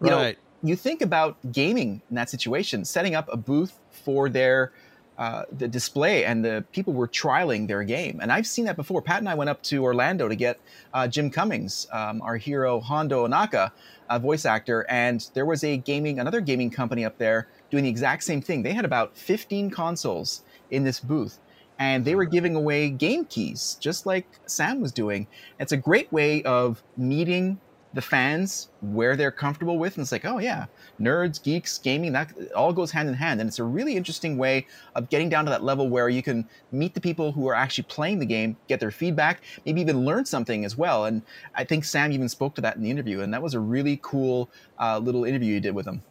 you 0.00 0.10
Right. 0.10 0.36
know, 0.36 0.68
you 0.70 0.76
think 0.76 1.02
about 1.02 1.36
gaming 1.50 2.00
in 2.08 2.14
that 2.14 2.30
situation, 2.30 2.84
setting 2.84 3.16
up 3.16 3.28
a 3.32 3.36
booth 3.36 3.76
for 3.90 4.28
their 4.28 4.72
uh, 5.20 5.44
the 5.52 5.68
display, 5.68 6.24
and 6.24 6.42
the 6.42 6.64
people 6.72 6.94
were 6.94 7.06
trialing 7.06 7.68
their 7.68 7.84
game. 7.84 8.20
And 8.22 8.32
I've 8.32 8.46
seen 8.46 8.64
that 8.64 8.74
before. 8.74 9.02
Pat 9.02 9.18
and 9.18 9.28
I 9.28 9.34
went 9.34 9.50
up 9.50 9.62
to 9.64 9.84
Orlando 9.84 10.28
to 10.28 10.34
get 10.34 10.58
uh, 10.94 11.06
Jim 11.06 11.30
Cummings, 11.30 11.86
um, 11.92 12.22
our 12.22 12.38
hero 12.38 12.80
Hondo 12.80 13.28
Onaka, 13.28 13.70
a 14.08 14.18
voice 14.18 14.46
actor, 14.46 14.86
and 14.88 15.30
there 15.34 15.44
was 15.44 15.62
a 15.62 15.76
gaming 15.76 16.20
another 16.20 16.40
gaming 16.40 16.70
company 16.70 17.04
up 17.04 17.18
there 17.18 17.48
doing 17.70 17.84
the 17.84 17.90
exact 17.90 18.24
same 18.24 18.40
thing. 18.40 18.62
They 18.62 18.72
had 18.72 18.86
about 18.86 19.14
15 19.14 19.68
consoles 19.70 20.42
in 20.70 20.84
this 20.84 20.98
booth. 20.98 21.38
And 21.78 22.02
they 22.02 22.14
were 22.14 22.24
giving 22.24 22.56
away 22.56 22.88
game 22.88 23.26
keys, 23.26 23.76
just 23.78 24.06
like 24.06 24.26
Sam 24.46 24.80
was 24.80 24.90
doing. 24.90 25.26
It's 25.58 25.72
a 25.72 25.76
great 25.76 26.10
way 26.10 26.42
of 26.44 26.82
meeting 26.96 27.58
the 27.92 28.02
fans 28.02 28.68
where 28.80 29.16
they're 29.16 29.30
comfortable 29.30 29.78
with 29.78 29.96
and 29.96 30.02
it's 30.02 30.12
like 30.12 30.24
oh 30.24 30.38
yeah 30.38 30.66
nerds 31.00 31.42
geeks 31.42 31.78
gaming 31.78 32.12
that 32.12 32.32
all 32.54 32.72
goes 32.72 32.90
hand 32.90 33.08
in 33.08 33.14
hand 33.14 33.40
and 33.40 33.48
it's 33.48 33.58
a 33.58 33.64
really 33.64 33.96
interesting 33.96 34.36
way 34.36 34.66
of 34.94 35.08
getting 35.08 35.28
down 35.28 35.44
to 35.44 35.50
that 35.50 35.64
level 35.64 35.88
where 35.88 36.08
you 36.08 36.22
can 36.22 36.46
meet 36.72 36.94
the 36.94 37.00
people 37.00 37.32
who 37.32 37.48
are 37.48 37.54
actually 37.54 37.84
playing 37.84 38.18
the 38.18 38.26
game 38.26 38.56
get 38.68 38.80
their 38.80 38.90
feedback 38.90 39.42
maybe 39.64 39.80
even 39.80 40.04
learn 40.04 40.24
something 40.24 40.64
as 40.64 40.76
well 40.76 41.06
and 41.06 41.22
i 41.54 41.64
think 41.64 41.84
sam 41.84 42.12
even 42.12 42.28
spoke 42.28 42.54
to 42.54 42.60
that 42.60 42.76
in 42.76 42.82
the 42.82 42.90
interview 42.90 43.20
and 43.20 43.32
that 43.32 43.42
was 43.42 43.54
a 43.54 43.60
really 43.60 43.98
cool 44.02 44.50
uh, 44.78 44.98
little 44.98 45.24
interview 45.24 45.54
you 45.54 45.60
did 45.60 45.74
with 45.74 45.86
him 45.86 46.02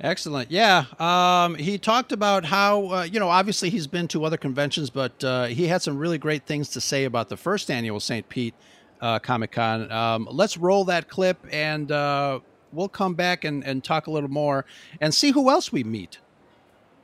Excellent. 0.00 0.50
Yeah. 0.50 0.86
Um, 0.98 1.54
he 1.54 1.78
talked 1.78 2.10
about 2.10 2.44
how, 2.44 2.86
uh, 2.88 3.02
you 3.04 3.20
know, 3.20 3.28
obviously 3.28 3.70
he's 3.70 3.86
been 3.86 4.08
to 4.08 4.24
other 4.24 4.36
conventions, 4.36 4.90
but 4.90 5.22
uh, 5.22 5.44
he 5.44 5.68
had 5.68 5.82
some 5.82 5.98
really 5.98 6.18
great 6.18 6.46
things 6.46 6.68
to 6.70 6.80
say 6.80 7.04
about 7.04 7.28
the 7.28 7.36
first 7.36 7.70
annual 7.70 8.00
St. 8.00 8.28
Pete 8.28 8.54
uh, 9.00 9.18
Comic 9.18 9.52
Con. 9.52 9.90
Um, 9.92 10.28
let's 10.30 10.56
roll 10.56 10.84
that 10.86 11.08
clip 11.08 11.38
and 11.52 11.92
uh, 11.92 12.40
we'll 12.74 12.88
come 12.88 13.14
back 13.14 13.44
and, 13.44 13.64
and 13.64 13.84
talk 13.84 14.06
a 14.06 14.10
little 14.10 14.30
more 14.30 14.64
and 15.00 15.14
see 15.14 15.30
who 15.30 15.50
else 15.50 15.72
we 15.72 15.84
meet. 15.84 16.18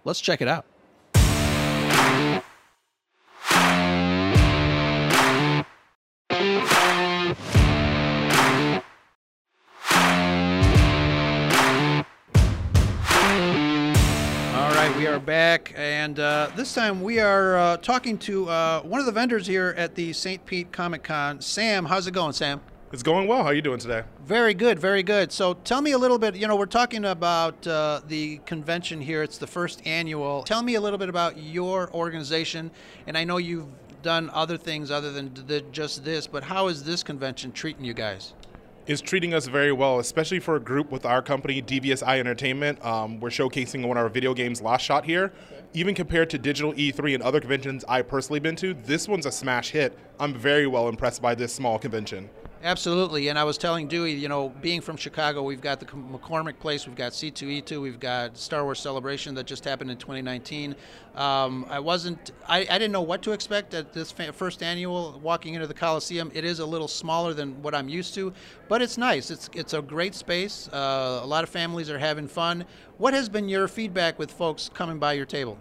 Let's 0.04 0.20
check 0.20 0.40
it 0.40 0.48
out. 0.48 0.66
All 14.52 14.70
right, 14.72 14.94
we 14.96 15.06
are 15.06 15.18
back, 15.18 15.74
and 15.76 16.18
uh, 16.18 16.50
this 16.56 16.74
time 16.74 17.02
we 17.02 17.20
are 17.20 17.56
uh, 17.56 17.76
talking 17.78 18.16
to 18.18 18.48
uh, 18.48 18.80
one 18.82 19.00
of 19.00 19.06
the 19.06 19.12
vendors 19.12 19.46
here 19.46 19.74
at 19.76 19.94
the 19.94 20.12
St. 20.12 20.44
Pete 20.46 20.72
Comic 20.72 21.02
Con. 21.02 21.40
Sam, 21.40 21.84
how's 21.84 22.06
it 22.06 22.12
going, 22.12 22.32
Sam? 22.32 22.60
It's 22.92 23.04
going 23.04 23.28
well. 23.28 23.44
How 23.44 23.50
are 23.50 23.54
you 23.54 23.62
doing 23.62 23.78
today? 23.78 24.02
Very 24.24 24.52
good, 24.52 24.80
very 24.80 25.04
good. 25.04 25.30
So 25.30 25.54
tell 25.54 25.80
me 25.80 25.92
a 25.92 25.98
little 25.98 26.18
bit. 26.18 26.34
You 26.34 26.48
know, 26.48 26.56
we're 26.56 26.66
talking 26.66 27.04
about 27.04 27.64
uh, 27.64 28.00
the 28.08 28.38
convention 28.46 29.00
here. 29.00 29.22
It's 29.22 29.38
the 29.38 29.46
first 29.46 29.80
annual. 29.86 30.42
Tell 30.42 30.60
me 30.60 30.74
a 30.74 30.80
little 30.80 30.98
bit 30.98 31.08
about 31.08 31.38
your 31.38 31.88
organization, 31.94 32.68
and 33.06 33.16
I 33.16 33.22
know 33.22 33.36
you've 33.36 33.68
done 34.02 34.28
other 34.32 34.56
things 34.56 34.90
other 34.90 35.12
than 35.12 35.32
th- 35.32 35.66
just 35.70 36.04
this, 36.04 36.26
but 36.26 36.42
how 36.42 36.66
is 36.66 36.82
this 36.82 37.04
convention 37.04 37.52
treating 37.52 37.84
you 37.84 37.94
guys? 37.94 38.34
Is 38.88 39.00
treating 39.00 39.34
us 39.34 39.46
very 39.46 39.70
well, 39.70 40.00
especially 40.00 40.40
for 40.40 40.56
a 40.56 40.60
group 40.60 40.90
with 40.90 41.06
our 41.06 41.22
company, 41.22 41.62
DVSI 41.62 42.18
Entertainment. 42.18 42.84
Um, 42.84 43.20
we're 43.20 43.28
showcasing 43.28 43.86
one 43.86 43.98
of 43.98 44.02
our 44.02 44.08
video 44.08 44.34
games, 44.34 44.60
Last 44.60 44.82
Shot, 44.82 45.04
here. 45.04 45.32
Even 45.74 45.94
compared 45.94 46.28
to 46.30 46.38
Digital 46.38 46.72
E3 46.72 47.14
and 47.14 47.22
other 47.22 47.38
conventions 47.38 47.84
I've 47.86 48.08
personally 48.08 48.40
been 48.40 48.56
to, 48.56 48.74
this 48.74 49.06
one's 49.06 49.26
a 49.26 49.30
smash 49.30 49.70
hit. 49.70 49.96
I'm 50.18 50.34
very 50.34 50.66
well 50.66 50.88
impressed 50.88 51.22
by 51.22 51.36
this 51.36 51.54
small 51.54 51.78
convention. 51.78 52.28
Absolutely, 52.62 53.28
and 53.28 53.38
I 53.38 53.44
was 53.44 53.56
telling 53.56 53.88
Dewey, 53.88 54.12
you 54.12 54.28
know, 54.28 54.50
being 54.60 54.82
from 54.82 54.98
Chicago, 54.98 55.42
we've 55.42 55.62
got 55.62 55.80
the 55.80 55.86
McCormick 55.86 56.58
Place, 56.58 56.86
we've 56.86 56.94
got 56.94 57.12
C2E2, 57.12 57.80
we've 57.80 57.98
got 57.98 58.36
Star 58.36 58.64
Wars 58.64 58.78
Celebration 58.78 59.34
that 59.36 59.46
just 59.46 59.64
happened 59.64 59.90
in 59.90 59.96
2019. 59.96 60.76
Um, 61.14 61.64
I 61.70 61.80
wasn't, 61.80 62.32
I, 62.46 62.58
I 62.58 62.78
didn't 62.78 62.92
know 62.92 63.00
what 63.00 63.22
to 63.22 63.32
expect 63.32 63.72
at 63.72 63.94
this 63.94 64.12
first 64.12 64.62
annual. 64.62 65.18
Walking 65.22 65.54
into 65.54 65.66
the 65.66 65.74
Coliseum, 65.74 66.30
it 66.34 66.44
is 66.44 66.58
a 66.58 66.66
little 66.66 66.86
smaller 66.86 67.32
than 67.32 67.62
what 67.62 67.74
I'm 67.74 67.88
used 67.88 68.12
to, 68.16 68.30
but 68.68 68.82
it's 68.82 68.98
nice. 68.98 69.30
It's 69.30 69.48
it's 69.54 69.72
a 69.72 69.80
great 69.80 70.14
space. 70.14 70.68
Uh, 70.68 71.20
a 71.22 71.26
lot 71.26 71.44
of 71.44 71.48
families 71.48 71.88
are 71.88 71.98
having 71.98 72.28
fun. 72.28 72.66
What 72.98 73.14
has 73.14 73.30
been 73.30 73.48
your 73.48 73.68
feedback 73.68 74.18
with 74.18 74.30
folks 74.30 74.68
coming 74.74 74.98
by 74.98 75.14
your 75.14 75.26
table? 75.26 75.56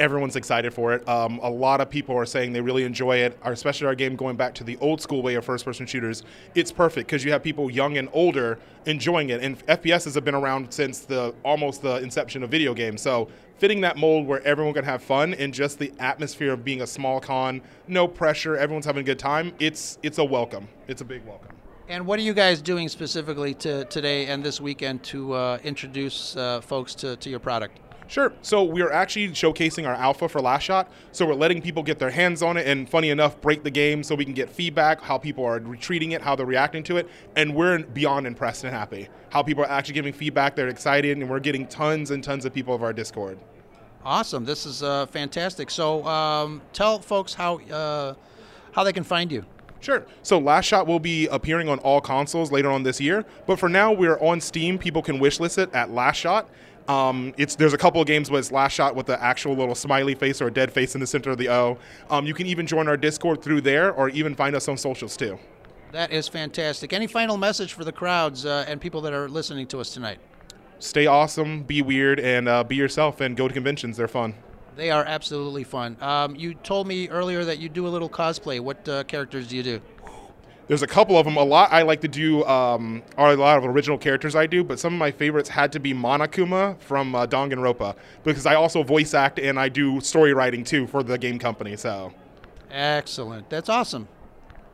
Everyone's 0.00 0.34
excited 0.34 0.72
for 0.72 0.94
it. 0.94 1.06
Um, 1.06 1.38
a 1.42 1.50
lot 1.50 1.80
of 1.80 1.90
people 1.90 2.16
are 2.16 2.24
saying 2.24 2.54
they 2.54 2.62
really 2.62 2.84
enjoy 2.84 3.18
it, 3.18 3.38
especially 3.44 3.86
our 3.86 3.94
game 3.94 4.16
going 4.16 4.34
back 4.34 4.54
to 4.54 4.64
the 4.64 4.78
old 4.78 5.00
school 5.00 5.22
way 5.22 5.34
of 5.34 5.44
first 5.44 5.64
person 5.64 5.86
shooters. 5.86 6.22
It's 6.54 6.72
perfect 6.72 7.06
because 7.06 7.22
you 7.22 7.30
have 7.32 7.42
people 7.42 7.70
young 7.70 7.98
and 7.98 8.08
older 8.14 8.58
enjoying 8.86 9.28
it. 9.28 9.42
And 9.42 9.64
FPSs 9.66 10.14
have 10.14 10.24
been 10.24 10.34
around 10.34 10.72
since 10.72 11.00
the 11.00 11.34
almost 11.44 11.82
the 11.82 11.96
inception 11.96 12.42
of 12.42 12.50
video 12.50 12.72
games. 12.72 13.02
So 13.02 13.28
fitting 13.58 13.82
that 13.82 13.98
mold 13.98 14.26
where 14.26 14.42
everyone 14.42 14.72
can 14.72 14.86
have 14.86 15.02
fun 15.02 15.34
and 15.34 15.52
just 15.52 15.78
the 15.78 15.92
atmosphere 15.98 16.54
of 16.54 16.64
being 16.64 16.80
a 16.80 16.86
small 16.86 17.20
con, 17.20 17.60
no 17.86 18.08
pressure, 18.08 18.56
everyone's 18.56 18.86
having 18.86 19.02
a 19.02 19.04
good 19.04 19.18
time. 19.18 19.52
It's 19.60 19.98
it's 20.02 20.16
a 20.16 20.24
welcome. 20.24 20.66
It's 20.88 21.02
a 21.02 21.04
big 21.04 21.24
welcome. 21.26 21.54
And 21.88 22.06
what 22.06 22.18
are 22.18 22.22
you 22.22 22.34
guys 22.34 22.62
doing 22.62 22.88
specifically 22.88 23.52
to 23.54 23.84
today 23.86 24.26
and 24.26 24.42
this 24.42 24.60
weekend 24.60 25.02
to 25.04 25.32
uh, 25.34 25.58
introduce 25.64 26.36
uh, 26.36 26.60
folks 26.60 26.94
to, 26.94 27.16
to 27.16 27.28
your 27.28 27.40
product? 27.40 27.80
Sure. 28.10 28.32
So 28.42 28.64
we're 28.64 28.90
actually 28.90 29.28
showcasing 29.28 29.86
our 29.86 29.94
alpha 29.94 30.28
for 30.28 30.40
Last 30.40 30.64
Shot. 30.64 30.90
So 31.12 31.24
we're 31.24 31.34
letting 31.34 31.62
people 31.62 31.84
get 31.84 32.00
their 32.00 32.10
hands 32.10 32.42
on 32.42 32.56
it 32.56 32.66
and, 32.66 32.90
funny 32.90 33.10
enough, 33.10 33.40
break 33.40 33.62
the 33.62 33.70
game 33.70 34.02
so 34.02 34.16
we 34.16 34.24
can 34.24 34.34
get 34.34 34.50
feedback, 34.50 35.00
how 35.00 35.16
people 35.16 35.44
are 35.44 35.60
retreating 35.60 36.10
it, 36.10 36.20
how 36.20 36.34
they're 36.34 36.44
reacting 36.44 36.82
to 36.84 36.96
it. 36.96 37.08
And 37.36 37.54
we're 37.54 37.78
beyond 37.84 38.26
impressed 38.26 38.64
and 38.64 38.74
happy. 38.74 39.08
How 39.28 39.44
people 39.44 39.62
are 39.62 39.70
actually 39.70 39.94
giving 39.94 40.12
feedback, 40.12 40.56
they're 40.56 40.66
excited, 40.66 41.18
and 41.18 41.30
we're 41.30 41.38
getting 41.38 41.68
tons 41.68 42.10
and 42.10 42.24
tons 42.24 42.44
of 42.44 42.52
people 42.52 42.74
of 42.74 42.82
our 42.82 42.92
Discord. 42.92 43.38
Awesome. 44.04 44.44
This 44.44 44.66
is 44.66 44.82
uh, 44.82 45.06
fantastic. 45.06 45.70
So 45.70 46.04
um, 46.04 46.62
tell 46.72 46.98
folks 46.98 47.34
how 47.34 47.60
uh, 47.60 48.14
how 48.72 48.82
they 48.82 48.92
can 48.92 49.04
find 49.04 49.30
you. 49.30 49.44
Sure. 49.78 50.04
So 50.22 50.38
Last 50.38 50.64
Shot 50.64 50.86
will 50.86 51.00
be 51.00 51.26
appearing 51.28 51.68
on 51.68 51.78
all 51.78 52.00
consoles 52.00 52.50
later 52.50 52.70
on 52.70 52.82
this 52.82 53.00
year, 53.00 53.24
but 53.46 53.58
for 53.58 53.68
now 53.68 53.92
we're 53.92 54.18
on 54.18 54.40
Steam. 54.40 54.78
People 54.78 55.00
can 55.00 55.18
wishlist 55.18 55.58
it 55.58 55.72
at 55.72 55.90
Last 55.90 56.16
Shot. 56.16 56.50
Um, 56.90 57.32
it's 57.36 57.54
there's 57.54 57.72
a 57.72 57.78
couple 57.78 58.00
of 58.00 58.08
games 58.08 58.32
where 58.32 58.40
it's 58.40 58.50
Last 58.50 58.72
Shot 58.72 58.96
with 58.96 59.06
the 59.06 59.22
actual 59.22 59.54
little 59.54 59.76
smiley 59.76 60.16
face 60.16 60.42
or 60.42 60.48
a 60.48 60.52
dead 60.52 60.72
face 60.72 60.96
in 60.96 61.00
the 61.00 61.06
center 61.06 61.30
of 61.30 61.38
the 61.38 61.48
O. 61.48 61.78
Um, 62.10 62.26
you 62.26 62.34
can 62.34 62.48
even 62.48 62.66
join 62.66 62.88
our 62.88 62.96
Discord 62.96 63.42
through 63.42 63.60
there, 63.60 63.92
or 63.92 64.08
even 64.08 64.34
find 64.34 64.56
us 64.56 64.66
on 64.66 64.76
socials 64.76 65.16
too. 65.16 65.38
That 65.92 66.10
is 66.10 66.26
fantastic. 66.26 66.92
Any 66.92 67.06
final 67.06 67.36
message 67.36 67.74
for 67.74 67.84
the 67.84 67.92
crowds 67.92 68.44
uh, 68.44 68.64
and 68.66 68.80
people 68.80 69.00
that 69.02 69.12
are 69.12 69.28
listening 69.28 69.68
to 69.68 69.78
us 69.78 69.90
tonight? 69.94 70.18
Stay 70.80 71.06
awesome, 71.06 71.62
be 71.62 71.80
weird, 71.80 72.18
and 72.18 72.48
uh, 72.48 72.64
be 72.64 72.74
yourself, 72.74 73.20
and 73.20 73.36
go 73.36 73.46
to 73.46 73.54
conventions. 73.54 73.96
They're 73.96 74.08
fun. 74.08 74.34
They 74.74 74.90
are 74.90 75.04
absolutely 75.04 75.62
fun. 75.62 75.96
Um, 76.00 76.34
you 76.34 76.54
told 76.54 76.88
me 76.88 77.08
earlier 77.08 77.44
that 77.44 77.58
you 77.58 77.68
do 77.68 77.86
a 77.86 77.90
little 77.90 78.08
cosplay. 78.08 78.58
What 78.58 78.88
uh, 78.88 79.04
characters 79.04 79.46
do 79.46 79.56
you 79.56 79.62
do? 79.62 79.80
There's 80.70 80.82
a 80.82 80.86
couple 80.86 81.18
of 81.18 81.24
them. 81.24 81.36
A 81.36 81.42
lot 81.42 81.72
I 81.72 81.82
like 81.82 82.00
to 82.02 82.06
do 82.06 82.44
um, 82.44 83.02
are 83.18 83.32
a 83.32 83.36
lot 83.36 83.58
of 83.58 83.64
original 83.64 83.98
characters 83.98 84.36
I 84.36 84.46
do, 84.46 84.62
but 84.62 84.78
some 84.78 84.92
of 84.92 85.00
my 85.00 85.10
favorites 85.10 85.48
had 85.48 85.72
to 85.72 85.80
be 85.80 85.92
Monokuma 85.92 86.78
from 86.78 87.12
uh, 87.12 87.26
Danganronpa 87.26 87.96
because 88.22 88.46
I 88.46 88.54
also 88.54 88.84
voice 88.84 89.12
act 89.12 89.40
and 89.40 89.58
I 89.58 89.68
do 89.68 90.00
story 90.00 90.32
writing 90.32 90.62
too 90.62 90.86
for 90.86 91.02
the 91.02 91.18
game 91.18 91.40
company. 91.40 91.74
So 91.74 92.12
Excellent. 92.70 93.50
That's 93.50 93.68
awesome. 93.68 94.06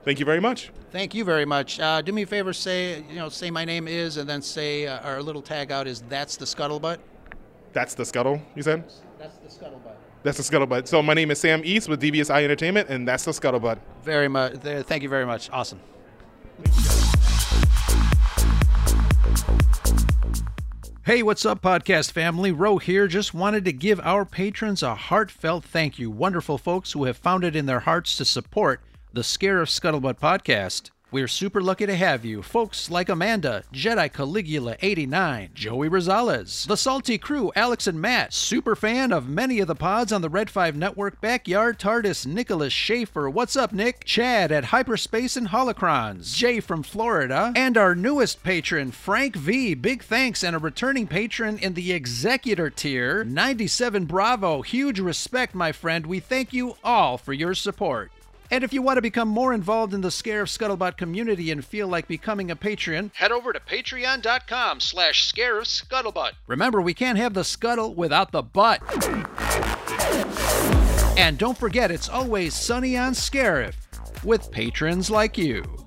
thank 0.04 0.20
you 0.20 0.26
very 0.26 0.38
much. 0.38 0.70
Thank 0.92 1.14
you 1.14 1.24
very 1.24 1.46
much. 1.46 1.80
Uh, 1.80 2.02
do 2.02 2.12
me 2.12 2.24
a 2.24 2.26
favor, 2.26 2.52
say 2.52 3.02
you 3.08 3.16
know, 3.16 3.30
say 3.30 3.50
my 3.50 3.64
name 3.64 3.88
is, 3.88 4.18
and 4.18 4.28
then 4.28 4.42
say 4.42 4.86
uh, 4.86 4.98
our 4.98 5.22
little 5.22 5.40
tag 5.40 5.72
out 5.72 5.86
is 5.86 6.02
that's 6.10 6.36
the 6.36 6.44
scuttlebutt. 6.44 6.98
That's 7.72 7.94
the 7.94 8.04
scuttle. 8.04 8.42
You 8.54 8.62
said 8.62 8.84
That's 9.18 9.38
the 9.38 9.48
scuttlebutt. 9.48 9.96
That's 10.26 10.38
the 10.38 10.58
scuttlebutt. 10.58 10.88
So 10.88 11.00
my 11.04 11.14
name 11.14 11.30
is 11.30 11.38
Sam 11.38 11.62
East 11.64 11.88
with 11.88 12.02
DVSI 12.02 12.42
Entertainment, 12.42 12.88
and 12.88 13.06
that's 13.06 13.24
the 13.24 13.30
scuttlebutt. 13.30 13.78
Very 14.02 14.26
much. 14.26 14.54
Thank 14.54 15.04
you 15.04 15.08
very 15.08 15.24
much. 15.24 15.48
Awesome. 15.52 15.78
Hey, 21.04 21.22
what's 21.22 21.46
up, 21.46 21.62
podcast 21.62 22.10
family? 22.10 22.50
Roe 22.50 22.78
here. 22.78 23.06
Just 23.06 23.34
wanted 23.34 23.64
to 23.66 23.72
give 23.72 24.00
our 24.00 24.24
patrons 24.24 24.82
a 24.82 24.96
heartfelt 24.96 25.64
thank 25.64 25.96
you. 25.96 26.10
Wonderful 26.10 26.58
folks 26.58 26.90
who 26.90 27.04
have 27.04 27.16
found 27.16 27.44
it 27.44 27.54
in 27.54 27.66
their 27.66 27.78
hearts 27.78 28.16
to 28.16 28.24
support 28.24 28.80
the 29.12 29.20
Scarif 29.20 29.68
Scuttlebutt 29.68 30.18
podcast. 30.18 30.90
We're 31.12 31.28
super 31.28 31.62
lucky 31.62 31.86
to 31.86 31.94
have 31.94 32.24
you, 32.24 32.42
folks 32.42 32.90
like 32.90 33.08
Amanda, 33.08 33.62
Jedi 33.72 34.12
Caligula 34.12 34.76
89, 34.82 35.50
Joey 35.54 35.88
Rosales, 35.88 36.66
the 36.66 36.76
Salty 36.76 37.16
Crew, 37.16 37.52
Alex 37.54 37.86
and 37.86 38.00
Matt, 38.00 38.34
super 38.34 38.74
fan 38.74 39.12
of 39.12 39.28
many 39.28 39.60
of 39.60 39.68
the 39.68 39.76
pods 39.76 40.12
on 40.12 40.20
the 40.20 40.28
Red 40.28 40.50
5 40.50 40.74
Network, 40.74 41.20
Backyard 41.20 41.78
TARDIS, 41.78 42.26
Nicholas 42.26 42.72
Schaefer, 42.72 43.30
what's 43.30 43.54
up, 43.54 43.72
Nick? 43.72 44.04
Chad 44.04 44.50
at 44.50 44.64
Hyperspace 44.64 45.36
and 45.36 45.50
Holocrons, 45.50 46.34
Jay 46.34 46.58
from 46.58 46.82
Florida, 46.82 47.52
and 47.54 47.78
our 47.78 47.94
newest 47.94 48.42
patron, 48.42 48.90
Frank 48.90 49.36
V. 49.36 49.74
Big 49.74 50.02
thanks 50.02 50.42
and 50.42 50.56
a 50.56 50.58
returning 50.58 51.06
patron 51.06 51.56
in 51.58 51.74
the 51.74 51.92
Executor 51.92 52.68
tier, 52.68 53.22
97 53.22 54.06
Bravo. 54.06 54.62
Huge 54.62 54.98
respect, 54.98 55.54
my 55.54 55.70
friend. 55.70 56.04
We 56.04 56.18
thank 56.18 56.52
you 56.52 56.74
all 56.82 57.16
for 57.16 57.32
your 57.32 57.54
support. 57.54 58.10
And 58.50 58.62
if 58.62 58.72
you 58.72 58.82
want 58.82 58.96
to 58.96 59.02
become 59.02 59.28
more 59.28 59.52
involved 59.52 59.94
in 59.94 60.00
the 60.00 60.08
Scarif 60.08 60.48
Scuttlebutt 60.48 60.96
community 60.96 61.50
and 61.50 61.64
feel 61.64 61.88
like 61.88 62.06
becoming 62.06 62.50
a 62.50 62.56
patron, 62.56 63.10
head 63.14 63.32
over 63.32 63.52
to 63.52 63.60
patreon.com 63.60 64.80
slash 64.80 65.32
Scuttlebutt. 65.32 66.32
Remember, 66.46 66.80
we 66.80 66.94
can't 66.94 67.18
have 67.18 67.34
the 67.34 67.44
scuttle 67.44 67.94
without 67.94 68.32
the 68.32 68.42
butt. 68.42 68.80
And 71.18 71.38
don't 71.38 71.58
forget, 71.58 71.90
it's 71.90 72.08
always 72.08 72.54
sunny 72.54 72.96
on 72.96 73.12
Scarif 73.12 73.74
with 74.24 74.50
patrons 74.50 75.10
like 75.10 75.38
you. 75.38 75.85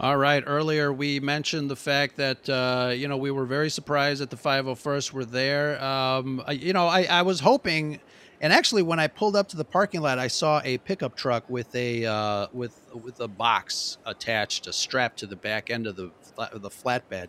All 0.00 0.16
right. 0.16 0.44
Earlier, 0.46 0.92
we 0.92 1.18
mentioned 1.18 1.68
the 1.68 1.76
fact 1.76 2.18
that 2.18 2.48
uh, 2.48 2.92
you 2.94 3.08
know 3.08 3.16
we 3.16 3.32
were 3.32 3.46
very 3.46 3.68
surprised 3.68 4.22
that 4.22 4.30
the 4.30 4.36
501st 4.36 5.12
were 5.12 5.24
there. 5.24 5.82
Um, 5.82 6.40
you 6.52 6.72
know, 6.72 6.86
I, 6.86 7.02
I, 7.02 7.22
was 7.22 7.40
hoping, 7.40 7.98
and 8.40 8.52
actually, 8.52 8.82
when 8.82 9.00
I 9.00 9.08
pulled 9.08 9.34
up 9.34 9.48
to 9.48 9.56
the 9.56 9.64
parking 9.64 10.00
lot, 10.00 10.20
I 10.20 10.28
saw 10.28 10.60
a 10.64 10.78
pickup 10.78 11.16
truck 11.16 11.50
with 11.50 11.74
a 11.74 12.06
uh, 12.06 12.46
with 12.52 12.80
with 12.94 13.18
a 13.18 13.26
box 13.26 13.98
attached, 14.06 14.68
a 14.68 14.72
strap 14.72 15.16
to 15.16 15.26
the 15.26 15.34
back 15.34 15.68
end 15.68 15.88
of 15.88 15.96
the 15.96 16.12
the 16.52 16.70
flatbed, 16.70 17.26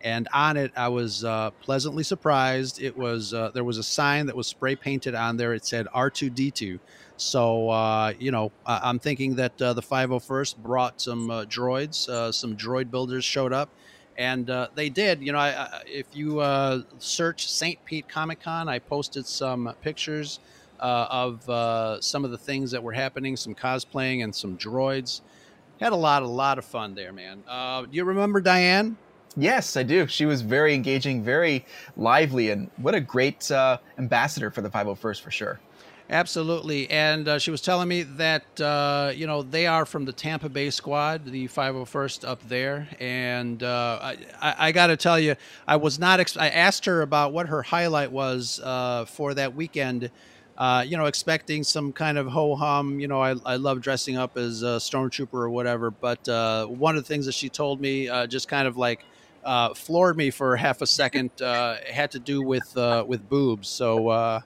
and 0.00 0.28
on 0.32 0.56
it, 0.56 0.70
I 0.76 0.86
was 0.90 1.24
uh, 1.24 1.50
pleasantly 1.60 2.04
surprised. 2.04 2.80
It 2.80 2.96
was 2.96 3.34
uh, 3.34 3.50
there 3.52 3.64
was 3.64 3.78
a 3.78 3.82
sign 3.82 4.26
that 4.26 4.36
was 4.36 4.46
spray 4.46 4.76
painted 4.76 5.16
on 5.16 5.38
there. 5.38 5.54
It 5.54 5.64
said 5.64 5.88
R2D2 5.92 6.78
so, 7.22 7.70
uh, 7.70 8.12
you 8.18 8.32
know, 8.32 8.50
I'm 8.66 8.98
thinking 8.98 9.36
that 9.36 9.60
uh, 9.62 9.72
the 9.72 9.82
501st 9.82 10.56
brought 10.56 11.00
some 11.00 11.30
uh, 11.30 11.44
droids, 11.44 12.08
uh, 12.08 12.32
some 12.32 12.56
droid 12.56 12.90
builders 12.90 13.24
showed 13.24 13.52
up, 13.52 13.70
and 14.18 14.50
uh, 14.50 14.68
they 14.74 14.88
did. 14.88 15.22
You 15.22 15.32
know, 15.32 15.38
I, 15.38 15.50
I, 15.50 15.82
if 15.86 16.06
you 16.12 16.40
uh, 16.40 16.82
search 16.98 17.48
St. 17.48 17.82
Pete 17.84 18.08
Comic 18.08 18.40
Con, 18.40 18.68
I 18.68 18.80
posted 18.80 19.24
some 19.26 19.72
pictures 19.82 20.40
of 20.80 21.44
some 22.02 22.24
of 22.24 22.32
the 22.32 22.38
things 22.38 22.72
that 22.72 22.82
were 22.82 22.92
happening, 22.92 23.36
some 23.36 23.54
cosplaying 23.54 24.24
and 24.24 24.34
some 24.34 24.58
droids. 24.58 25.20
Had 25.80 25.92
a 25.92 25.96
lot, 25.96 26.22
a 26.22 26.28
lot 26.28 26.58
of 26.58 26.64
fun 26.64 26.94
there, 26.94 27.12
man. 27.12 27.44
Do 27.46 27.96
you 27.96 28.04
remember 28.04 28.40
Diane? 28.40 28.96
Yes, 29.36 29.76
I 29.76 29.84
do. 29.84 30.06
She 30.08 30.26
was 30.26 30.42
very 30.42 30.74
engaging, 30.74 31.22
very 31.22 31.64
lively, 31.96 32.50
and 32.50 32.68
what 32.76 32.96
a 32.96 33.00
great 33.00 33.48
ambassador 33.96 34.50
for 34.50 34.60
the 34.60 34.70
501st 34.70 35.20
for 35.20 35.30
sure. 35.30 35.60
Absolutely, 36.12 36.90
and 36.90 37.26
uh, 37.26 37.38
she 37.38 37.50
was 37.50 37.62
telling 37.62 37.88
me 37.88 38.02
that 38.02 38.60
uh, 38.60 39.12
you 39.14 39.26
know 39.26 39.40
they 39.42 39.66
are 39.66 39.86
from 39.86 40.04
the 40.04 40.12
Tampa 40.12 40.50
Bay 40.50 40.68
squad, 40.68 41.24
the 41.24 41.48
501st 41.48 42.28
up 42.28 42.46
there, 42.46 42.86
and 43.00 43.62
uh, 43.62 43.98
I, 44.38 44.54
I, 44.68 44.72
got 44.72 44.88
to 44.88 44.98
tell 44.98 45.18
you, 45.18 45.36
I 45.66 45.76
was 45.76 45.98
not. 45.98 46.20
Ex- 46.20 46.36
I 46.36 46.50
asked 46.50 46.84
her 46.84 47.00
about 47.00 47.32
what 47.32 47.46
her 47.46 47.62
highlight 47.62 48.12
was 48.12 48.60
uh, 48.62 49.06
for 49.06 49.32
that 49.32 49.54
weekend. 49.54 50.10
Uh, 50.58 50.84
you 50.86 50.98
know, 50.98 51.06
expecting 51.06 51.64
some 51.64 51.94
kind 51.94 52.18
of 52.18 52.26
ho 52.26 52.56
hum. 52.56 53.00
You 53.00 53.08
know, 53.08 53.22
I, 53.22 53.34
I 53.46 53.56
love 53.56 53.80
dressing 53.80 54.18
up 54.18 54.36
as 54.36 54.62
a 54.62 54.76
stormtrooper 54.76 55.32
or 55.32 55.48
whatever. 55.48 55.90
But 55.90 56.28
uh, 56.28 56.66
one 56.66 56.94
of 56.94 57.04
the 57.04 57.08
things 57.08 57.24
that 57.24 57.32
she 57.32 57.48
told 57.48 57.80
me 57.80 58.10
just 58.28 58.48
kind 58.48 58.68
of 58.68 58.76
like 58.76 59.02
floored 59.74 60.18
me 60.18 60.30
for 60.30 60.56
half 60.56 60.82
a 60.82 60.86
second. 60.86 61.30
had 61.40 62.10
to 62.10 62.18
do 62.18 62.42
with 62.42 62.76
with 63.06 63.26
boobs. 63.30 63.68
So 63.68 64.42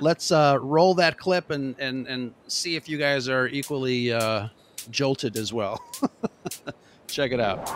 let's 0.00 0.30
uh, 0.30 0.58
roll 0.60 0.94
that 0.94 1.18
clip 1.18 1.50
and, 1.50 1.74
and, 1.78 2.06
and 2.06 2.34
see 2.46 2.76
if 2.76 2.88
you 2.88 2.98
guys 2.98 3.28
are 3.28 3.48
equally 3.48 4.12
uh, 4.12 4.48
jolted 4.90 5.36
as 5.36 5.52
well. 5.52 5.80
Check 7.08 7.32
it 7.32 7.40
out. 7.40 7.70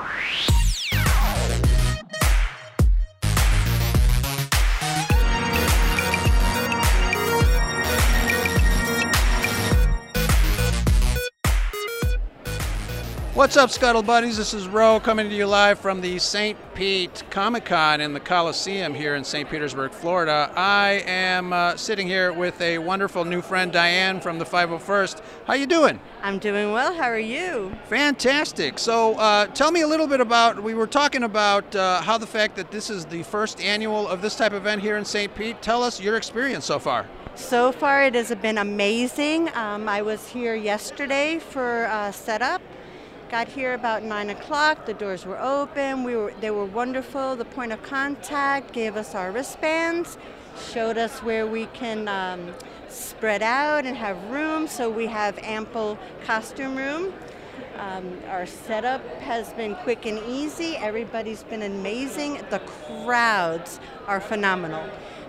What's 13.35 13.57
up, 13.57 13.71
Scuttle 13.71 14.03
Buddies? 14.03 14.37
This 14.37 14.53
is 14.53 14.69
Ro 14.69 15.01
coming 15.01 15.31
to 15.31 15.35
you 15.35 15.47
live 15.47 15.79
from 15.79 16.03
the 16.03 16.19
St. 16.19 16.59
Pete 16.75 17.23
Comic 17.31 17.65
Con 17.65 18.03
in 18.03 18.13
the 18.13 18.21
Coliseum 18.21 18.93
here 18.93 19.15
in 19.15 19.25
St. 19.25 19.49
Petersburg, 19.49 19.91
Florida. 19.93 20.53
I 20.55 21.03
am 21.07 21.51
uh, 21.51 21.75
sitting 21.79 22.07
here 22.07 22.35
with 22.35 22.61
a 22.61 22.77
wonderful 22.77 23.25
new 23.25 23.41
friend, 23.41 23.73
Diane 23.73 24.21
from 24.21 24.39
the 24.39 24.45
501st. 24.45 25.23
How 25.47 25.55
you 25.55 25.67
doing? 25.67 25.99
I'm 26.23 26.39
doing 26.41 26.73
well. 26.73 26.93
How 26.93 27.05
are 27.05 27.19
you? 27.19 27.75
Fantastic. 27.89 28.79
So, 28.79 29.15
uh, 29.15 29.47
tell 29.47 29.73
me 29.73 29.81
a 29.81 29.89
little 29.89 30.07
bit 30.07 30.21
about. 30.21 30.63
We 30.63 30.75
were 30.75 30.87
talking 30.87 31.23
about 31.23 31.75
uh, 31.75 32.03
how 32.03 32.19
the 32.19 32.27
fact 32.27 32.55
that 32.57 32.71
this 32.71 32.91
is 32.91 33.07
the 33.07 33.23
first 33.23 33.63
annual 33.63 34.09
of 34.09 34.21
this 34.21 34.37
type 34.37 34.53
of 34.53 34.59
event 34.59 34.83
here 34.83 34.99
in 34.99 35.07
St. 35.07 35.35
Pete. 35.35 35.63
Tell 35.63 35.83
us 35.83 35.99
your 35.99 36.19
experience 36.19 36.67
so 36.67 36.79
far. 36.79 37.07
So 37.35 37.73
far, 37.73 38.05
it 38.05 38.15
has 38.15 38.35
been 38.35 38.59
amazing. 38.59 39.49
Um, 39.55 39.89
I 39.89 40.03
was 40.03 40.29
here 40.29 40.55
yesterday 40.55 41.39
for 41.39 41.87
uh, 41.87 42.13
setup 42.13 42.61
Got 43.33 43.49
here 43.49 43.73
about 43.73 44.03
nine 44.03 44.29
o'clock. 44.29 44.85
The 44.85 44.93
doors 44.93 45.25
were 45.25 45.41
open. 45.41 46.05
We 46.05 46.17
were 46.17 46.35
they 46.43 46.51
were 46.51 46.67
wonderful. 46.67 47.35
The 47.35 47.47
point 47.47 47.73
of 47.73 47.83
contact 47.83 48.75
gave 48.75 48.95
us 48.95 49.15
our 49.15 49.33
wristbands, 49.33 50.19
showed 50.71 50.99
us 50.99 51.21
where 51.21 51.47
we 51.47 51.65
can 51.69 52.09
um, 52.09 52.53
spread 52.91 53.43
out 53.43 53.87
and 53.87 53.97
have 53.97 54.23
room. 54.25 54.69
So 54.69 54.91
we 54.91 55.07
have 55.07 55.39
ample 55.39 55.99
costume 56.27 56.77
room. 56.77 57.15
Um, 57.79 58.19
our 58.29 58.45
setup 58.45 59.03
has 59.23 59.51
been 59.55 59.77
quick 59.77 60.05
and 60.05 60.19
easy. 60.29 60.77
Everybody's 60.77 61.43
been 61.43 61.63
amazing. 61.63 62.39
The 62.51 62.59
crowds 62.59 63.81
are 64.09 64.21
phenomenal. 64.21 64.87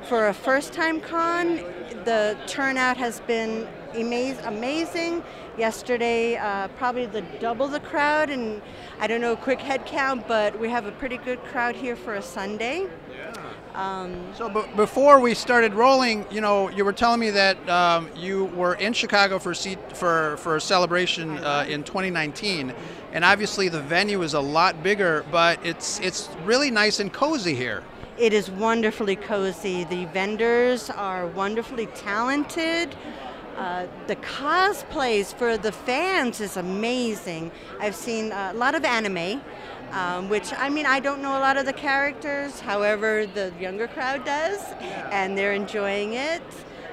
For 0.09 0.27
a 0.27 0.33
first 0.33 0.73
time 0.73 0.99
con, 0.99 1.55
the 2.03 2.37
turnout 2.47 2.97
has 2.97 3.21
been 3.21 3.65
amazing. 3.93 5.23
Yesterday, 5.57 6.35
uh, 6.35 6.67
probably 6.79 7.05
the 7.05 7.21
double 7.39 7.67
the 7.67 7.79
crowd, 7.79 8.31
and 8.31 8.59
I 8.99 9.05
don't 9.05 9.21
know 9.21 9.35
quick 9.35 9.59
head 9.59 9.85
count, 9.85 10.27
but 10.27 10.59
we 10.59 10.67
have 10.69 10.87
a 10.87 10.91
pretty 10.91 11.17
good 11.17 11.43
crowd 11.43 11.75
here 11.75 11.95
for 11.95 12.15
a 12.15 12.23
Sunday. 12.23 12.87
Yeah. 13.11 13.33
Um, 13.75 14.33
so 14.35 14.49
b- 14.49 14.65
before 14.75 15.19
we 15.19 15.35
started 15.35 15.75
rolling, 15.75 16.25
you 16.31 16.41
know, 16.41 16.69
you 16.69 16.83
were 16.83 16.93
telling 16.93 17.19
me 17.19 17.29
that 17.31 17.69
um, 17.69 18.09
you 18.15 18.45
were 18.45 18.75
in 18.75 18.93
Chicago 18.93 19.37
for 19.37 19.53
for 19.93 20.37
for 20.37 20.55
a 20.55 20.61
celebration 20.61 21.37
uh, 21.37 21.65
in 21.69 21.83
2019, 21.83 22.73
and 23.11 23.23
obviously 23.23 23.69
the 23.69 23.81
venue 23.81 24.23
is 24.23 24.33
a 24.33 24.39
lot 24.39 24.81
bigger, 24.81 25.23
but 25.31 25.63
it's 25.63 25.99
it's 25.99 26.29
really 26.45 26.71
nice 26.71 26.99
and 26.99 27.13
cozy 27.13 27.53
here. 27.53 27.83
It 28.17 28.31
is 28.31 28.49
wonderfully 28.49 29.15
cozy. 29.15 29.85
The 29.85 30.05
vendors 30.05 30.89
are 30.91 31.25
wonderfully 31.27 31.87
talented. 31.87 32.95
Uh, 33.57 33.85
the 34.07 34.15
cosplays 34.17 35.33
for 35.33 35.57
the 35.57 35.71
fans 35.71 36.41
is 36.41 36.57
amazing. 36.57 37.51
I've 37.79 37.95
seen 37.95 38.31
a 38.31 38.53
lot 38.53 38.73
of 38.73 38.83
anime, 38.83 39.41
um, 39.91 40.27
which 40.29 40.51
I 40.57 40.69
mean, 40.69 40.85
I 40.85 40.99
don't 40.99 41.21
know 41.21 41.37
a 41.37 41.39
lot 41.39 41.57
of 41.57 41.65
the 41.65 41.73
characters, 41.73 42.59
however, 42.59 43.27
the 43.27 43.53
younger 43.59 43.87
crowd 43.87 44.25
does, 44.25 44.59
and 45.11 45.37
they're 45.37 45.53
enjoying 45.53 46.13
it. 46.13 46.41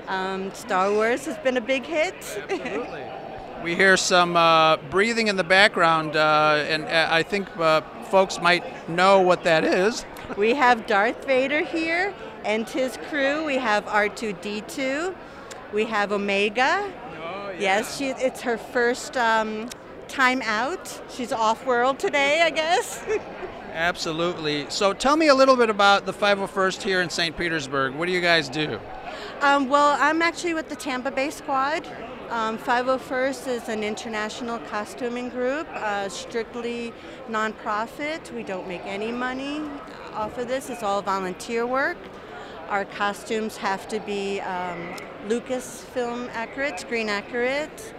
Um, 0.07 0.53
Star 0.53 0.93
Wars 0.93 1.25
has 1.27 1.39
been 1.39 1.57
a 1.57 1.61
big 1.61 1.87
hit. 1.87 2.15
Absolutely. 2.51 3.05
we 3.63 3.75
hear 3.75 3.97
some 3.97 4.37
uh, 4.37 4.77
breathing 4.91 5.29
in 5.29 5.37
the 5.37 5.45
background, 5.45 6.17
uh, 6.17 6.65
and 6.69 6.85
uh, 6.85 7.09
I 7.11 7.23
think 7.23 7.49
uh, 7.57 7.81
folks 8.11 8.41
might 8.41 8.89
know 8.89 9.21
what 9.21 9.45
that 9.45 9.65
is. 9.65 10.05
we 10.37 10.55
have 10.55 10.87
Darth 10.87 11.25
Vader 11.27 11.65
here 11.65 12.13
and 12.45 12.69
his 12.69 12.99
crew. 13.09 13.45
We 13.45 13.57
have 13.57 13.85
R2D2. 13.87 15.15
We 15.73 15.85
have 15.87 16.13
Omega. 16.13 16.93
Oh, 17.23 17.51
yeah. 17.51 17.59
Yes, 17.59 17.97
she, 17.97 18.07
it's 18.09 18.41
her 18.41 18.59
first 18.59 19.17
um, 19.17 19.69
time 20.09 20.43
out. 20.43 21.03
She's 21.11 21.33
off 21.33 21.65
world 21.65 21.99
today, 21.99 22.43
I 22.43 22.51
guess. 22.51 23.05
Absolutely. 23.73 24.67
So 24.69 24.93
tell 24.93 25.17
me 25.17 25.29
a 25.29 25.35
little 25.35 25.57
bit 25.57 25.71
about 25.71 26.07
the 26.07 26.13
501st 26.13 26.83
here 26.83 27.01
in 27.03 27.09
St. 27.09 27.37
Petersburg. 27.37 27.95
What 27.95 28.07
do 28.07 28.13
you 28.13 28.21
guys 28.21 28.49
do? 28.49 28.81
Um, 29.43 29.69
well, 29.69 29.97
I'm 30.01 30.23
actually 30.23 30.55
with 30.55 30.69
the 30.69 30.77
Tampa 30.77 31.11
Bay 31.11 31.31
squad. 31.31 31.87
Um, 32.31 32.59
501st 32.59 33.49
is 33.49 33.69
an 33.69 33.83
international 33.83 34.59
costuming 34.59 35.29
group, 35.31 35.69
uh, 35.71 36.09
strictly 36.09 36.93
nonprofit. 37.29 38.33
We 38.33 38.43
don't 38.43 38.69
make 38.69 38.85
any 38.85 39.11
money 39.13 39.63
off 40.15 40.39
of 40.39 40.49
this, 40.49 40.71
it's 40.71 40.83
all 40.83 41.03
volunteer 41.03 41.67
work. 41.67 41.97
our 42.69 42.85
costumes 42.85 43.57
have 43.57 43.89
to 43.89 43.99
be 44.01 44.41
um, 44.41 44.95
Lucasfilm 45.29 46.29
accurate, 46.33 46.81
screen 46.81 47.09
accurate. 47.09 47.95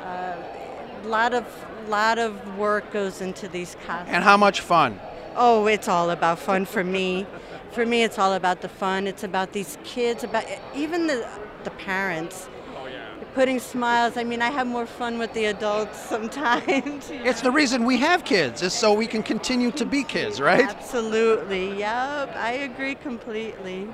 A 0.00 0.06
uh, 0.06 1.08
lot 1.08 1.34
of 1.34 1.44
lot 1.88 2.18
of 2.18 2.56
work 2.56 2.90
goes 2.92 3.20
into 3.20 3.48
these 3.48 3.76
costumes. 3.86 4.10
And 4.10 4.24
how 4.24 4.36
much 4.36 4.60
fun? 4.60 5.00
Oh, 5.36 5.66
it's 5.66 5.88
all 5.88 6.10
about 6.10 6.38
fun 6.38 6.64
for 6.64 6.84
me. 6.84 7.26
For 7.72 7.84
me, 7.84 8.02
it's 8.04 8.18
all 8.18 8.34
about 8.34 8.60
the 8.60 8.68
fun. 8.68 9.06
It's 9.06 9.24
about 9.24 9.52
these 9.52 9.76
kids, 9.84 10.24
about 10.24 10.44
even 10.74 11.06
the 11.06 11.28
the 11.64 11.70
parents 11.70 12.48
Oh, 12.76 12.86
yeah. 12.86 13.06
putting 13.34 13.58
smiles. 13.58 14.16
I 14.16 14.24
mean, 14.24 14.42
I 14.42 14.50
have 14.50 14.66
more 14.66 14.86
fun 14.86 15.18
with 15.18 15.32
the 15.32 15.46
adults 15.46 15.98
sometimes. 15.98 17.10
It's 17.10 17.40
the 17.40 17.50
reason 17.50 17.84
we 17.84 17.98
have 17.98 18.24
kids, 18.24 18.62
is 18.62 18.72
so 18.72 18.92
we 18.92 19.06
can 19.06 19.22
continue 19.22 19.70
to 19.72 19.84
be 19.84 20.04
kids, 20.04 20.40
right? 20.40 20.68
Absolutely. 20.68 21.78
Yep. 21.78 22.36
I 22.36 22.52
agree 22.70 22.94
completely. 22.94 23.88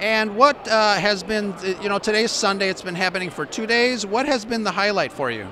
And 0.00 0.34
what 0.34 0.66
uh, 0.66 0.94
has 0.94 1.22
been, 1.22 1.54
you 1.82 1.90
know, 1.90 1.98
today's 1.98 2.30
Sunday, 2.30 2.70
it's 2.70 2.80
been 2.80 2.94
happening 2.94 3.28
for 3.28 3.44
two 3.44 3.66
days. 3.66 4.06
What 4.06 4.24
has 4.24 4.46
been 4.46 4.64
the 4.64 4.70
highlight 4.70 5.12
for 5.12 5.30
you? 5.30 5.46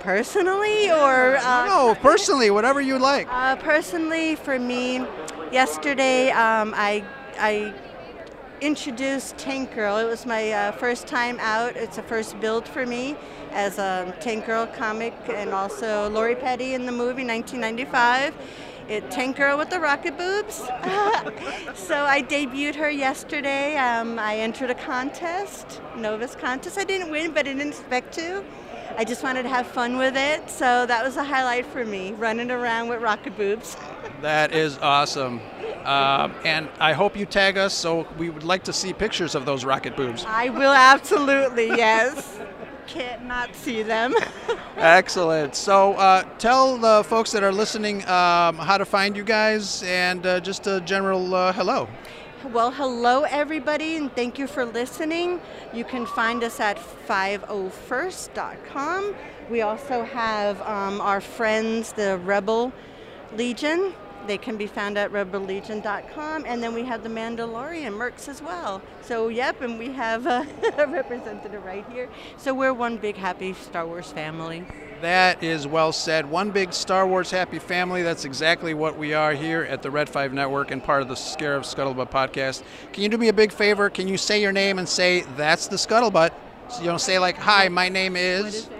Personally, 0.00 0.90
or? 0.90 1.38
Uh, 1.38 1.66
no, 1.66 1.94
personally, 2.02 2.50
whatever 2.50 2.82
you 2.82 2.98
like. 2.98 3.26
Uh, 3.30 3.56
personally, 3.56 4.34
for 4.36 4.58
me, 4.58 4.96
yesterday 5.50 6.30
um, 6.30 6.74
I, 6.76 7.02
I 7.38 7.72
introduced 8.60 9.38
Tank 9.38 9.74
Girl. 9.74 9.96
It 9.96 10.04
was 10.04 10.26
my 10.26 10.52
uh, 10.52 10.72
first 10.72 11.06
time 11.06 11.38
out. 11.40 11.74
It's 11.74 11.96
a 11.96 12.02
first 12.02 12.38
build 12.40 12.68
for 12.68 12.84
me 12.84 13.16
as 13.50 13.78
a 13.78 14.14
Tank 14.20 14.44
Girl 14.44 14.66
comic 14.66 15.14
and 15.28 15.54
also 15.54 16.10
Lori 16.10 16.34
Petty 16.34 16.74
in 16.74 16.84
the 16.84 16.92
movie 16.92 17.24
1995. 17.24 18.34
It 18.88 19.10
Tank 19.10 19.36
Girl 19.36 19.56
with 19.56 19.70
the 19.70 19.80
rocket 19.80 20.18
boobs. 20.18 20.56
so 21.74 22.04
I 22.04 22.22
debuted 22.22 22.74
her 22.74 22.90
yesterday. 22.90 23.76
Um, 23.76 24.18
I 24.18 24.36
entered 24.38 24.70
a 24.70 24.74
contest, 24.74 25.80
Novus 25.96 26.34
contest. 26.34 26.76
I 26.76 26.84
didn't 26.84 27.10
win, 27.10 27.32
but 27.32 27.40
I 27.40 27.54
didn't 27.54 27.68
expect 27.68 28.12
to. 28.14 28.44
I 28.96 29.04
just 29.04 29.22
wanted 29.22 29.44
to 29.44 29.48
have 29.48 29.66
fun 29.66 29.96
with 29.96 30.16
it, 30.16 30.48
so 30.48 30.86
that 30.86 31.02
was 31.02 31.16
a 31.16 31.24
highlight 31.24 31.66
for 31.66 31.84
me, 31.84 32.12
running 32.12 32.50
around 32.50 32.88
with 32.88 33.00
rocket 33.00 33.36
boobs. 33.36 33.76
that 34.20 34.52
is 34.52 34.78
awesome. 34.78 35.40
Um, 35.84 36.34
and 36.44 36.68
I 36.78 36.92
hope 36.92 37.16
you 37.16 37.26
tag 37.26 37.58
us 37.58 37.74
so 37.74 38.06
we 38.18 38.30
would 38.30 38.44
like 38.44 38.64
to 38.64 38.72
see 38.72 38.92
pictures 38.92 39.34
of 39.34 39.46
those 39.46 39.64
rocket 39.64 39.96
boobs. 39.96 40.24
I 40.26 40.50
will 40.50 40.72
absolutely, 40.72 41.68
yes. 41.68 42.38
Can't 42.86 43.24
not 43.24 43.54
see 43.54 43.82
them. 43.82 44.14
Excellent. 44.76 45.54
So 45.54 45.94
uh, 45.94 46.22
tell 46.38 46.76
the 46.76 47.02
folks 47.04 47.32
that 47.32 47.42
are 47.42 47.52
listening 47.52 48.06
um, 48.06 48.56
how 48.56 48.76
to 48.78 48.84
find 48.84 49.16
you 49.16 49.24
guys 49.24 49.82
and 49.84 50.24
uh, 50.26 50.40
just 50.40 50.66
a 50.66 50.80
general 50.80 51.34
uh, 51.34 51.52
hello. 51.52 51.88
Well, 52.52 52.70
hello 52.70 53.22
everybody, 53.22 53.96
and 53.96 54.14
thank 54.14 54.38
you 54.38 54.46
for 54.46 54.66
listening. 54.66 55.40
You 55.72 55.84
can 55.84 56.04
find 56.04 56.44
us 56.44 56.60
at 56.60 56.76
501st.com. 57.08 59.14
We 59.50 59.62
also 59.62 60.04
have 60.04 60.60
um, 60.62 61.00
our 61.00 61.22
friends, 61.22 61.94
the 61.94 62.18
Rebel 62.18 62.70
Legion, 63.34 63.94
they 64.26 64.38
can 64.38 64.56
be 64.56 64.66
found 64.66 64.98
at 64.98 65.12
rebellegion.com. 65.12 66.44
And 66.46 66.62
then 66.62 66.74
we 66.74 66.84
have 66.84 67.02
the 67.02 67.08
Mandalorian 67.08 67.92
Mercs 67.92 68.28
as 68.28 68.42
well. 68.42 68.82
So, 69.02 69.28
yep, 69.28 69.60
and 69.60 69.78
we 69.78 69.90
have 69.92 70.26
a, 70.26 70.46
representative 70.88 71.64
right 71.64 71.84
here. 71.90 72.08
So, 72.36 72.54
we're 72.54 72.74
one 72.74 72.96
big 72.96 73.16
happy 73.16 73.52
Star 73.54 73.86
Wars 73.86 74.10
family. 74.10 74.64
That 75.00 75.42
is 75.42 75.66
well 75.66 75.92
said. 75.92 76.30
One 76.30 76.50
big 76.50 76.72
Star 76.72 77.06
Wars 77.06 77.30
happy 77.30 77.58
family. 77.58 78.02
That's 78.02 78.24
exactly 78.24 78.74
what 78.74 78.96
we 78.96 79.12
are 79.12 79.34
here 79.34 79.62
at 79.62 79.82
the 79.82 79.90
Red 79.90 80.08
5 80.08 80.32
Network 80.32 80.70
and 80.70 80.82
part 80.82 81.02
of 81.02 81.08
the 81.08 81.14
Scarif 81.14 81.64
Scuttlebutt 81.64 82.10
podcast. 82.10 82.62
Can 82.92 83.02
you 83.02 83.08
do 83.08 83.18
me 83.18 83.28
a 83.28 83.32
big 83.32 83.52
favor? 83.52 83.90
Can 83.90 84.08
you 84.08 84.16
say 84.16 84.40
your 84.40 84.52
name 84.52 84.78
and 84.78 84.88
say, 84.88 85.22
that's 85.36 85.68
the 85.68 85.76
Scuttlebutt? 85.76 86.32
So, 86.70 86.80
you 86.80 86.86
know, 86.86 86.96
say 86.96 87.18
like, 87.18 87.36
hi, 87.36 87.68
my 87.68 87.88
name 87.88 88.16
is. 88.16 88.54
is 88.54 88.70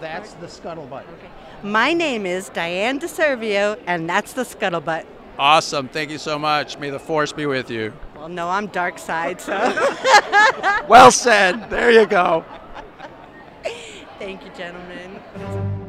that's 0.00 0.32
the 0.34 0.46
Scuttlebutt. 0.46 1.02
Okay. 1.02 1.28
My 1.62 1.92
name 1.92 2.24
is 2.24 2.48
Diane 2.48 2.98
DeServio, 2.98 3.78
and 3.86 4.08
that's 4.08 4.32
the 4.32 4.42
Scuttlebutt. 4.42 5.04
Awesome. 5.38 5.88
Thank 5.88 6.10
you 6.10 6.18
so 6.18 6.38
much. 6.38 6.78
May 6.78 6.90
the 6.90 6.98
force 6.98 7.32
be 7.32 7.46
with 7.46 7.70
you. 7.70 7.92
Well, 8.16 8.28
no, 8.28 8.48
I'm 8.48 8.66
dark 8.68 8.98
side, 8.98 9.40
so. 9.40 9.58
well 10.88 11.10
said. 11.10 11.68
There 11.68 11.90
you 11.90 12.06
go. 12.06 12.44
Thank 14.18 14.44
you, 14.44 14.50
gentlemen. 14.56 15.79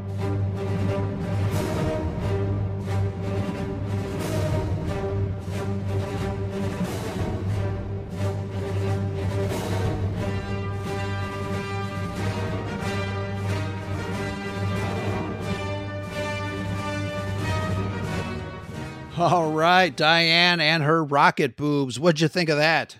All 19.21 19.51
right, 19.51 19.95
Diane 19.95 20.60
and 20.60 20.81
her 20.81 21.03
rocket 21.03 21.55
boobs. 21.55 21.99
What'd 21.99 22.21
you 22.21 22.27
think 22.27 22.49
of 22.49 22.57
that? 22.57 22.97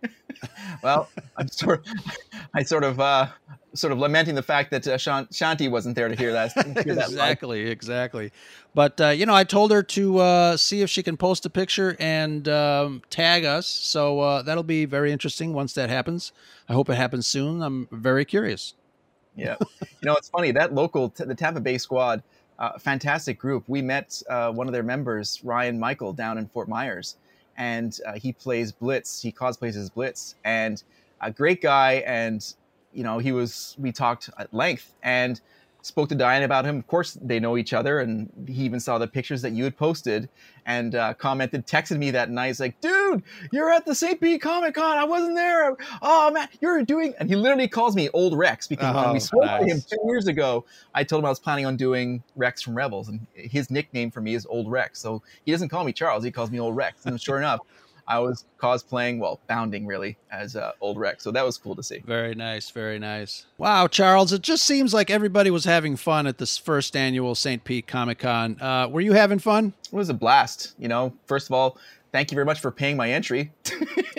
well, 0.84 1.08
I'm 1.36 1.48
sort, 1.48 1.84
of, 1.84 1.94
I 2.54 2.62
sort 2.62 2.84
of, 2.84 3.00
uh, 3.00 3.26
sort 3.74 3.92
of 3.92 3.98
lamenting 3.98 4.36
the 4.36 4.42
fact 4.42 4.70
that 4.70 4.86
uh, 4.86 4.96
Shanti 4.96 5.68
wasn't 5.68 5.96
there 5.96 6.06
to 6.06 6.14
hear 6.14 6.32
that. 6.32 6.52
Hear 6.52 6.94
that 6.94 7.08
exactly, 7.08 7.64
line. 7.64 7.72
exactly. 7.72 8.30
But 8.72 9.00
uh, 9.00 9.08
you 9.08 9.26
know, 9.26 9.34
I 9.34 9.42
told 9.42 9.72
her 9.72 9.82
to 9.82 10.18
uh, 10.18 10.56
see 10.56 10.80
if 10.80 10.90
she 10.90 11.02
can 11.02 11.16
post 11.16 11.44
a 11.44 11.50
picture 11.50 11.96
and 11.98 12.48
um, 12.48 13.02
tag 13.10 13.44
us. 13.44 13.66
So 13.66 14.20
uh, 14.20 14.42
that'll 14.42 14.62
be 14.62 14.84
very 14.84 15.10
interesting 15.10 15.54
once 15.54 15.72
that 15.72 15.90
happens. 15.90 16.30
I 16.68 16.72
hope 16.72 16.88
it 16.88 16.94
happens 16.94 17.26
soon. 17.26 17.62
I'm 17.62 17.88
very 17.90 18.24
curious. 18.24 18.74
Yeah, 19.34 19.56
you 19.80 19.88
know, 20.04 20.14
it's 20.14 20.28
funny 20.28 20.52
that 20.52 20.72
local, 20.72 21.12
the 21.16 21.34
Tampa 21.34 21.60
Bay 21.60 21.78
squad 21.78 22.22
fantastic 22.78 23.38
group. 23.38 23.64
We 23.68 23.82
met 23.82 24.22
uh, 24.28 24.52
one 24.52 24.66
of 24.66 24.72
their 24.72 24.82
members, 24.82 25.40
Ryan 25.44 25.78
Michael, 25.78 26.12
down 26.12 26.38
in 26.38 26.46
Fort 26.48 26.68
Myers, 26.68 27.16
and 27.56 27.98
uh, 28.06 28.14
he 28.14 28.32
plays 28.32 28.72
Blitz. 28.72 29.22
He 29.22 29.32
cosplays 29.32 29.76
as 29.76 29.90
Blitz, 29.90 30.34
and 30.44 30.82
a 31.20 31.30
great 31.30 31.60
guy. 31.62 32.02
And 32.06 32.44
you 32.92 33.04
know, 33.04 33.18
he 33.18 33.32
was. 33.32 33.76
We 33.78 33.92
talked 33.92 34.30
at 34.38 34.52
length, 34.52 34.94
and 35.02 35.40
spoke 35.88 36.08
to 36.10 36.14
Diane 36.14 36.42
about 36.42 36.64
him. 36.64 36.78
Of 36.78 36.86
course, 36.86 37.18
they 37.20 37.40
know 37.40 37.56
each 37.56 37.72
other, 37.72 37.98
and 38.00 38.30
he 38.46 38.62
even 38.64 38.78
saw 38.78 38.98
the 38.98 39.08
pictures 39.08 39.42
that 39.42 39.52
you 39.52 39.64
had 39.64 39.76
posted 39.76 40.28
and 40.66 40.94
uh, 40.94 41.14
commented, 41.14 41.66
texted 41.66 41.98
me 41.98 42.10
that 42.12 42.30
night. 42.30 42.48
He's 42.48 42.60
like, 42.60 42.80
"Dude, 42.80 43.22
you're 43.52 43.70
at 43.70 43.84
the 43.84 43.94
St. 43.94 44.20
Pete 44.20 44.40
Comic 44.40 44.74
Con. 44.74 44.98
I 44.98 45.04
wasn't 45.04 45.34
there. 45.34 45.76
Oh 46.02 46.30
man, 46.30 46.48
you're 46.60 46.84
doing." 46.84 47.14
And 47.18 47.28
he 47.28 47.34
literally 47.34 47.66
calls 47.66 47.96
me 47.96 48.08
Old 48.10 48.36
Rex 48.36 48.68
because 48.68 48.94
oh, 48.94 49.02
when 49.02 49.12
we 49.12 49.16
oh, 49.16 49.18
spoke 49.18 49.44
nice. 49.44 49.64
to 49.64 49.66
him 49.66 49.80
two 49.80 50.06
years 50.06 50.28
ago, 50.28 50.64
I 50.94 51.02
told 51.02 51.22
him 51.22 51.26
I 51.26 51.30
was 51.30 51.40
planning 51.40 51.66
on 51.66 51.76
doing 51.76 52.22
Rex 52.36 52.62
from 52.62 52.76
Rebels, 52.76 53.08
and 53.08 53.26
his 53.34 53.70
nickname 53.70 54.10
for 54.10 54.20
me 54.20 54.34
is 54.34 54.46
Old 54.46 54.70
Rex. 54.70 55.00
So 55.00 55.22
he 55.44 55.52
doesn't 55.52 55.70
call 55.70 55.84
me 55.84 55.92
Charles; 55.92 56.22
he 56.22 56.30
calls 56.30 56.50
me 56.50 56.60
Old 56.60 56.76
Rex. 56.76 57.06
And 57.06 57.20
sure 57.20 57.38
enough. 57.38 57.60
I 58.08 58.18
was 58.20 58.46
cosplaying, 58.58 59.18
well, 59.18 59.38
bounding 59.48 59.86
really 59.86 60.16
as 60.32 60.56
uh, 60.56 60.72
Old 60.80 60.98
Rex. 60.98 61.22
So 61.22 61.30
that 61.30 61.44
was 61.44 61.58
cool 61.58 61.76
to 61.76 61.82
see. 61.82 61.98
Very 62.06 62.34
nice, 62.34 62.70
very 62.70 62.98
nice. 62.98 63.44
Wow, 63.58 63.86
Charles, 63.86 64.32
it 64.32 64.40
just 64.40 64.64
seems 64.64 64.94
like 64.94 65.10
everybody 65.10 65.50
was 65.50 65.66
having 65.66 65.94
fun 65.94 66.26
at 66.26 66.38
this 66.38 66.56
first 66.56 66.96
annual 66.96 67.34
St. 67.34 67.62
Pete 67.62 67.86
Comic 67.86 68.20
Con. 68.20 68.60
Uh, 68.60 68.88
were 68.90 69.02
you 69.02 69.12
having 69.12 69.38
fun? 69.38 69.74
It 69.84 69.92
was 69.92 70.08
a 70.08 70.14
blast. 70.14 70.74
You 70.78 70.88
know, 70.88 71.12
first 71.26 71.48
of 71.48 71.52
all, 71.52 71.76
thank 72.10 72.30
you 72.30 72.34
very 72.34 72.46
much 72.46 72.60
for 72.60 72.70
paying 72.70 72.96
my 72.96 73.12
entry. 73.12 73.52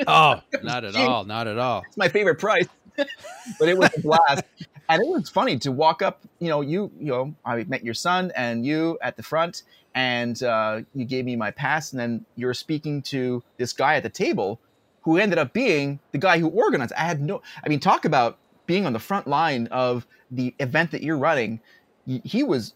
oh, 0.06 0.40
not 0.64 0.86
at 0.86 0.96
all, 0.96 1.26
not 1.26 1.48
at 1.48 1.58
all. 1.58 1.82
It's 1.88 1.98
my 1.98 2.10
favorite 2.10 2.40
price, 2.40 2.68
but 2.96 3.68
it 3.68 3.76
was 3.76 3.90
a 3.98 4.02
blast. 4.02 4.44
And 4.90 5.02
it 5.02 5.08
was 5.08 5.30
funny 5.30 5.58
to 5.60 5.72
walk 5.72 6.02
up. 6.02 6.22
You 6.40 6.50
know, 6.50 6.62
you 6.62 6.92
you 7.00 7.08
know, 7.08 7.36
I 7.46 7.64
met 7.66 7.86
your 7.86 7.94
son 7.94 8.32
and 8.36 8.66
you 8.66 8.98
at 9.02 9.16
the 9.16 9.24
front, 9.24 9.64
and 9.94 10.42
uh, 10.44 10.82
you 10.94 11.06
gave 11.06 11.26
me 11.26 11.36
my 11.36 11.52
pass, 11.52 11.94
and 11.94 12.00
then 12.00 12.26
you're 12.36 12.56
speaking 12.56 13.02
to 13.04 13.44
this 13.58 13.72
guy 13.72 13.96
at 13.96 14.04
the 14.04 14.10
table, 14.10 14.60
who 15.04 15.18
ended 15.18 15.38
up 15.38 15.54
being 15.54 16.00
the 16.12 16.18
guy 16.18 16.40
who 16.40 16.50
organized. 16.50 16.94
I 16.94 17.04
had 17.04 17.22
no, 17.22 17.42
I 17.64 17.70
mean, 17.70 17.80
talk 17.80 18.04
about 18.04 18.38
being 18.66 18.86
on 18.86 18.94
the 18.94 19.00
front 19.00 19.28
line 19.28 19.68
of 19.68 20.06
the 20.32 20.54
event 20.60 20.92
that 20.92 21.04
you're 21.04 21.18
running. 21.18 21.62
He 22.06 22.44
was 22.44 22.74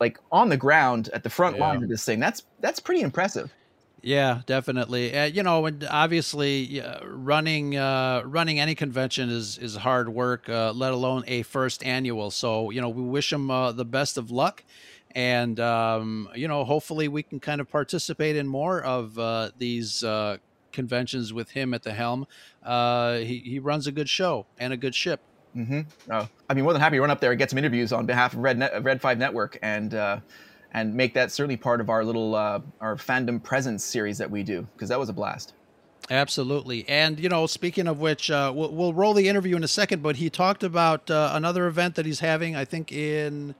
like 0.00 0.18
on 0.32 0.48
the 0.48 0.56
ground 0.56 1.10
at 1.12 1.22
the 1.22 1.30
front 1.30 1.56
yeah. 1.56 1.66
line 1.66 1.82
of 1.82 1.88
this 1.88 2.04
thing. 2.04 2.18
That's 2.18 2.42
that's 2.60 2.80
pretty 2.80 3.02
impressive. 3.02 3.52
Yeah, 4.04 4.42
definitely. 4.46 5.16
Uh, 5.16 5.26
you 5.26 5.44
know, 5.44 5.64
and 5.66 5.86
obviously, 5.88 6.80
uh, 6.80 7.06
running 7.06 7.76
uh, 7.76 8.22
running 8.24 8.58
any 8.58 8.74
convention 8.74 9.30
is 9.30 9.58
is 9.58 9.76
hard 9.76 10.08
work, 10.08 10.48
uh, 10.48 10.72
let 10.72 10.92
alone 10.92 11.22
a 11.28 11.42
first 11.42 11.84
annual. 11.84 12.32
So, 12.32 12.70
you 12.70 12.80
know, 12.80 12.88
we 12.88 13.02
wish 13.02 13.32
him 13.32 13.48
uh, 13.48 13.70
the 13.70 13.84
best 13.84 14.18
of 14.18 14.32
luck 14.32 14.64
and 15.14 15.60
um, 15.60 16.28
you 16.34 16.48
know 16.48 16.64
hopefully 16.64 17.08
we 17.08 17.22
can 17.22 17.40
kind 17.40 17.60
of 17.60 17.70
participate 17.70 18.36
in 18.36 18.46
more 18.46 18.82
of 18.82 19.18
uh, 19.18 19.50
these 19.58 20.02
uh, 20.04 20.38
conventions 20.72 21.32
with 21.32 21.50
him 21.50 21.74
at 21.74 21.82
the 21.82 21.92
helm 21.92 22.26
uh, 22.62 23.16
he, 23.18 23.38
he 23.38 23.58
runs 23.58 23.86
a 23.86 23.92
good 23.92 24.08
show 24.08 24.46
and 24.58 24.72
a 24.72 24.76
good 24.76 24.94
ship 24.94 25.20
mm-hmm. 25.56 25.80
oh, 26.10 26.28
i'd 26.48 26.54
be 26.54 26.62
more 26.62 26.72
than 26.72 26.80
happy 26.80 26.96
to 26.96 27.00
run 27.00 27.10
up 27.10 27.20
there 27.20 27.30
and 27.30 27.38
get 27.38 27.50
some 27.50 27.58
interviews 27.58 27.92
on 27.92 28.06
behalf 28.06 28.32
of 28.32 28.40
red, 28.40 28.58
Net, 28.58 28.82
red 28.82 29.00
5 29.00 29.18
network 29.18 29.58
and 29.62 29.94
uh, 29.94 30.18
and 30.72 30.94
make 30.94 31.14
that 31.14 31.30
certainly 31.30 31.56
part 31.56 31.80
of 31.80 31.88
our 31.88 32.04
little 32.04 32.34
uh, 32.34 32.60
our 32.80 32.96
fandom 32.96 33.42
presence 33.42 33.84
series 33.84 34.18
that 34.18 34.30
we 34.30 34.42
do 34.42 34.66
because 34.74 34.88
that 34.88 34.98
was 34.98 35.08
a 35.08 35.12
blast 35.12 35.54
Absolutely. 36.10 36.86
And, 36.88 37.18
you 37.20 37.28
know, 37.28 37.46
speaking 37.46 37.86
of 37.86 38.00
which, 38.00 38.30
uh, 38.30 38.52
we'll, 38.54 38.72
we'll, 38.72 38.92
roll 38.92 39.14
the 39.14 39.28
interview 39.28 39.56
in 39.56 39.62
a 39.62 39.68
second, 39.68 40.02
but 40.02 40.16
he 40.16 40.28
talked 40.30 40.64
about 40.64 41.10
uh, 41.10 41.30
another 41.32 41.66
event 41.66 41.94
that 41.94 42.04
he's 42.04 42.20
having, 42.20 42.56
I 42.56 42.64
think 42.64 42.90
in, 42.90 43.54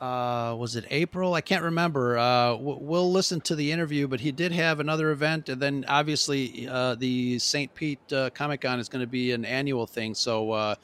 uh, 0.00 0.54
was 0.56 0.76
it 0.76 0.84
April? 0.90 1.34
I 1.34 1.40
can't 1.40 1.62
remember. 1.62 2.16
Uh, 2.16 2.54
we'll 2.56 3.10
listen 3.10 3.40
to 3.42 3.56
the 3.56 3.70
interview, 3.70 4.06
but 4.06 4.20
he 4.20 4.32
did 4.32 4.52
have 4.52 4.80
another 4.80 5.10
event. 5.10 5.48
And 5.48 5.60
then 5.60 5.84
obviously 5.88 6.68
uh, 6.68 6.94
the 6.94 7.38
St. 7.38 7.74
Pete 7.74 8.12
uh, 8.12 8.30
Comic 8.30 8.60
Con 8.60 8.78
is 8.78 8.88
going 8.88 9.02
to 9.02 9.10
be 9.10 9.32
an 9.32 9.44
annual 9.44 9.86
thing. 9.86 10.14
So, 10.14 10.52
uh, 10.52 10.74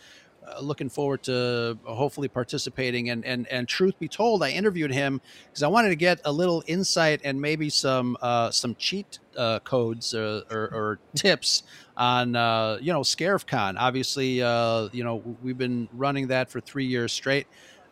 looking 0.60 0.88
forward 0.88 1.22
to 1.24 1.78
hopefully 1.84 2.28
participating. 2.28 3.10
And 3.10 3.24
and 3.24 3.46
and 3.48 3.68
truth 3.68 3.98
be 3.98 4.08
told, 4.08 4.42
I 4.42 4.50
interviewed 4.50 4.92
him 4.92 5.20
because 5.46 5.62
I 5.62 5.68
wanted 5.68 5.90
to 5.90 5.96
get 5.96 6.20
a 6.24 6.32
little 6.32 6.62
insight 6.66 7.20
and 7.24 7.40
maybe 7.40 7.70
some 7.70 8.16
uh, 8.20 8.50
some 8.50 8.74
cheat 8.76 9.18
uh, 9.36 9.60
codes 9.60 10.14
or, 10.14 10.42
or, 10.50 10.62
or, 10.74 10.98
tips 11.14 11.62
on 11.96 12.34
uh, 12.34 12.78
you 12.80 12.92
know 12.92 13.00
ScarifCon. 13.00 13.76
Obviously, 13.78 14.42
uh, 14.42 14.88
you 14.92 15.04
know 15.04 15.22
we've 15.42 15.58
been 15.58 15.88
running 15.92 16.28
that 16.28 16.50
for 16.50 16.60
three 16.60 16.86
years 16.86 17.12
straight. 17.12 17.46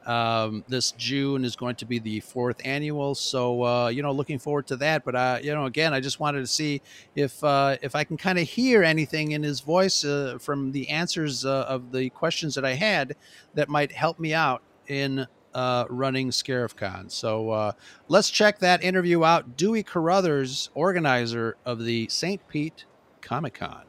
Um, 0.06 0.64
this 0.68 0.92
June 0.92 1.44
is 1.44 1.56
going 1.56 1.74
to 1.76 1.84
be 1.84 1.98
the 1.98 2.20
fourth 2.20 2.60
annual, 2.64 3.14
so 3.14 3.62
uh, 3.64 3.88
you 3.88 4.02
know, 4.02 4.12
looking 4.12 4.38
forward 4.38 4.66
to 4.68 4.76
that. 4.76 5.04
But 5.04 5.16
uh, 5.16 5.38
you 5.42 5.52
know, 5.52 5.66
again, 5.66 5.92
I 5.92 6.00
just 6.00 6.20
wanted 6.20 6.40
to 6.40 6.46
see 6.46 6.80
if 7.16 7.42
uh, 7.42 7.76
if 7.82 7.96
I 7.96 8.04
can 8.04 8.16
kind 8.16 8.38
of 8.38 8.48
hear 8.48 8.84
anything 8.84 9.32
in 9.32 9.42
his 9.42 9.60
voice 9.60 10.04
uh, 10.04 10.38
from 10.40 10.70
the 10.70 10.88
answers 10.88 11.44
uh, 11.44 11.66
of 11.68 11.90
the 11.90 12.10
questions 12.10 12.54
that 12.54 12.64
I 12.64 12.74
had 12.74 13.16
that 13.54 13.68
might 13.68 13.90
help 13.90 14.20
me 14.20 14.32
out 14.32 14.62
in 14.86 15.26
running 15.54 16.30
ScarifCon. 16.30 17.10
So 17.10 17.74
let's 18.08 18.30
check 18.30 18.60
that 18.60 18.84
interview 18.84 19.24
out. 19.24 19.56
Dewey 19.56 19.82
Carruthers, 19.82 20.70
organizer 20.74 21.56
of 21.64 21.84
the 21.84 22.08
St. 22.10 22.46
Pete 22.48 22.84
Comic 23.22 23.54
Con. 23.54 23.82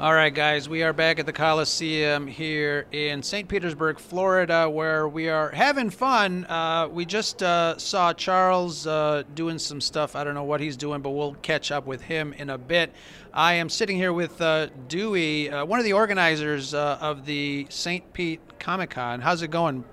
All 0.00 0.12
right, 0.12 0.34
guys, 0.34 0.68
we 0.68 0.82
are 0.82 0.92
back 0.92 1.20
at 1.20 1.26
the 1.26 1.32
Coliseum 1.32 2.26
here 2.26 2.84
in 2.90 3.22
St. 3.22 3.48
Petersburg, 3.48 4.00
Florida, 4.00 4.68
where 4.68 5.06
we 5.06 5.28
are 5.28 5.50
having 5.50 5.88
fun. 5.88 6.44
Uh, 6.46 6.88
we 6.90 7.04
just 7.04 7.44
uh, 7.44 7.78
saw 7.78 8.12
Charles 8.12 8.88
uh, 8.88 9.22
doing 9.36 9.56
some 9.56 9.80
stuff. 9.80 10.16
I 10.16 10.24
don't 10.24 10.34
know 10.34 10.42
what 10.42 10.60
he's 10.60 10.76
doing, 10.76 11.00
but 11.00 11.10
we'll 11.10 11.34
catch 11.34 11.70
up 11.70 11.86
with 11.86 12.02
him 12.02 12.32
in 12.32 12.50
a 12.50 12.58
bit. 12.58 12.92
I 13.32 13.54
am 13.54 13.68
sitting 13.68 13.96
here 13.96 14.12
with 14.12 14.40
uh, 14.40 14.66
Dewey, 14.88 15.48
uh, 15.48 15.64
one 15.64 15.78
of 15.78 15.84
the 15.84 15.92
organizers 15.92 16.74
uh, 16.74 16.98
of 17.00 17.24
the 17.24 17.68
St. 17.70 18.12
Pete 18.12 18.40
Comic 18.58 18.90
Con. 18.90 19.20
How's 19.20 19.42
it 19.42 19.52
going? 19.52 19.84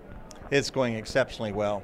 It's 0.50 0.72
going 0.72 0.96
exceptionally 0.96 1.52
well. 1.52 1.84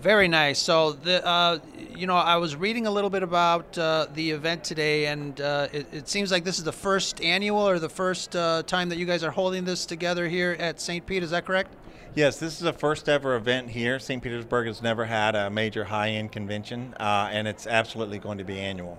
Very 0.00 0.28
nice. 0.28 0.60
So 0.60 0.92
the 0.92 1.26
uh, 1.26 1.58
you 1.96 2.06
know 2.06 2.14
I 2.14 2.36
was 2.36 2.54
reading 2.54 2.86
a 2.86 2.90
little 2.90 3.10
bit 3.10 3.24
about 3.24 3.76
uh, 3.76 4.06
the 4.14 4.30
event 4.30 4.62
today, 4.62 5.06
and 5.06 5.40
uh, 5.40 5.68
it, 5.72 5.86
it, 5.92 6.08
seems 6.08 6.30
like 6.30 6.44
this 6.44 6.58
is 6.58 6.64
the 6.64 6.72
first 6.72 7.20
annual 7.20 7.68
or 7.68 7.80
the 7.80 7.88
first 7.88 8.36
uh, 8.36 8.62
time 8.62 8.88
that 8.90 8.98
you 8.98 9.06
guys 9.06 9.24
are 9.24 9.32
holding 9.32 9.64
this 9.64 9.86
together 9.86 10.28
here 10.28 10.56
at 10.60 10.80
St. 10.80 11.04
Pete. 11.04 11.24
Is 11.24 11.30
that 11.30 11.44
correct? 11.44 11.74
Yes, 12.14 12.38
this 12.38 12.54
is 12.54 12.60
the 12.60 12.72
first 12.72 13.08
ever 13.08 13.34
event 13.34 13.70
here. 13.70 13.98
St. 13.98 14.22
Petersburg 14.22 14.68
has 14.68 14.82
never 14.82 15.04
had 15.04 15.34
a 15.34 15.50
major 15.50 15.84
high-end 15.84 16.32
convention, 16.32 16.94
uh, 16.98 17.28
and 17.30 17.46
it's 17.46 17.66
absolutely 17.66 18.18
going 18.18 18.38
to 18.38 18.44
be 18.44 18.58
annual. 18.58 18.98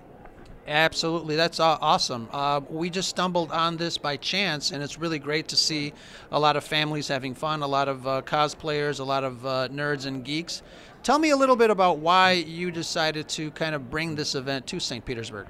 Absolutely, 0.70 1.36
that's 1.36 1.60
awesome. 1.60 2.30
Uh, 2.32 2.62
we 2.70 2.92
just 2.92 3.10
stumbled 3.10 3.52
on 3.52 3.76
this 3.76 3.98
by 3.98 4.16
chance, 4.18 4.72
and 4.72 4.84
it's 4.84 5.00
really 5.00 5.18
great 5.18 5.48
to 5.48 5.56
see 5.56 5.94
a 6.32 6.40
lot 6.40 6.56
of 6.56 6.64
families 6.64 7.08
having 7.08 7.34
fun, 7.34 7.64
a 7.64 7.68
lot 7.68 7.88
of 7.88 8.08
uh, 8.08 8.22
cosplayers, 8.22 9.00
a 9.00 9.04
lot 9.04 9.24
of 9.24 9.44
uh, 9.44 9.68
nerds 9.70 10.06
and 10.06 10.24
geeks. 10.24 10.62
Tell 11.02 11.18
me 11.18 11.30
a 11.30 11.38
little 11.38 11.56
bit 11.56 11.70
about 11.70 12.00
why 12.00 12.32
you 12.32 12.72
decided 12.72 13.30
to 13.30 13.52
kind 13.52 13.74
of 13.74 13.90
bring 13.90 14.16
this 14.16 14.36
event 14.36 14.68
to 14.68 14.82
St. 14.82 15.04
Petersburg. 15.06 15.48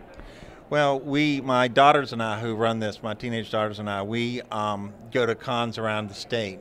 Well, 0.70 1.00
we, 1.00 1.42
my 1.42 1.68
daughters 1.68 2.14
and 2.14 2.22
I, 2.22 2.40
who 2.40 2.54
run 2.54 2.80
this, 2.80 3.02
my 3.02 3.16
teenage 3.16 3.50
daughters 3.50 3.80
and 3.80 3.90
I, 3.90 4.04
we 4.04 4.42
um, 4.52 4.94
go 5.12 5.26
to 5.26 5.34
cons 5.34 5.80
around 5.80 6.08
the 6.08 6.14
state. 6.14 6.60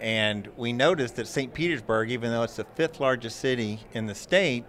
And 0.00 0.48
we 0.58 0.74
noticed 0.74 1.16
that 1.16 1.26
St. 1.26 1.54
Petersburg, 1.54 2.10
even 2.10 2.30
though 2.30 2.42
it's 2.42 2.56
the 2.56 2.66
fifth 2.74 3.00
largest 3.00 3.40
city 3.40 3.80
in 3.94 4.04
the 4.04 4.14
state, 4.14 4.66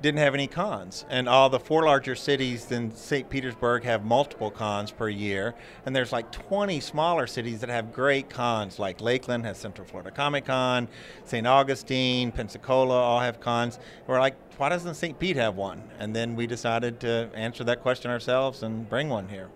didn't 0.00 0.18
have 0.18 0.34
any 0.34 0.46
cons. 0.46 1.04
And 1.08 1.28
all 1.28 1.50
the 1.50 1.60
four 1.60 1.84
larger 1.84 2.14
cities 2.14 2.66
than 2.66 2.94
St. 2.94 3.28
Petersburg 3.28 3.84
have 3.84 4.04
multiple 4.04 4.50
cons 4.50 4.90
per 4.90 5.08
year. 5.08 5.54
And 5.84 5.94
there's 5.94 6.12
like 6.12 6.30
20 6.32 6.80
smaller 6.80 7.26
cities 7.26 7.60
that 7.60 7.70
have 7.70 7.92
great 7.92 8.30
cons, 8.30 8.78
like 8.78 9.00
Lakeland 9.00 9.44
has 9.44 9.58
Central 9.58 9.86
Florida 9.86 10.10
Comic 10.10 10.46
Con, 10.46 10.88
St. 11.24 11.46
Augustine, 11.46 12.32
Pensacola 12.32 12.94
all 12.94 13.20
have 13.20 13.40
cons. 13.40 13.78
We're 14.06 14.20
like, 14.20 14.36
why 14.58 14.68
doesn't 14.68 14.94
St. 14.94 15.18
Pete 15.18 15.36
have 15.36 15.56
one? 15.56 15.82
And 15.98 16.14
then 16.14 16.36
we 16.36 16.46
decided 16.46 17.00
to 17.00 17.30
answer 17.34 17.64
that 17.64 17.80
question 17.82 18.10
ourselves 18.10 18.62
and 18.62 18.88
bring 18.88 19.08
one 19.08 19.28
here. 19.28 19.48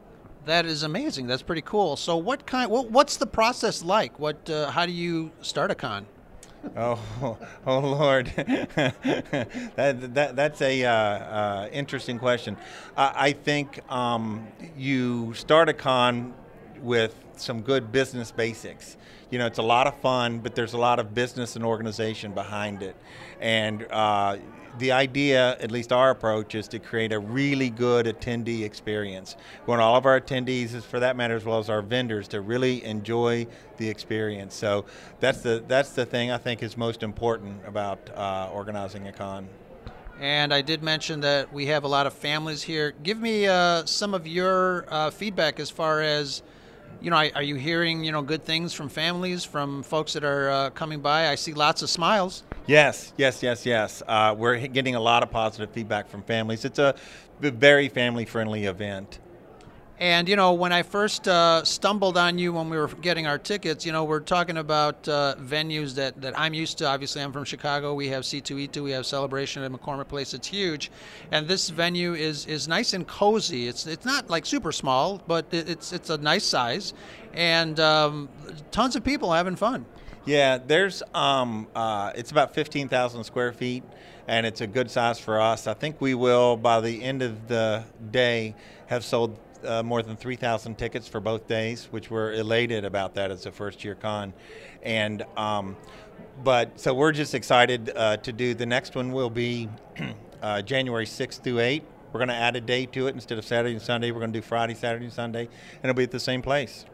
That 0.45 0.67
is 0.67 0.83
amazing. 0.83 1.27
That's 1.27 1.43
pretty 1.43 1.63
cool. 1.63 1.97
So, 1.97 2.19
what 2.19 2.47
kind? 2.47 2.71
What, 2.71 2.91
what's 2.91 3.17
the 3.17 3.27
process 3.27 3.83
like? 3.83 4.19
What? 4.19 4.51
Uh, 4.51 4.71
how 4.71 4.85
do 4.85 4.93
you 4.93 5.31
start 5.41 5.71
a 5.71 5.75
con? 5.75 6.07
Oh, 6.77 7.39
oh 7.67 7.79
Lord, 7.79 8.27
that, 8.37 10.15
that 10.15 10.37
that's 10.37 10.63
a 10.63 10.85
uh, 10.85 10.91
uh, 10.91 11.69
interesting 11.73 12.19
question. 12.19 12.57
I 12.97 13.33
think 13.33 13.81
um, 13.91 14.47
you 14.77 15.35
start 15.35 15.69
a 15.69 15.73
con 15.73 16.35
with 16.81 17.15
some 17.37 17.63
good 17.63 17.93
business 17.93 18.31
basics. 18.31 18.97
You 19.31 19.39
know, 19.39 19.47
it's 19.47 19.59
a 19.59 19.63
lot 19.63 19.87
of 19.87 19.99
fun, 20.01 20.39
but 20.39 20.55
there's 20.55 20.75
a 20.75 20.79
lot 20.79 20.99
of 20.99 21.15
business 21.15 21.57
and 21.57 21.65
organization 21.65 22.33
behind 22.33 22.83
it, 22.83 22.97
and 23.41 23.87
uh, 23.91 24.37
the 24.79 24.93
idea, 24.93 25.57
at 25.59 25.71
least 25.71 25.93
our 25.93 26.11
approach, 26.11 26.55
is 26.55 26.69
to 26.69 26.79
create 26.79 27.13
a 27.13 27.19
really 27.19 27.71
good 27.71 28.07
attendee 28.07 28.65
experience. 28.65 29.37
We 29.67 29.71
want 29.71 29.83
all 29.83 29.97
of 29.97 30.07
our 30.07 30.21
attendees, 30.21 30.81
for 30.83 31.01
that 31.01 31.17
matter, 31.17 31.37
as 31.37 31.45
well 31.45 31.59
as 31.59 31.71
our 31.71 31.83
vendors, 31.83 32.29
to 32.29 32.41
really 32.41 32.85
enjoy 32.85 33.47
the 33.77 33.89
experience. 33.89 34.55
So 34.55 34.85
that's 35.21 35.43
the 35.43 35.63
that's 35.67 35.91
the 35.91 36.07
thing 36.07 36.31
I 36.31 36.39
think 36.39 36.63
is 36.63 36.77
most 36.77 37.03
important 37.03 37.63
about 37.67 38.11
uh, 38.15 38.51
organizing 38.53 39.09
a 39.09 39.13
con. 39.13 39.49
And 40.21 40.55
I 40.55 40.63
did 40.63 40.83
mention 40.83 41.21
that 41.21 41.53
we 41.53 41.67
have 41.67 41.83
a 41.83 41.89
lot 41.89 42.07
of 42.07 42.13
families 42.13 42.63
here. 42.63 42.93
Give 43.03 43.19
me 43.19 43.47
uh, 43.47 43.85
some 43.85 44.15
of 44.15 44.27
your 44.27 44.87
uh, 44.89 45.11
feedback 45.11 45.59
as 45.59 45.71
far 45.71 46.03
as 46.03 46.43
you 47.01 47.11
know, 47.11 47.17
are 47.17 47.43
you 47.43 47.57
hearing 47.57 48.05
you 48.05 48.13
know 48.13 48.23
good 48.23 48.45
things 48.45 48.73
from 48.73 48.89
families, 48.89 49.45
from 49.45 49.83
folks 49.83 50.13
that 50.15 50.25
are 50.25 50.51
uh, 50.51 50.71
coming 50.71 51.01
by? 51.01 51.29
I 51.29 51.35
see 51.35 51.53
lots 51.53 51.83
of 51.83 51.91
smiles. 51.91 52.43
Yes, 52.67 53.13
yes, 53.17 53.43
yes, 53.43 53.67
yes. 53.67 54.03
Uh, 54.09 54.35
we're 54.37 54.67
getting 54.69 54.95
a 54.95 55.01
lot 55.01 55.23
of 55.23 55.31
positive 55.31 55.71
feedback 55.71 56.09
from 56.09 56.23
families. 56.23 56.65
It's 56.65 56.79
a 56.79 56.95
very 57.41 57.89
family-friendly 57.89 58.65
event. 58.65 59.19
And 59.99 60.29
you 60.29 60.35
know, 60.35 60.55
when 60.55 60.73
I 60.73 60.83
first 60.83 61.29
uh, 61.29 61.63
stumbled 61.65 62.19
on 62.19 62.37
you 62.37 62.53
when 62.53 62.69
we 62.69 62.77
were 62.77 62.89
getting 62.89 63.29
our 63.29 63.39
tickets, 63.39 63.87
you 63.87 63.93
know, 63.93 64.03
we're 64.03 64.21
talking 64.21 64.57
about 64.57 65.09
uh, 65.09 65.37
venues 65.39 65.95
that, 65.95 66.21
that 66.21 66.39
I'm 66.39 66.53
used 66.53 66.79
to. 66.79 66.87
Obviously, 66.87 67.23
I'm 67.23 67.33
from 67.33 67.45
Chicago. 67.45 67.95
We 67.95 68.09
have 68.09 68.25
C2E2. 68.25 68.83
We 68.83 68.91
have 68.91 69.07
Celebration 69.07 69.63
at 69.63 69.71
McCormick 69.71 70.09
Place. 70.09 70.35
It's 70.35 70.49
huge, 70.49 70.91
and 71.31 71.47
this 71.47 71.71
venue 71.71 72.15
is 72.15 72.47
is 72.47 72.67
nice 72.67 72.93
and 72.93 73.07
cozy. 73.07 73.69
It's 73.69 73.87
it's 73.87 74.05
not 74.05 74.29
like 74.29 74.47
super 74.47 74.73
small, 74.73 75.23
but 75.29 75.47
it's 75.53 75.93
it's 75.93 76.11
a 76.11 76.19
nice 76.19 76.45
size, 76.45 76.93
and 77.33 77.79
um, 77.79 78.29
tons 78.73 78.97
of 78.97 79.05
people 79.05 79.33
having 79.33 79.55
fun. 79.55 79.87
Yeah, 80.25 80.59
there's 80.59 81.03
um, 81.15 81.69
uh, 81.75 82.13
it's 82.17 82.31
about 82.31 82.55
15,000 82.55 83.25
square 83.25 83.53
feet, 83.53 83.85
and 84.27 84.47
it's 84.47 84.63
a 84.63 84.67
good 84.67 84.91
size 84.91 85.19
for 85.19 85.41
us. 85.41 85.67
I 85.67 85.75
think 85.75 86.01
we 86.01 86.15
will 86.15 86.57
by 86.57 86.81
the 86.81 87.03
end 87.03 87.23
of 87.23 87.47
the 87.47 87.85
day 88.11 88.55
have 88.87 89.05
sold 89.05 89.39
uh, 89.65 89.83
more 89.83 90.03
than 90.03 90.17
3,000 90.17 90.77
tickets 90.77 91.09
for 91.09 91.21
both 91.21 91.47
days, 91.47 91.89
which 91.91 92.11
we're 92.11 92.33
elated 92.33 92.85
about 92.85 93.15
that 93.15 93.31
as 93.31 93.47
a 93.47 93.53
first 93.53 93.85
year 93.85 93.95
con. 93.95 94.33
And 94.83 95.25
um, 95.37 95.77
but 96.43 96.79
so 96.81 96.95
we're 96.95 97.13
just 97.13 97.35
excited 97.35 97.93
uh, 97.95 98.17
to 98.19 98.33
do 98.33 98.55
the 98.55 98.67
next 98.67 98.95
one 98.95 99.13
will 99.13 99.31
be 99.31 99.69
uh, 100.43 100.63
January 100.63 101.07
6th 101.07 101.43
through 101.43 101.57
8th. 101.57 101.83
We're 102.13 102.19
going 102.19 102.29
to 102.29 102.35
add 102.35 102.55
a 102.55 102.61
day 102.61 102.87
to 102.87 103.09
it 103.09 103.15
instead 103.15 103.39
of 103.39 103.45
Saturday 103.45 103.73
and 103.73 103.83
Sunday. 103.83 104.13
We're 104.13 104.21
going 104.21 104.33
to 104.33 104.39
do 104.39 104.43
Friday, 104.43 104.75
Saturday, 104.75 105.07
and 105.07 105.15
Sunday, 105.15 105.49
and 105.83 105.85
it'll 105.85 105.95
be 105.95 106.05
at 106.05 106.13
the 106.13 106.21
same 106.21 106.43
place. 106.43 106.85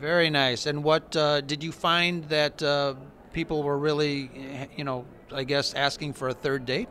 Very 0.00 0.30
nice. 0.30 0.66
And 0.66 0.84
what 0.84 1.16
uh, 1.16 1.40
did 1.40 1.64
you 1.64 1.72
find 1.72 2.24
that 2.24 2.62
uh, 2.62 2.94
people 3.32 3.62
were 3.62 3.78
really, 3.78 4.30
you 4.76 4.84
know, 4.84 5.04
I 5.32 5.44
guess 5.44 5.74
asking 5.74 6.12
for 6.12 6.28
a 6.28 6.34
third 6.34 6.66
date? 6.66 6.88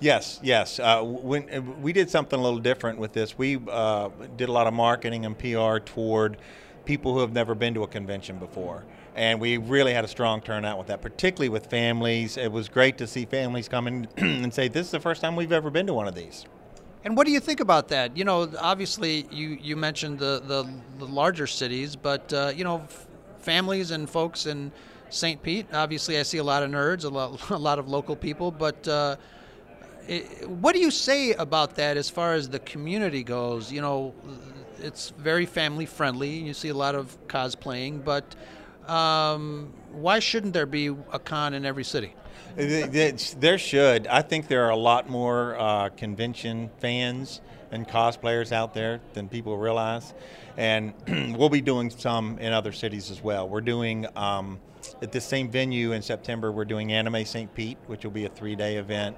Yes, 0.00 0.40
yes. 0.42 0.78
Uh, 0.78 1.02
when 1.02 1.48
uh, 1.52 1.60
we 1.60 1.92
did 1.92 2.10
something 2.10 2.38
a 2.38 2.42
little 2.42 2.58
different 2.58 2.98
with 2.98 3.12
this, 3.12 3.36
we 3.36 3.58
uh, 3.70 4.08
did 4.36 4.48
a 4.48 4.52
lot 4.52 4.66
of 4.66 4.74
marketing 4.74 5.26
and 5.26 5.38
PR 5.38 5.78
toward 5.78 6.38
people 6.84 7.12
who 7.12 7.20
have 7.20 7.32
never 7.32 7.54
been 7.54 7.74
to 7.74 7.82
a 7.82 7.88
convention 7.88 8.38
before. 8.38 8.84
And 9.14 9.40
we 9.40 9.56
really 9.56 9.92
had 9.92 10.04
a 10.04 10.08
strong 10.08 10.40
turnout 10.40 10.78
with 10.78 10.86
that, 10.86 11.02
particularly 11.02 11.48
with 11.48 11.66
families. 11.66 12.36
It 12.36 12.52
was 12.52 12.68
great 12.68 12.98
to 12.98 13.06
see 13.06 13.24
families 13.24 13.68
come 13.68 13.88
in 13.88 14.08
and 14.16 14.54
say, 14.54 14.68
This 14.68 14.86
is 14.86 14.92
the 14.92 15.00
first 15.00 15.20
time 15.20 15.34
we've 15.34 15.52
ever 15.52 15.70
been 15.70 15.86
to 15.88 15.94
one 15.94 16.06
of 16.06 16.14
these. 16.14 16.46
And 17.04 17.16
what 17.16 17.26
do 17.26 17.32
you 17.32 17.40
think 17.40 17.60
about 17.60 17.88
that? 17.88 18.16
You 18.16 18.24
know, 18.24 18.50
obviously, 18.60 19.26
you, 19.30 19.58
you 19.60 19.76
mentioned 19.76 20.18
the, 20.18 20.42
the, 20.44 20.70
the 20.98 21.06
larger 21.06 21.46
cities, 21.46 21.96
but, 21.96 22.32
uh, 22.32 22.52
you 22.54 22.64
know, 22.64 22.82
f- 22.84 23.06
families 23.38 23.92
and 23.92 24.10
folks 24.10 24.46
in 24.46 24.72
St. 25.10 25.42
Pete, 25.42 25.66
obviously, 25.72 26.18
I 26.18 26.22
see 26.22 26.38
a 26.38 26.44
lot 26.44 26.62
of 26.62 26.70
nerds, 26.70 27.04
a 27.04 27.08
lot, 27.08 27.50
a 27.50 27.56
lot 27.56 27.78
of 27.78 27.88
local 27.88 28.16
people, 28.16 28.50
but 28.50 28.86
uh, 28.86 29.16
what 30.46 30.74
do 30.74 30.80
you 30.80 30.90
say 30.90 31.32
about 31.32 31.76
that 31.76 31.96
as 31.96 32.08
far 32.08 32.34
as 32.34 32.48
the 32.48 32.58
community 32.60 33.22
goes? 33.22 33.70
You 33.70 33.80
know, 33.80 34.14
it's 34.78 35.10
very 35.10 35.46
family 35.46 35.86
friendly. 35.86 36.30
You 36.30 36.54
see 36.54 36.68
a 36.68 36.74
lot 36.74 36.94
of 36.94 37.16
cosplaying, 37.26 38.04
but 38.04 38.34
um, 38.90 39.72
why 39.92 40.18
shouldn't 40.18 40.54
there 40.54 40.66
be 40.66 40.86
a 40.86 41.18
con 41.18 41.54
in 41.54 41.66
every 41.66 41.84
city? 41.84 42.14
There 42.56 43.58
should. 43.58 44.06
I 44.06 44.22
think 44.22 44.48
there 44.48 44.64
are 44.64 44.70
a 44.70 44.76
lot 44.76 45.08
more 45.08 45.56
uh, 45.58 45.90
convention 45.90 46.70
fans 46.78 47.40
and 47.70 47.86
cosplayers 47.86 48.50
out 48.50 48.72
there 48.72 49.00
than 49.12 49.28
people 49.28 49.58
realize. 49.58 50.14
And 50.56 50.94
we'll 51.38 51.50
be 51.50 51.60
doing 51.60 51.90
some 51.90 52.38
in 52.38 52.52
other 52.52 52.72
cities 52.72 53.10
as 53.10 53.22
well. 53.22 53.48
We're 53.48 53.60
doing 53.60 54.06
um, 54.16 54.58
at 55.02 55.12
the 55.12 55.20
same 55.20 55.50
venue 55.50 55.92
in 55.92 56.02
September, 56.02 56.50
we're 56.50 56.64
doing 56.64 56.92
Anime 56.92 57.24
St. 57.24 57.52
Pete, 57.54 57.78
which 57.86 58.04
will 58.04 58.12
be 58.12 58.24
a 58.24 58.28
three 58.28 58.56
day 58.56 58.76
event. 58.76 59.16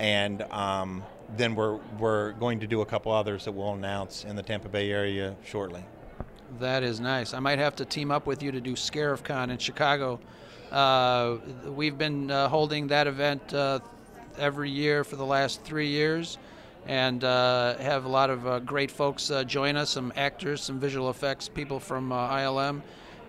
And 0.00 0.40
um, 0.50 1.04
then 1.36 1.54
we're, 1.54 1.78
we're 1.98 2.32
going 2.32 2.60
to 2.60 2.66
do 2.66 2.80
a 2.80 2.86
couple 2.86 3.12
others 3.12 3.44
that 3.44 3.52
we'll 3.52 3.74
announce 3.74 4.24
in 4.24 4.34
the 4.34 4.42
Tampa 4.42 4.70
Bay 4.70 4.90
area 4.90 5.36
shortly. 5.44 5.84
That 6.58 6.82
is 6.82 7.00
nice. 7.00 7.34
I 7.34 7.38
might 7.38 7.58
have 7.58 7.76
to 7.76 7.84
team 7.84 8.10
up 8.10 8.26
with 8.26 8.42
you 8.42 8.50
to 8.50 8.62
do 8.62 8.72
Scarif 8.72 9.22
Con 9.22 9.50
in 9.50 9.58
Chicago. 9.58 10.18
Uh, 10.72 11.36
we've 11.66 11.98
been 11.98 12.30
uh, 12.30 12.48
holding 12.48 12.86
that 12.86 13.06
event 13.06 13.52
uh, 13.52 13.80
every 14.38 14.70
year 14.70 15.04
for 15.04 15.16
the 15.16 15.24
last 15.24 15.62
three 15.64 15.88
years 15.88 16.38
and 16.86 17.22
uh, 17.22 17.76
have 17.76 18.06
a 18.06 18.08
lot 18.08 18.30
of 18.30 18.46
uh, 18.46 18.58
great 18.60 18.90
folks 18.90 19.30
uh, 19.30 19.44
join 19.44 19.76
us 19.76 19.90
some 19.90 20.14
actors, 20.16 20.62
some 20.62 20.80
visual 20.80 21.10
effects 21.10 21.46
people 21.46 21.78
from 21.78 22.08
ILM 22.08 22.80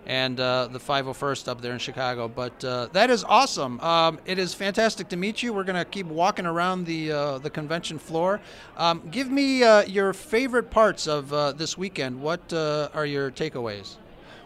and 0.06 0.40
uh, 0.40 0.68
the 0.68 0.80
501st 0.80 1.48
up 1.48 1.62
there 1.62 1.74
in 1.74 1.80
Chicago. 1.80 2.28
But 2.28 2.64
uh, 2.64 2.88
that 2.94 3.10
is 3.10 3.24
awesome. 3.24 3.80
Um, 3.82 4.20
it 4.26 4.40
is 4.40 4.54
fantastic 4.54 5.10
to 5.10 5.18
meet 5.18 5.44
you. 5.44 5.54
We're 5.54 5.64
going 5.64 5.78
to 5.78 5.86
keep 5.86 6.08
walking 6.08 6.46
around 6.46 6.86
the 6.86 7.12
uh, 7.12 7.38
the 7.38 7.50
convention 7.50 8.00
floor. 8.00 8.42
Um, 8.78 9.08
give 9.12 9.30
me 9.30 9.64
uh, 9.64 9.84
your 9.84 10.14
favorite 10.14 10.70
parts 10.70 11.08
of 11.08 11.32
uh, 11.34 11.52
this 11.52 11.78
weekend. 11.78 12.22
What 12.22 12.52
uh, 12.54 12.90
are 12.94 13.06
your 13.06 13.32
takeaways? 13.32 13.96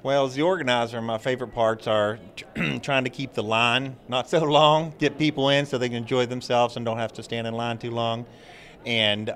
Well, 0.04 0.26
as 0.26 0.36
the 0.36 0.44
organizer, 0.44 1.02
my 1.02 1.18
favorite 1.18 1.54
parts 1.56 1.88
are 1.88 2.20
trying 2.84 3.06
to 3.06 3.10
keep 3.10 3.34
the 3.34 3.42
line 3.42 3.96
not 4.08 4.30
so 4.30 4.44
long, 4.44 4.94
get 5.00 5.18
people 5.18 5.50
in 5.50 5.66
so 5.66 5.80
they 5.80 5.90
can 5.90 5.98
enjoy 5.98 6.28
themselves 6.28 6.76
and 6.76 6.86
don't 6.86 7.00
have 7.00 7.14
to 7.14 7.24
stand 7.24 7.48
in 7.48 7.56
line 7.56 7.80
too 7.80 7.90
long, 7.90 8.28
and 8.86 9.34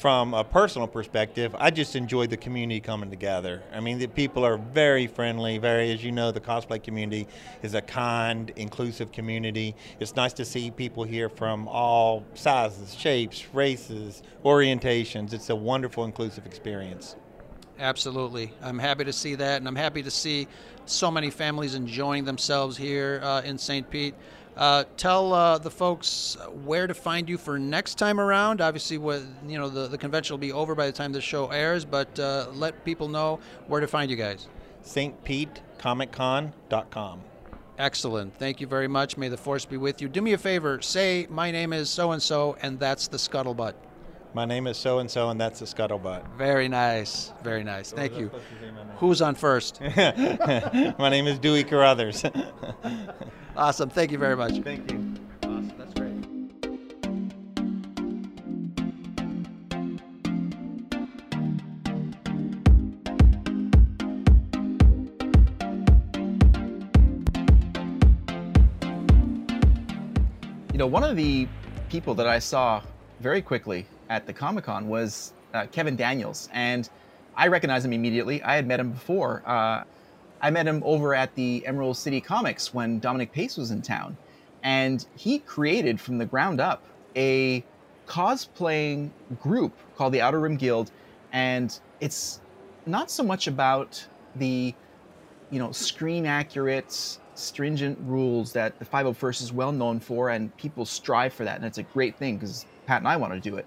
from 0.00 0.32
a 0.32 0.42
personal 0.42 0.88
perspective, 0.88 1.54
I 1.58 1.70
just 1.70 1.94
enjoy 1.94 2.26
the 2.26 2.38
community 2.38 2.80
coming 2.80 3.10
together. 3.10 3.62
I 3.70 3.80
mean, 3.80 3.98
the 3.98 4.06
people 4.06 4.46
are 4.46 4.56
very 4.56 5.06
friendly, 5.06 5.58
very, 5.58 5.92
as 5.92 6.02
you 6.02 6.10
know, 6.10 6.32
the 6.32 6.40
cosplay 6.40 6.82
community 6.82 7.28
is 7.62 7.74
a 7.74 7.82
kind, 7.82 8.50
inclusive 8.56 9.12
community. 9.12 9.76
It's 9.98 10.16
nice 10.16 10.32
to 10.34 10.46
see 10.46 10.70
people 10.70 11.04
here 11.04 11.28
from 11.28 11.68
all 11.68 12.24
sizes, 12.32 12.94
shapes, 12.94 13.44
races, 13.52 14.22
orientations. 14.42 15.34
It's 15.34 15.50
a 15.50 15.56
wonderful, 15.56 16.06
inclusive 16.06 16.46
experience. 16.46 17.16
Absolutely. 17.78 18.54
I'm 18.62 18.78
happy 18.78 19.04
to 19.04 19.12
see 19.12 19.34
that, 19.34 19.58
and 19.58 19.68
I'm 19.68 19.76
happy 19.76 20.02
to 20.02 20.10
see 20.10 20.48
so 20.86 21.10
many 21.10 21.28
families 21.28 21.74
enjoying 21.74 22.24
themselves 22.24 22.74
here 22.74 23.20
uh, 23.22 23.42
in 23.42 23.58
St. 23.58 23.88
Pete. 23.90 24.14
Uh, 24.60 24.84
tell 24.98 25.32
uh, 25.32 25.56
the 25.56 25.70
folks 25.70 26.36
where 26.64 26.86
to 26.86 26.92
find 26.92 27.30
you 27.30 27.38
for 27.38 27.58
next 27.58 27.94
time 27.94 28.20
around. 28.20 28.60
Obviously, 28.60 28.98
what 28.98 29.22
you 29.46 29.56
know, 29.56 29.70
the, 29.70 29.88
the 29.88 29.96
convention 29.96 30.34
will 30.34 30.38
be 30.38 30.52
over 30.52 30.74
by 30.74 30.84
the 30.84 30.92
time 30.92 31.12
the 31.12 31.20
show 31.20 31.46
airs, 31.48 31.86
but 31.86 32.18
uh, 32.20 32.46
let 32.52 32.84
people 32.84 33.08
know 33.08 33.40
where 33.68 33.80
to 33.80 33.88
find 33.88 34.10
you 34.10 34.18
guys. 34.18 34.48
St. 34.82 35.24
Pete 35.24 35.62
Comic 35.78 36.12
StPeteComicCon.com. 36.12 37.22
Excellent. 37.78 38.36
Thank 38.36 38.60
you 38.60 38.66
very 38.66 38.88
much. 38.88 39.16
May 39.16 39.30
the 39.30 39.38
force 39.38 39.64
be 39.64 39.78
with 39.78 40.02
you. 40.02 40.08
Do 40.10 40.20
me 40.20 40.34
a 40.34 40.38
favor. 40.38 40.82
Say 40.82 41.26
my 41.30 41.50
name 41.50 41.72
is 41.72 41.88
so 41.88 42.12
and 42.12 42.22
so, 42.22 42.58
and 42.60 42.78
that's 42.78 43.08
the 43.08 43.16
scuttlebutt. 43.16 43.72
My 44.32 44.44
name 44.44 44.68
is 44.68 44.76
so 44.76 45.00
and 45.00 45.10
so, 45.10 45.28
and 45.30 45.40
that's 45.40 45.58
the 45.58 45.66
scuttlebutt. 45.66 46.22
Very 46.38 46.68
nice. 46.68 47.32
Very 47.42 47.64
nice. 47.64 47.90
Thank 47.90 48.16
you. 48.16 48.30
Who's 48.98 49.20
on 49.20 49.34
first? 49.34 49.80
my 49.96 51.08
name 51.08 51.26
is 51.26 51.40
Dewey 51.40 51.64
Carruthers. 51.64 52.24
awesome. 53.56 53.90
Thank 53.90 54.12
you 54.12 54.18
very 54.18 54.36
much. 54.36 54.60
Thank 54.60 54.88
you. 54.92 55.14
Awesome. 55.42 55.72
That's 55.76 55.94
great. 55.94 56.14
You 70.72 70.78
know, 70.78 70.86
one 70.86 71.02
of 71.02 71.16
the 71.16 71.48
people 71.88 72.14
that 72.14 72.28
I 72.28 72.38
saw 72.38 72.80
very 73.18 73.42
quickly 73.42 73.86
at 74.10 74.26
the 74.26 74.32
Comic 74.32 74.64
Con 74.64 74.88
was 74.88 75.32
uh, 75.54 75.66
Kevin 75.72 75.96
Daniels, 75.96 76.50
and 76.52 76.90
I 77.36 77.46
recognized 77.46 77.86
him 77.86 77.92
immediately. 77.94 78.42
I 78.42 78.56
had 78.56 78.66
met 78.66 78.80
him 78.80 78.90
before. 78.90 79.42
Uh, 79.46 79.84
I 80.42 80.50
met 80.50 80.66
him 80.66 80.82
over 80.84 81.14
at 81.14 81.34
the 81.36 81.64
Emerald 81.64 81.96
City 81.96 82.20
Comics 82.20 82.74
when 82.74 82.98
Dominic 82.98 83.32
Pace 83.32 83.56
was 83.56 83.70
in 83.70 83.80
town, 83.80 84.16
and 84.62 85.06
he 85.16 85.38
created 85.38 86.00
from 86.00 86.18
the 86.18 86.26
ground 86.26 86.60
up 86.60 86.82
a 87.16 87.64
cosplaying 88.06 89.10
group 89.40 89.72
called 89.96 90.12
the 90.12 90.20
Outer 90.20 90.40
Rim 90.40 90.56
Guild, 90.56 90.90
and 91.32 91.78
it's 92.00 92.40
not 92.86 93.10
so 93.10 93.22
much 93.22 93.46
about 93.46 94.04
the, 94.34 94.74
you 95.50 95.58
know, 95.60 95.70
screen 95.70 96.26
accurate, 96.26 97.18
stringent 97.34 97.98
rules 98.02 98.52
that 98.52 98.76
the 98.80 98.84
501st 98.84 99.42
is 99.42 99.52
well 99.52 99.70
known 99.70 100.00
for, 100.00 100.30
and 100.30 100.56
people 100.56 100.84
strive 100.84 101.32
for 101.32 101.44
that, 101.44 101.56
and 101.56 101.64
it's 101.64 101.78
a 101.78 101.84
great 101.84 102.16
thing 102.16 102.36
because 102.36 102.66
Pat 102.86 102.98
and 102.98 103.06
I 103.06 103.16
want 103.16 103.32
to 103.32 103.40
do 103.40 103.56
it. 103.56 103.66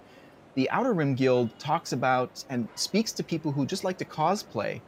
The 0.55 0.69
Outer 0.69 0.93
Rim 0.93 1.15
Guild 1.15 1.57
talks 1.59 1.93
about 1.93 2.43
and 2.49 2.67
speaks 2.75 3.11
to 3.13 3.23
people 3.23 3.51
who 3.51 3.65
just 3.65 3.83
like 3.83 3.97
to 3.97 4.05
cosplay 4.05 4.81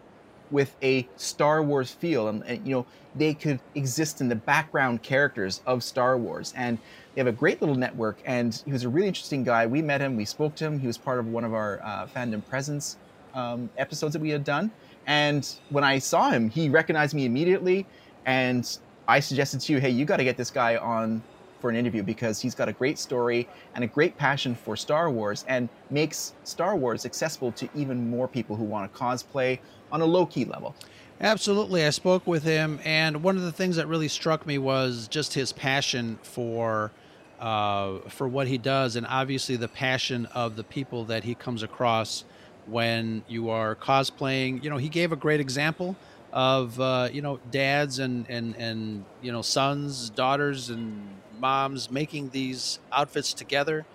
with 0.52 0.76
a 0.84 1.08
Star 1.16 1.64
Wars 1.64 1.92
feel, 1.92 2.28
and, 2.28 2.44
and, 2.44 2.66
you 2.68 2.74
know 2.76 2.86
they 3.16 3.34
could 3.34 3.60
exist 3.76 4.20
in 4.20 4.28
the 4.28 4.36
background 4.36 5.02
characters 5.02 5.62
of 5.66 5.84
Star 5.84 6.18
Wars, 6.18 6.54
and 6.56 6.78
they 7.14 7.22
have 7.22 7.28
a 7.28 7.32
great 7.32 7.62
little 7.62 7.76
network. 7.76 8.18
And 8.26 8.62
he 8.66 8.72
was 8.72 8.84
a 8.84 8.90
really 8.90 9.08
interesting 9.08 9.44
guy. 9.44 9.66
We 9.66 9.82
met 9.82 10.02
him, 10.02 10.18
we 10.18 10.26
spoke 10.26 10.54
to 10.56 10.66
him. 10.66 10.80
He 10.80 10.88
was 10.88 10.98
part 10.98 11.20
of 11.20 11.28
one 11.28 11.46
of 11.46 11.54
our 11.54 11.82
uh, 11.82 12.08
fandom 12.08 12.46
presence 12.46 12.98
um, 13.34 13.70
episodes 13.78 14.14
that 14.14 14.22
we 14.22 14.30
had 14.30 14.44
done. 14.44 14.70
And 15.08 15.48
when 15.70 15.84
I 15.84 16.00
saw 16.00 16.30
him, 16.30 16.50
he 16.50 16.70
recognized 16.70 17.14
me 17.16 17.26
immediately, 17.26 17.86
and 18.26 18.78
I 19.08 19.20
suggested 19.20 19.62
to 19.62 19.74
you, 19.74 19.80
hey, 19.80 19.90
you 19.90 20.04
got 20.04 20.18
to 20.18 20.24
get 20.24 20.36
this 20.36 20.52
guy 20.52 20.78
on 20.78 21.24
for 21.66 21.72
an 21.72 21.76
interview 21.76 22.04
because 22.04 22.40
he's 22.40 22.54
got 22.54 22.70
a 22.70 22.74
great 22.74 23.00
story 23.00 23.50
and 23.74 23.84
a 23.84 23.88
great 23.88 24.16
passion 24.18 24.54
for 24.54 24.78
Star 24.78 25.10
Wars 25.10 25.44
and 25.48 25.68
makes 25.90 26.34
Star 26.44 26.76
Wars 26.76 27.08
accessible 27.08 27.52
to 27.54 27.68
even 27.74 28.08
more 28.08 28.28
people 28.28 28.56
who 28.56 28.64
want 28.64 28.94
to 28.94 29.00
cosplay 29.00 29.58
on 29.92 30.00
a 30.00 30.06
low 30.06 30.28
key 30.28 30.46
level. 30.46 30.76
Absolutely. 31.20 31.84
I 31.84 31.90
spoke 31.90 32.28
with 32.28 32.44
him, 32.44 32.80
and 32.84 33.24
one 33.24 33.36
of 33.36 33.42
the 33.42 33.52
things 33.52 33.78
that 33.78 33.88
really 33.88 34.08
struck 34.08 34.46
me 34.46 34.60
was 34.60 35.08
just 35.08 35.34
his 35.34 35.52
passion 35.52 36.20
for. 36.22 36.92
Uh, 37.40 38.00
for 38.08 38.30
what 38.30 38.48
he 38.48 38.58
does, 38.58 38.96
and 38.96 39.06
obviously 39.08 39.58
the 39.58 39.68
passion 39.68 40.26
of 40.28 40.56
the 40.56 40.64
people 40.64 41.04
that 41.04 41.26
he 41.26 41.36
comes 41.36 41.64
across 41.64 42.24
when 42.66 43.22
you 43.28 43.50
are 43.50 43.76
cosplaying. 43.76 44.64
You 44.64 44.70
know, 44.70 44.78
he 44.78 44.88
gave 44.88 45.12
a 45.12 45.18
great 45.18 45.42
example 45.42 45.98
of 46.32 46.80
uh, 46.80 47.10
you 47.12 47.22
know 47.22 47.40
dads 47.52 48.00
and 48.00 48.26
and 48.30 48.56
and 48.56 49.04
you 49.22 49.34
know 49.34 49.42
sons, 49.42 50.10
daughters, 50.12 50.70
and 50.70 51.06
moms 51.40 51.92
making 51.92 52.30
these 52.30 52.80
outfits 52.92 53.34
together 53.34 53.86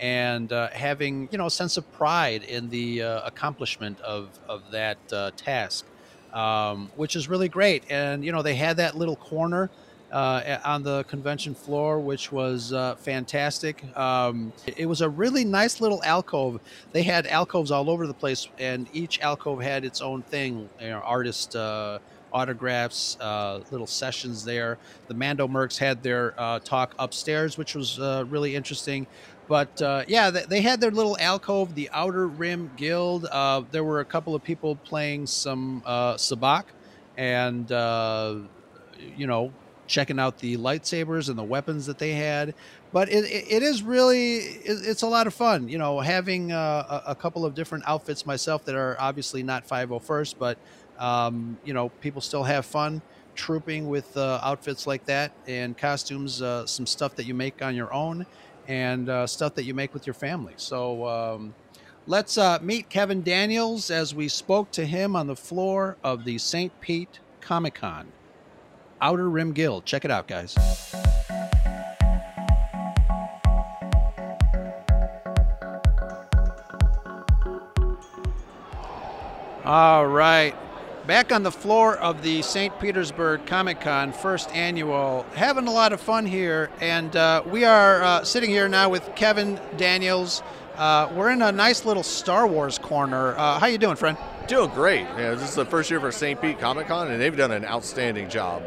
and 0.00 0.52
uh, 0.52 0.68
having 0.68 1.28
you 1.32 1.38
know 1.38 1.46
a 1.46 1.50
sense 1.50 1.76
of 1.76 1.90
pride 1.92 2.44
in 2.44 2.70
the 2.70 3.02
uh, 3.02 3.26
accomplishment 3.26 4.00
of 4.00 4.28
of 4.48 4.70
that 4.70 4.98
uh, 5.12 5.30
task, 5.36 5.84
um, 6.32 6.90
which 6.96 7.16
is 7.16 7.28
really 7.28 7.48
great. 7.48 7.84
And 7.90 8.24
you 8.24 8.32
know 8.32 8.42
they 8.42 8.54
had 8.54 8.76
that 8.76 8.96
little 8.96 9.16
corner 9.16 9.70
uh, 10.12 10.58
on 10.64 10.82
the 10.82 11.04
convention 11.04 11.54
floor, 11.54 11.98
which 12.00 12.32
was 12.32 12.72
uh, 12.72 12.94
fantastic. 12.96 13.84
Um, 13.96 14.52
it 14.76 14.86
was 14.86 15.00
a 15.00 15.08
really 15.08 15.44
nice 15.44 15.80
little 15.80 16.02
alcove. 16.04 16.60
They 16.92 17.02
had 17.02 17.26
alcoves 17.26 17.70
all 17.70 17.90
over 17.90 18.06
the 18.06 18.14
place, 18.14 18.48
and 18.58 18.88
each 18.92 19.20
alcove 19.20 19.60
had 19.60 19.84
its 19.84 20.00
own 20.00 20.22
thing. 20.22 20.68
You 20.80 20.88
know, 20.90 21.00
artist 21.00 21.56
uh, 21.56 21.98
autographs, 22.32 23.16
uh, 23.20 23.60
little 23.70 23.86
sessions 23.86 24.44
there. 24.44 24.78
The 25.08 25.14
Mando 25.14 25.48
Mercs 25.48 25.78
had 25.78 26.02
their 26.02 26.34
uh, 26.38 26.58
talk 26.60 26.94
upstairs, 26.98 27.58
which 27.58 27.74
was 27.74 27.98
uh, 27.98 28.24
really 28.28 28.54
interesting. 28.54 29.06
But 29.48 29.80
uh, 29.80 30.04
yeah, 30.06 30.30
they, 30.30 30.44
they, 30.44 30.60
had 30.60 30.80
their 30.80 30.90
little 30.90 31.16
alcove, 31.18 31.74
the 31.74 31.88
Outer 31.92 32.26
Rim 32.26 32.70
Guild. 32.76 33.24
Uh, 33.24 33.62
there 33.70 33.84
were 33.84 34.00
a 34.00 34.04
couple 34.04 34.34
of 34.34 34.44
people 34.44 34.76
playing 34.76 35.26
some 35.26 35.82
uh, 35.86 36.14
sabacc 36.14 36.64
and, 37.16 37.70
you 39.16 39.26
know, 39.26 39.52
checking 39.88 40.20
out 40.20 40.38
the 40.38 40.56
lightsabers 40.56 41.28
and 41.28 41.38
the 41.38 41.42
weapons 41.42 41.86
that 41.86 41.98
they 41.98 42.12
had. 42.12 42.54
But 42.92 43.10
it, 43.10 43.24
it 43.24 43.62
is 43.62 43.82
really, 43.82 44.36
it's 44.36 45.02
a 45.02 45.06
lot 45.06 45.26
of 45.26 45.34
fun, 45.34 45.68
you 45.68 45.78
know, 45.78 46.00
having 46.00 46.52
a, 46.52 47.02
a 47.06 47.14
couple 47.14 47.44
of 47.44 47.54
different 47.54 47.84
outfits 47.86 48.24
myself 48.24 48.64
that 48.66 48.74
are 48.74 48.96
obviously 48.98 49.42
not 49.42 49.66
501st, 49.66 50.36
but 50.38 50.58
um, 50.98 51.56
you 51.64 51.72
know, 51.72 51.88
people 52.00 52.20
still 52.20 52.44
have 52.44 52.66
fun 52.66 53.00
trooping 53.34 53.88
with 53.88 54.16
uh, 54.16 54.40
outfits 54.42 54.86
like 54.86 55.04
that 55.06 55.32
and 55.46 55.78
costumes, 55.78 56.42
uh, 56.42 56.66
some 56.66 56.86
stuff 56.86 57.14
that 57.16 57.24
you 57.24 57.34
make 57.34 57.62
on 57.62 57.74
your 57.74 57.92
own. 57.92 58.26
and 58.68 59.08
uh, 59.08 59.26
stuff 59.26 59.54
that 59.54 59.64
you 59.64 59.72
make 59.74 59.94
with 59.94 60.06
your 60.06 60.14
family. 60.14 60.52
So 60.56 61.06
um, 61.08 61.54
let's 62.06 62.36
uh, 62.36 62.58
meet 62.60 62.90
Kevin 62.90 63.22
Daniels 63.22 63.90
as 63.90 64.14
we 64.14 64.28
spoke 64.28 64.70
to 64.72 64.84
him 64.84 65.16
on 65.16 65.26
the 65.26 65.36
floor 65.36 65.96
of 66.04 66.24
the 66.24 66.36
St. 66.38 66.78
Pete 66.80 67.18
Comic 67.40 67.74
Con. 67.74 68.06
Outer 69.00 69.30
Rim 69.30 69.52
Guild. 69.52 69.86
Check 69.86 70.04
it 70.04 70.10
out, 70.10 70.28
guys. 70.28 70.54
All 79.64 80.06
right. 80.06 80.54
Back 81.08 81.32
on 81.32 81.42
the 81.42 81.50
floor 81.50 81.96
of 81.96 82.20
the 82.20 82.42
St. 82.42 82.78
Petersburg 82.78 83.46
Comic 83.46 83.80
Con, 83.80 84.12
first 84.12 84.54
annual. 84.54 85.24
Having 85.34 85.66
a 85.66 85.70
lot 85.70 85.94
of 85.94 86.02
fun 86.02 86.26
here. 86.26 86.68
And 86.82 87.16
uh, 87.16 87.42
we 87.46 87.64
are 87.64 88.02
uh, 88.02 88.24
sitting 88.24 88.50
here 88.50 88.68
now 88.68 88.90
with 88.90 89.14
Kevin 89.16 89.58
Daniels. 89.78 90.42
Uh, 90.76 91.10
we're 91.14 91.30
in 91.30 91.40
a 91.40 91.50
nice 91.50 91.86
little 91.86 92.02
Star 92.02 92.46
Wars 92.46 92.76
corner. 92.76 93.34
Uh, 93.38 93.58
how 93.58 93.68
you 93.68 93.78
doing, 93.78 93.96
friend? 93.96 94.18
Doing 94.48 94.68
great. 94.74 95.06
Yeah, 95.16 95.30
this 95.34 95.48
is 95.48 95.54
the 95.54 95.64
first 95.64 95.90
year 95.90 95.98
for 95.98 96.12
St. 96.12 96.38
Pete 96.42 96.58
Comic 96.58 96.88
Con, 96.88 97.10
and 97.10 97.18
they've 97.18 97.34
done 97.34 97.52
an 97.52 97.64
outstanding 97.64 98.28
job. 98.28 98.62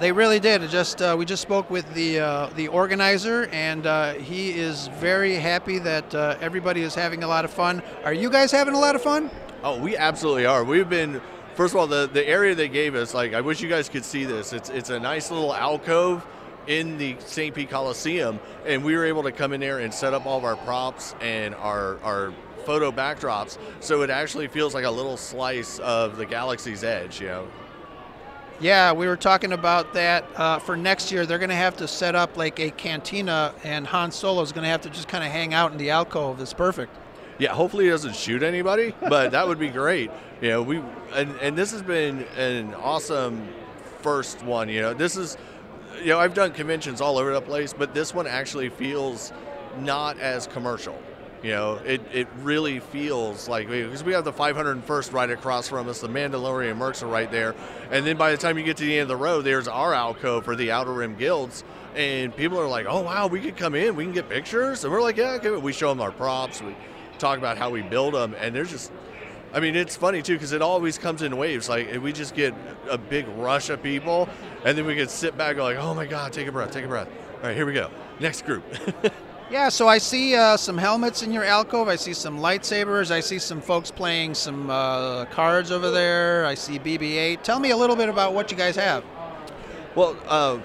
They 0.00 0.12
really 0.12 0.40
did. 0.40 0.62
It 0.62 0.70
just 0.70 1.02
uh, 1.02 1.14
we 1.18 1.26
just 1.26 1.42
spoke 1.42 1.70
with 1.70 1.92
the 1.92 2.20
uh, 2.20 2.46
the 2.56 2.68
organizer, 2.68 3.50
and 3.52 3.86
uh, 3.86 4.14
he 4.14 4.52
is 4.52 4.88
very 4.98 5.34
happy 5.34 5.78
that 5.80 6.14
uh, 6.14 6.38
everybody 6.40 6.80
is 6.80 6.94
having 6.94 7.22
a 7.22 7.28
lot 7.28 7.44
of 7.44 7.50
fun. 7.50 7.82
Are 8.02 8.14
you 8.14 8.30
guys 8.30 8.50
having 8.50 8.72
a 8.72 8.80
lot 8.80 8.94
of 8.94 9.02
fun? 9.02 9.30
Oh, 9.62 9.78
we 9.78 9.94
absolutely 9.94 10.46
are. 10.46 10.64
We've 10.64 10.88
been 10.88 11.20
first 11.60 11.74
of 11.74 11.80
all 11.80 11.86
the 11.86 12.08
the 12.10 12.26
area 12.26 12.54
they 12.54 12.70
gave 12.70 12.94
us. 12.94 13.12
Like, 13.12 13.34
I 13.34 13.42
wish 13.42 13.60
you 13.60 13.68
guys 13.68 13.90
could 13.90 14.02
see 14.02 14.24
this. 14.24 14.54
It's 14.54 14.70
it's 14.70 14.88
a 14.88 14.98
nice 14.98 15.30
little 15.30 15.54
alcove 15.54 16.26
in 16.66 16.96
the 16.96 17.16
St. 17.18 17.54
Pete 17.54 17.68
Coliseum, 17.68 18.40
and 18.64 18.82
we 18.82 18.96
were 18.96 19.04
able 19.04 19.22
to 19.24 19.30
come 19.30 19.52
in 19.52 19.60
there 19.60 19.80
and 19.80 19.92
set 19.92 20.14
up 20.14 20.24
all 20.24 20.38
of 20.38 20.44
our 20.44 20.56
props 20.56 21.14
and 21.20 21.54
our 21.56 21.98
our 22.02 22.32
photo 22.64 22.90
backdrops, 22.90 23.58
so 23.80 24.00
it 24.00 24.08
actually 24.08 24.48
feels 24.48 24.72
like 24.72 24.86
a 24.86 24.90
little 24.90 25.18
slice 25.18 25.78
of 25.80 26.16
the 26.16 26.24
galaxy's 26.24 26.82
edge. 26.82 27.20
You 27.20 27.26
know. 27.26 27.48
Yeah, 28.58 28.92
we 28.92 29.06
were 29.06 29.16
talking 29.16 29.52
about 29.52 29.92
that 29.92 30.24
uh, 30.36 30.60
for 30.60 30.78
next 30.78 31.12
year. 31.12 31.26
They're 31.26 31.38
going 31.38 31.50
to 31.50 31.56
have 31.56 31.76
to 31.76 31.88
set 31.88 32.14
up 32.14 32.38
like 32.38 32.58
a 32.58 32.70
cantina, 32.70 33.54
and 33.64 33.86
Han 33.86 34.12
Solo 34.12 34.40
is 34.40 34.50
going 34.50 34.64
to 34.64 34.70
have 34.70 34.80
to 34.82 34.88
just 34.88 35.08
kind 35.08 35.24
of 35.24 35.30
hang 35.30 35.52
out 35.52 35.72
in 35.72 35.78
the 35.78 35.90
alcove. 35.90 36.40
It's 36.40 36.54
perfect. 36.54 36.96
Yeah, 37.40 37.54
hopefully 37.54 37.84
he 37.84 37.90
doesn't 37.90 38.14
shoot 38.14 38.42
anybody, 38.42 38.94
but 39.00 39.30
that 39.30 39.48
would 39.48 39.58
be 39.58 39.68
great. 39.68 40.10
You 40.42 40.50
know, 40.50 40.62
we 40.62 40.82
and, 41.14 41.34
and 41.40 41.56
this 41.56 41.72
has 41.72 41.80
been 41.80 42.24
an 42.36 42.74
awesome 42.74 43.48
first 44.02 44.42
one. 44.42 44.68
You 44.68 44.82
know, 44.82 44.94
this 44.94 45.16
is 45.16 45.38
you 46.00 46.08
know 46.08 46.20
I've 46.20 46.34
done 46.34 46.52
conventions 46.52 47.00
all 47.00 47.16
over 47.16 47.32
the 47.32 47.40
place, 47.40 47.72
but 47.72 47.94
this 47.94 48.14
one 48.14 48.26
actually 48.26 48.68
feels 48.68 49.32
not 49.78 50.20
as 50.20 50.46
commercial. 50.48 51.00
You 51.42 51.52
know, 51.52 51.74
it, 51.76 52.02
it 52.12 52.28
really 52.42 52.80
feels 52.80 53.48
like 53.48 53.70
because 53.70 54.04
we 54.04 54.12
have 54.12 54.24
the 54.24 54.32
501st 54.32 55.12
right 55.14 55.30
across 55.30 55.66
from 55.66 55.88
us, 55.88 56.02
the 56.02 56.08
Mandalorian 56.08 56.76
Mercs 56.76 57.02
are 57.02 57.06
right 57.06 57.30
there, 57.30 57.54
and 57.90 58.06
then 58.06 58.18
by 58.18 58.32
the 58.32 58.36
time 58.36 58.58
you 58.58 58.64
get 58.64 58.76
to 58.76 58.84
the 58.84 58.98
end 58.98 59.02
of 59.02 59.08
the 59.08 59.16
road, 59.16 59.46
there's 59.46 59.66
our 59.66 59.94
alcove 59.94 60.44
for 60.44 60.54
the 60.54 60.70
Outer 60.72 60.92
Rim 60.92 61.16
Guilds, 61.16 61.64
and 61.96 62.36
people 62.36 62.60
are 62.60 62.68
like, 62.68 62.84
"Oh 62.86 63.00
wow, 63.00 63.28
we 63.28 63.40
could 63.40 63.56
come 63.56 63.74
in, 63.74 63.96
we 63.96 64.04
can 64.04 64.12
get 64.12 64.28
pictures," 64.28 64.84
and 64.84 64.92
we're 64.92 65.00
like, 65.00 65.16
"Yeah, 65.16 65.38
okay." 65.42 65.50
we 65.52 65.72
show 65.72 65.88
them 65.88 66.02
our 66.02 66.12
props, 66.12 66.60
we 66.60 66.76
talk 67.20 67.38
about 67.38 67.58
how 67.58 67.70
we 67.70 67.82
build 67.82 68.14
them, 68.14 68.34
and 68.38 68.54
there's 68.54 68.70
just 68.70 68.92
I 69.52 69.58
mean, 69.58 69.74
it's 69.74 69.96
funny 69.96 70.22
too 70.22 70.34
because 70.34 70.52
it 70.52 70.62
always 70.62 70.96
comes 70.98 71.22
in 71.22 71.36
waves. 71.36 71.68
Like 71.68 72.00
we 72.02 72.12
just 72.12 72.34
get 72.34 72.54
a 72.88 72.98
big 72.98 73.26
rush 73.36 73.68
of 73.70 73.82
people, 73.82 74.28
and 74.64 74.76
then 74.78 74.86
we 74.86 74.94
can 74.94 75.08
sit 75.08 75.36
back 75.36 75.50
and 75.50 75.58
go 75.58 75.64
like, 75.64 75.76
"Oh 75.76 75.94
my 75.94 76.06
God, 76.06 76.32
take 76.32 76.46
a 76.46 76.52
breath, 76.52 76.70
take 76.70 76.84
a 76.84 76.88
breath." 76.88 77.08
All 77.38 77.48
right, 77.48 77.56
here 77.56 77.66
we 77.66 77.72
go. 77.72 77.90
Next 78.20 78.44
group. 78.44 78.64
Yeah, 79.50 79.68
so 79.68 79.88
I 79.88 79.98
see 79.98 80.36
uh, 80.36 80.56
some 80.56 80.78
helmets 80.78 81.24
in 81.24 81.32
your 81.32 81.42
alcove. 81.42 81.88
I 81.88 81.96
see 81.96 82.14
some 82.14 82.38
lightsabers. 82.38 83.10
I 83.10 83.18
see 83.18 83.40
some 83.40 83.60
folks 83.60 83.90
playing 83.90 84.34
some 84.34 84.70
uh, 84.70 85.24
cards 85.24 85.72
over 85.72 85.90
there. 85.90 86.46
I 86.46 86.54
see 86.54 86.78
BB-8. 86.78 87.42
Tell 87.42 87.58
me 87.58 87.70
a 87.70 87.76
little 87.76 87.96
bit 87.96 88.08
about 88.08 88.32
what 88.32 88.52
you 88.52 88.56
guys 88.56 88.76
have. 88.76 89.02
Well, 89.96 90.16
uh, 90.28 90.60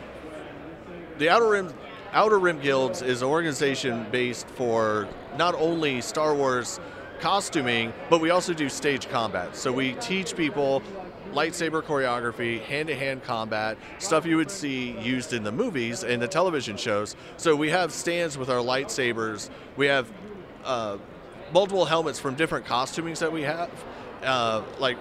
the 1.18 1.30
Outer 1.30 1.50
Rim 1.50 1.74
Outer 2.14 2.38
Rim 2.38 2.60
Guilds 2.60 3.02
is 3.02 3.24
an 3.24 3.28
organization 3.28 4.06
based 4.12 4.48
for 4.50 5.08
not 5.38 5.56
only 5.56 6.02
Star 6.02 6.36
Wars 6.36 6.80
costuming, 7.20 7.94
but 8.10 8.20
we 8.22 8.30
also 8.30 8.54
do 8.54 8.70
stage 8.70 9.10
combat. 9.10 9.56
So 9.56 9.72
we 9.72 9.94
teach 9.94 10.36
people 10.36 10.82
lightsaber 11.34 11.82
choreography, 11.82 12.62
hand 12.62 12.88
to 12.88 12.96
hand 12.96 13.24
combat, 13.24 13.78
stuff 14.00 14.26
you 14.26 14.38
would 14.38 14.52
see 14.52 14.98
used 15.00 15.34
in 15.34 15.44
the 15.44 15.52
movies 15.52 16.04
and 16.04 16.22
the 16.22 16.28
television 16.28 16.78
shows. 16.78 17.16
So 17.38 17.56
we 17.56 17.70
have 17.70 17.92
stands 17.92 18.38
with 18.38 18.50
our 18.50 18.60
lightsabers. 18.64 19.50
We 19.76 19.88
have 19.88 20.12
uh, 20.64 20.98
multiple 21.54 21.86
helmets 21.86 22.20
from 22.20 22.36
different 22.36 22.66
costumings 22.66 23.20
that 23.20 23.32
we 23.32 23.42
have. 23.42 23.70
Uh, 24.24 24.64
like 24.80 24.98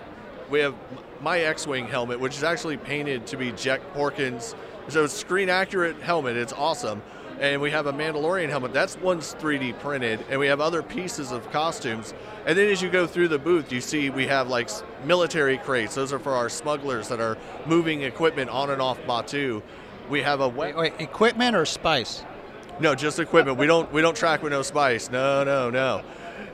we 0.50 0.60
have 0.60 0.74
my 1.22 1.40
X-wing 1.40 1.86
helmet, 1.86 2.20
which 2.20 2.36
is 2.36 2.44
actually 2.44 2.76
painted 2.76 3.26
to 3.28 3.36
be 3.36 3.52
Jek 3.52 3.80
Porkins. 3.94 4.54
So 4.88 5.04
it's 5.04 5.14
screen 5.14 5.48
accurate 5.48 6.00
helmet. 6.02 6.36
It's 6.36 6.52
awesome. 6.52 7.02
And 7.44 7.60
we 7.60 7.70
have 7.72 7.86
a 7.86 7.92
Mandalorian 7.92 8.48
helmet. 8.48 8.72
That's 8.72 8.96
one's 8.96 9.34
3D 9.34 9.78
printed. 9.80 10.24
And 10.30 10.40
we 10.40 10.46
have 10.46 10.62
other 10.62 10.82
pieces 10.82 11.30
of 11.30 11.48
costumes. 11.52 12.14
And 12.46 12.56
then 12.56 12.70
as 12.70 12.80
you 12.80 12.88
go 12.88 13.06
through 13.06 13.28
the 13.28 13.38
booth, 13.38 13.70
you 13.70 13.82
see 13.82 14.08
we 14.08 14.26
have 14.28 14.48
like 14.48 14.70
military 15.04 15.58
crates. 15.58 15.94
Those 15.94 16.10
are 16.10 16.18
for 16.18 16.32
our 16.32 16.48
smugglers 16.48 17.08
that 17.08 17.20
are 17.20 17.36
moving 17.66 18.00
equipment 18.00 18.48
on 18.48 18.70
and 18.70 18.80
off 18.80 18.98
Batuu. 19.02 19.60
We 20.08 20.22
have 20.22 20.40
a 20.40 20.48
wait, 20.48 20.74
wait, 20.74 20.94
equipment 20.98 21.54
or 21.54 21.66
spice? 21.66 22.24
No, 22.80 22.94
just 22.94 23.18
equipment. 23.18 23.58
we 23.58 23.66
don't 23.66 23.92
we 23.92 24.00
don't 24.00 24.16
track 24.16 24.42
with 24.42 24.52
no 24.52 24.62
spice. 24.62 25.10
No, 25.10 25.44
no, 25.44 25.68
no. 25.68 26.02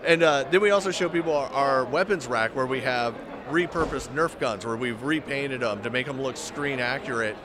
And 0.05 0.25
uh, 0.25 0.43
then 0.51 0.61
we 0.61 0.73
also 0.73 0.91
show 0.91 1.09
people 1.09 1.37
our, 1.37 1.51
our 1.51 1.85
weapons 1.85 2.27
rack 2.27 2.57
where 2.57 2.67
we 2.67 2.81
have 2.81 3.15
repurposed 3.49 4.09
Nerf 4.09 4.41
guns 4.41 4.67
where 4.67 4.77
we've 4.77 5.01
repainted 5.05 5.61
them 5.61 5.83
to 5.83 5.91
make 5.91 6.07
them 6.07 6.21
look 6.21 6.37
screen 6.37 6.81
accurate, 6.81 7.37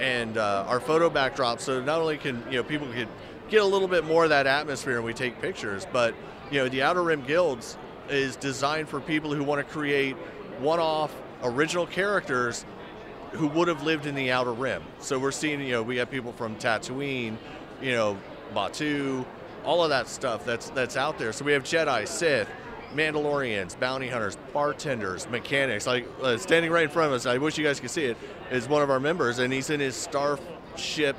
and 0.00 0.38
uh, 0.38 0.64
our 0.68 0.80
photo 0.80 1.08
backdrop. 1.10 1.60
So 1.60 1.82
not 1.82 2.00
only 2.00 2.18
can 2.18 2.42
you 2.50 2.58
know 2.58 2.62
people 2.62 2.86
can 2.88 3.08
get 3.48 3.62
a 3.62 3.66
little 3.66 3.88
bit 3.88 4.04
more 4.04 4.24
of 4.24 4.30
that 4.30 4.46
atmosphere 4.46 4.96
and 4.96 5.04
we 5.04 5.14
take 5.14 5.40
pictures, 5.40 5.86
but 5.92 6.14
you 6.50 6.58
know 6.58 6.68
the 6.68 6.82
Outer 6.82 7.02
Rim 7.02 7.22
Guilds 7.22 7.76
is 8.08 8.36
designed 8.36 8.88
for 8.88 9.00
people 9.00 9.32
who 9.34 9.42
want 9.42 9.66
to 9.66 9.72
create 9.72 10.16
one-off 10.58 11.14
original 11.42 11.86
characters 11.86 12.64
who 13.32 13.48
would 13.48 13.68
have 13.68 13.82
lived 13.82 14.06
in 14.06 14.14
the 14.14 14.30
Outer 14.30 14.52
Rim. 14.52 14.82
So 15.00 15.18
we're 15.18 15.32
seeing 15.32 15.60
you 15.60 15.72
know 15.72 15.82
we 15.82 15.96
have 15.96 16.10
people 16.10 16.32
from 16.32 16.56
Tatooine, 16.56 17.36
you 17.80 17.92
know 17.92 18.18
Batuu, 18.54 19.24
all 19.64 19.82
of 19.82 19.90
that 19.90 20.08
stuff 20.08 20.44
that's 20.44 20.70
that's 20.70 20.96
out 20.96 21.18
there. 21.18 21.32
So 21.32 21.44
we 21.44 21.52
have 21.52 21.64
Jedi, 21.64 22.06
Sith. 22.06 22.48
Mandalorians, 22.94 23.78
bounty 23.78 24.08
hunters, 24.08 24.36
bartenders, 24.52 25.28
mechanics. 25.28 25.86
Like 25.86 26.06
uh, 26.22 26.36
standing 26.38 26.70
right 26.70 26.84
in 26.84 26.90
front 26.90 27.08
of 27.08 27.14
us, 27.14 27.26
I 27.26 27.38
wish 27.38 27.58
you 27.58 27.64
guys 27.64 27.80
could 27.80 27.90
see 27.90 28.04
it. 28.04 28.16
Is 28.50 28.68
one 28.68 28.82
of 28.82 28.90
our 28.90 29.00
members, 29.00 29.38
and 29.38 29.52
he's 29.52 29.70
in 29.70 29.80
his 29.80 29.96
starship 29.96 31.16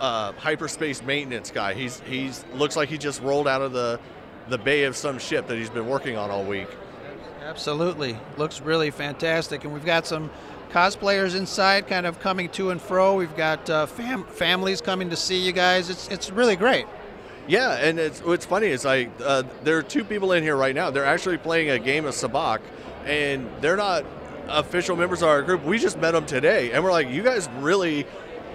uh, 0.00 0.32
hyperspace 0.32 1.02
maintenance 1.02 1.50
guy. 1.50 1.74
He's 1.74 2.00
he's 2.00 2.44
looks 2.54 2.76
like 2.76 2.88
he 2.88 2.98
just 2.98 3.22
rolled 3.22 3.48
out 3.48 3.62
of 3.62 3.72
the 3.72 3.98
the 4.48 4.58
bay 4.58 4.84
of 4.84 4.96
some 4.96 5.18
ship 5.18 5.46
that 5.48 5.56
he's 5.56 5.70
been 5.70 5.88
working 5.88 6.16
on 6.16 6.30
all 6.30 6.44
week. 6.44 6.68
Absolutely, 7.42 8.18
looks 8.36 8.60
really 8.60 8.90
fantastic, 8.90 9.64
and 9.64 9.72
we've 9.72 9.84
got 9.84 10.06
some 10.06 10.30
cosplayers 10.70 11.36
inside, 11.36 11.86
kind 11.86 12.04
of 12.06 12.18
coming 12.18 12.48
to 12.50 12.70
and 12.70 12.80
fro. 12.80 13.14
We've 13.14 13.36
got 13.36 13.68
uh, 13.70 13.86
fam- 13.86 14.24
families 14.24 14.80
coming 14.80 15.10
to 15.10 15.16
see 15.16 15.38
you 15.38 15.52
guys. 15.52 15.88
It's 15.88 16.08
it's 16.08 16.30
really 16.30 16.56
great. 16.56 16.86
Yeah, 17.46 17.72
and 17.72 17.98
it's 17.98 18.22
what's 18.22 18.46
funny 18.46 18.68
is 18.68 18.84
like 18.84 19.10
uh, 19.22 19.42
there 19.64 19.76
are 19.76 19.82
two 19.82 20.02
people 20.02 20.32
in 20.32 20.42
here 20.42 20.56
right 20.56 20.74
now. 20.74 20.90
They're 20.90 21.04
actually 21.04 21.36
playing 21.36 21.70
a 21.70 21.78
game 21.78 22.06
of 22.06 22.14
sabacc, 22.14 22.60
and 23.04 23.50
they're 23.60 23.76
not 23.76 24.04
official 24.48 24.96
members 24.96 25.20
of 25.20 25.28
our 25.28 25.42
group. 25.42 25.62
We 25.62 25.78
just 25.78 25.98
met 25.98 26.12
them 26.12 26.24
today, 26.24 26.72
and 26.72 26.82
we're 26.82 26.92
like, 26.92 27.10
you 27.10 27.22
guys 27.22 27.48
really, 27.58 28.06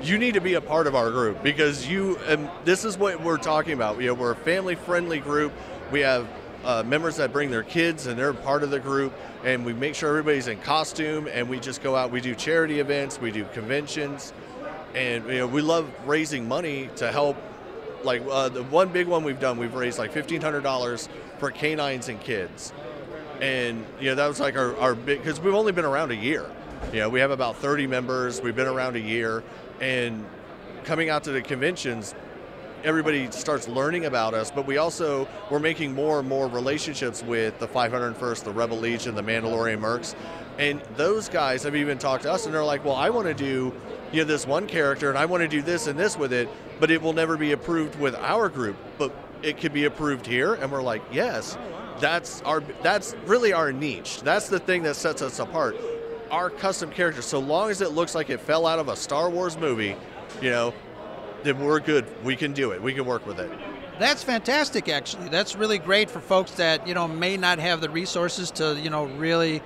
you 0.02 0.18
need 0.18 0.34
to 0.34 0.42
be 0.42 0.56
a 0.56 0.62
part 0.62 0.88
of 0.88 0.96
our 0.96 1.12
group 1.12 1.44
because 1.44 1.88
you. 1.88 2.18
And 2.28 2.50
this 2.66 2.84
is 2.84 2.98
what 2.98 3.22
we're 3.22 3.38
talking 3.38 3.74
about. 3.74 3.98
We're 3.98 4.32
a 4.32 4.36
family-friendly 4.36 5.20
group. 5.20 5.54
We 5.92 6.00
have 6.00 6.28
uh, 6.66 6.82
members 6.84 7.18
that 7.18 7.32
bring 7.32 7.52
their 7.52 7.64
kids, 7.64 8.08
and 8.08 8.18
they're 8.18 8.34
part 8.34 8.64
of 8.64 8.72
the 8.72 8.80
group. 8.80 9.14
And 9.44 9.66
we 9.66 9.74
make 9.74 9.94
sure 9.94 10.10
everybody's 10.10 10.48
in 10.48 10.60
costume, 10.62 11.28
and 11.32 11.48
we 11.48 11.60
just 11.60 11.84
go 11.84 11.96
out. 11.96 12.10
We 12.10 12.22
do 12.22 12.34
charity 12.34 12.80
events, 12.80 13.22
we 13.22 13.32
do 13.32 13.46
conventions, 13.54 14.34
and 14.96 15.26
you 15.28 15.38
know, 15.38 15.48
we 15.48 15.62
love 15.62 15.88
raising 16.08 16.48
money 16.48 16.90
to 16.96 17.12
help 17.12 17.38
like 18.04 18.22
uh, 18.30 18.50
the 18.50 18.64
one 18.64 18.90
big 18.90 19.08
one 19.08 19.24
we've 19.24 19.40
done, 19.40 19.58
we've 19.58 19.74
raised 19.74 20.00
like 20.00 20.12
fifteen 20.12 20.42
hundred 20.42 20.62
dollars 20.62 21.10
for 21.38 21.52
canines 21.52 22.10
and 22.10 22.20
kids, 22.20 22.74
and 23.42 23.86
you 24.00 24.10
know 24.10 24.16
that 24.16 24.28
was 24.28 24.40
like 24.40 24.58
our, 24.58 24.76
our 24.78 24.96
big 24.96 25.20
because 25.20 25.40
we've 25.40 25.54
only 25.54 25.72
been 25.72 25.86
around 25.86 26.12
a 26.12 26.16
year. 26.16 26.50
You 26.94 27.00
know, 27.00 27.10
we 27.10 27.20
have 27.20 27.32
about 27.32 27.58
thirty 27.58 27.88
members. 27.88 28.42
We've 28.42 28.56
been 28.56 28.68
around 28.68 28.96
a 28.96 29.02
year, 29.02 29.44
and 29.82 30.26
coming 30.84 31.10
out 31.10 31.24
to 31.26 31.32
the 31.32 31.42
conventions, 31.42 32.16
everybody 32.84 33.30
starts 33.32 33.68
learning 33.68 34.06
about 34.06 34.34
us. 34.34 34.52
But 34.52 34.66
we 34.66 34.78
also 34.78 35.28
we're 35.50 35.60
making 35.60 35.94
more 35.94 36.20
and 36.20 36.28
more 36.28 36.48
relationships 36.48 37.24
with 37.24 37.60
the 37.60 37.68
501st, 37.68 38.44
the 38.44 38.52
Rebel 38.52 38.78
Legion, 38.78 39.16
the 39.16 39.24
Mandalorian 39.24 39.80
Mercs, 39.80 40.16
and 40.58 40.82
those 40.96 41.30
guys 41.30 41.64
have 41.64 41.76
even 41.76 41.98
talked 41.98 42.24
to 42.24 42.32
us, 42.32 42.46
and 42.46 42.54
they're 42.54 42.64
like, 42.64 42.84
"Well, 42.86 42.96
I 42.96 43.10
want 43.10 43.28
to 43.28 43.34
do." 43.34 43.74
You 44.12 44.20
know, 44.20 44.26
this 44.26 44.46
one 44.46 44.68
character 44.68 45.10
and 45.10 45.18
I 45.18 45.26
want 45.26 45.42
to 45.42 45.48
do 45.48 45.62
this 45.62 45.88
and 45.88 46.00
this 46.00 46.18
with 46.18 46.34
it, 46.34 46.50
but 46.80 46.92
it 46.92 47.02
will 47.02 47.14
never 47.14 47.38
be 47.38 47.52
approved 47.52 48.00
with 48.00 48.16
our 48.16 48.50
group, 48.50 48.78
but 48.98 49.14
it 49.42 49.58
could 49.58 49.74
be 49.74 49.86
approved 49.86 50.26
here. 50.26 50.56
And 50.56 50.72
we're 50.72 50.82
like, 50.82 51.02
yes, 51.12 51.58
that's 52.00 52.42
our, 52.44 52.62
that's 52.82 53.16
really 53.26 53.54
our 53.54 53.72
niche. 53.72 54.22
That's 54.22 54.50
the 54.50 54.60
thing 54.60 54.84
that 54.84 54.96
sets 54.96 55.22
us 55.22 55.40
apart. 55.40 55.78
Our 56.32 56.50
custom 56.50 56.92
characters, 56.92 57.26
so 57.26 57.40
long 57.40 57.70
as 57.72 57.82
it 57.82 57.92
looks 57.92 58.14
like 58.16 58.30
it 58.30 58.40
fell 58.40 58.68
out 58.68 58.80
of 58.80 58.88
a 58.88 58.96
Star 58.96 59.30
Wars 59.30 59.58
movie, 59.58 59.96
you 60.42 60.50
know, 60.50 60.74
then 61.44 61.60
we're 61.60 61.80
good. 61.80 62.06
We 62.24 62.36
can 62.36 62.54
do 62.54 62.72
it. 62.72 62.82
We 62.82 62.94
can 62.94 63.06
work 63.06 63.26
with 63.26 63.40
it. 63.40 63.50
That's 64.00 64.24
fantastic, 64.24 64.88
actually. 64.88 65.28
That's 65.28 65.56
really 65.56 65.78
great 65.78 66.10
for 66.10 66.22
folks 66.22 66.52
that 66.52 66.88
you 66.88 66.94
know 66.94 67.08
may 67.08 67.36
not 67.36 67.60
have 67.60 67.82
the 67.82 67.90
resources 67.90 68.50
to 68.52 68.80
you 68.80 68.90
know 68.90 69.06
really 69.06 69.62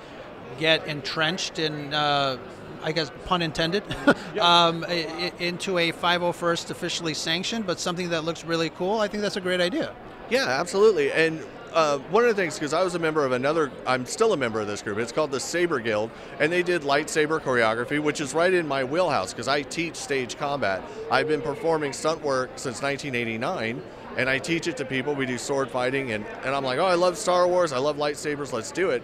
get 0.60 0.88
entrenched 0.88 1.60
in, 1.60 1.94
uh, 1.94 2.38
I 2.84 2.91
guess 2.91 3.11
pun 3.25 3.41
intended, 3.41 3.84
um, 4.39 4.84
into 4.84 5.77
a 5.77 5.91
501st 5.91 6.71
officially 6.71 7.13
sanctioned, 7.13 7.65
but 7.65 7.79
something 7.79 8.09
that 8.09 8.23
looks 8.23 8.43
really 8.43 8.69
cool. 8.69 8.99
I 8.99 9.07
think 9.07 9.23
that's 9.23 9.38
a 9.38 9.41
great 9.41 9.61
idea. 9.61 9.93
Yeah, 10.29 10.45
absolutely. 10.47 11.11
And 11.11 11.43
uh, 11.73 11.97
one 11.97 12.23
of 12.23 12.29
the 12.29 12.36
things, 12.36 12.55
because 12.55 12.73
I 12.73 12.84
was 12.84 12.95
a 12.95 12.99
member 12.99 13.25
of 13.25 13.31
another, 13.31 13.71
I'm 13.88 14.05
still 14.05 14.34
a 14.34 14.38
member 14.38 14.59
of 14.61 14.67
this 14.67 14.81
group. 14.81 14.97
It's 14.99 15.11
called 15.11 15.31
the 15.31 15.39
Saber 15.39 15.79
Guild, 15.79 16.11
and 16.39 16.51
they 16.51 16.63
did 16.63 16.84
lightsaber 16.84 17.39
choreography, 17.41 17.99
which 17.99 18.21
is 18.21 18.34
right 18.34 18.53
in 18.53 18.67
my 18.67 18.84
wheelhouse 18.84 19.34
because 19.34 19.47
I 19.47 19.63
teach 19.63 19.95
stage 19.95 20.38
combat. 20.38 20.84
I've 21.11 21.27
been 21.27 21.41
performing 21.41 21.93
stunt 21.93 22.21
work 22.23 22.51
since 22.55 22.81
1989, 22.81 23.81
and 24.17 24.29
I 24.29 24.38
teach 24.38 24.67
it 24.67 24.77
to 24.77 24.86
people. 24.86 25.15
We 25.15 25.25
do 25.25 25.38
sword 25.38 25.69
fighting, 25.69 26.11
and, 26.11 26.25
and 26.43 26.55
I'm 26.55 26.63
like, 26.63 26.79
oh, 26.79 26.86
I 26.86 26.95
love 26.95 27.17
Star 27.17 27.47
Wars. 27.47 27.73
I 27.73 27.79
love 27.79 27.97
lightsabers. 27.97 28.53
Let's 28.53 28.71
do 28.71 28.91
it. 28.91 29.03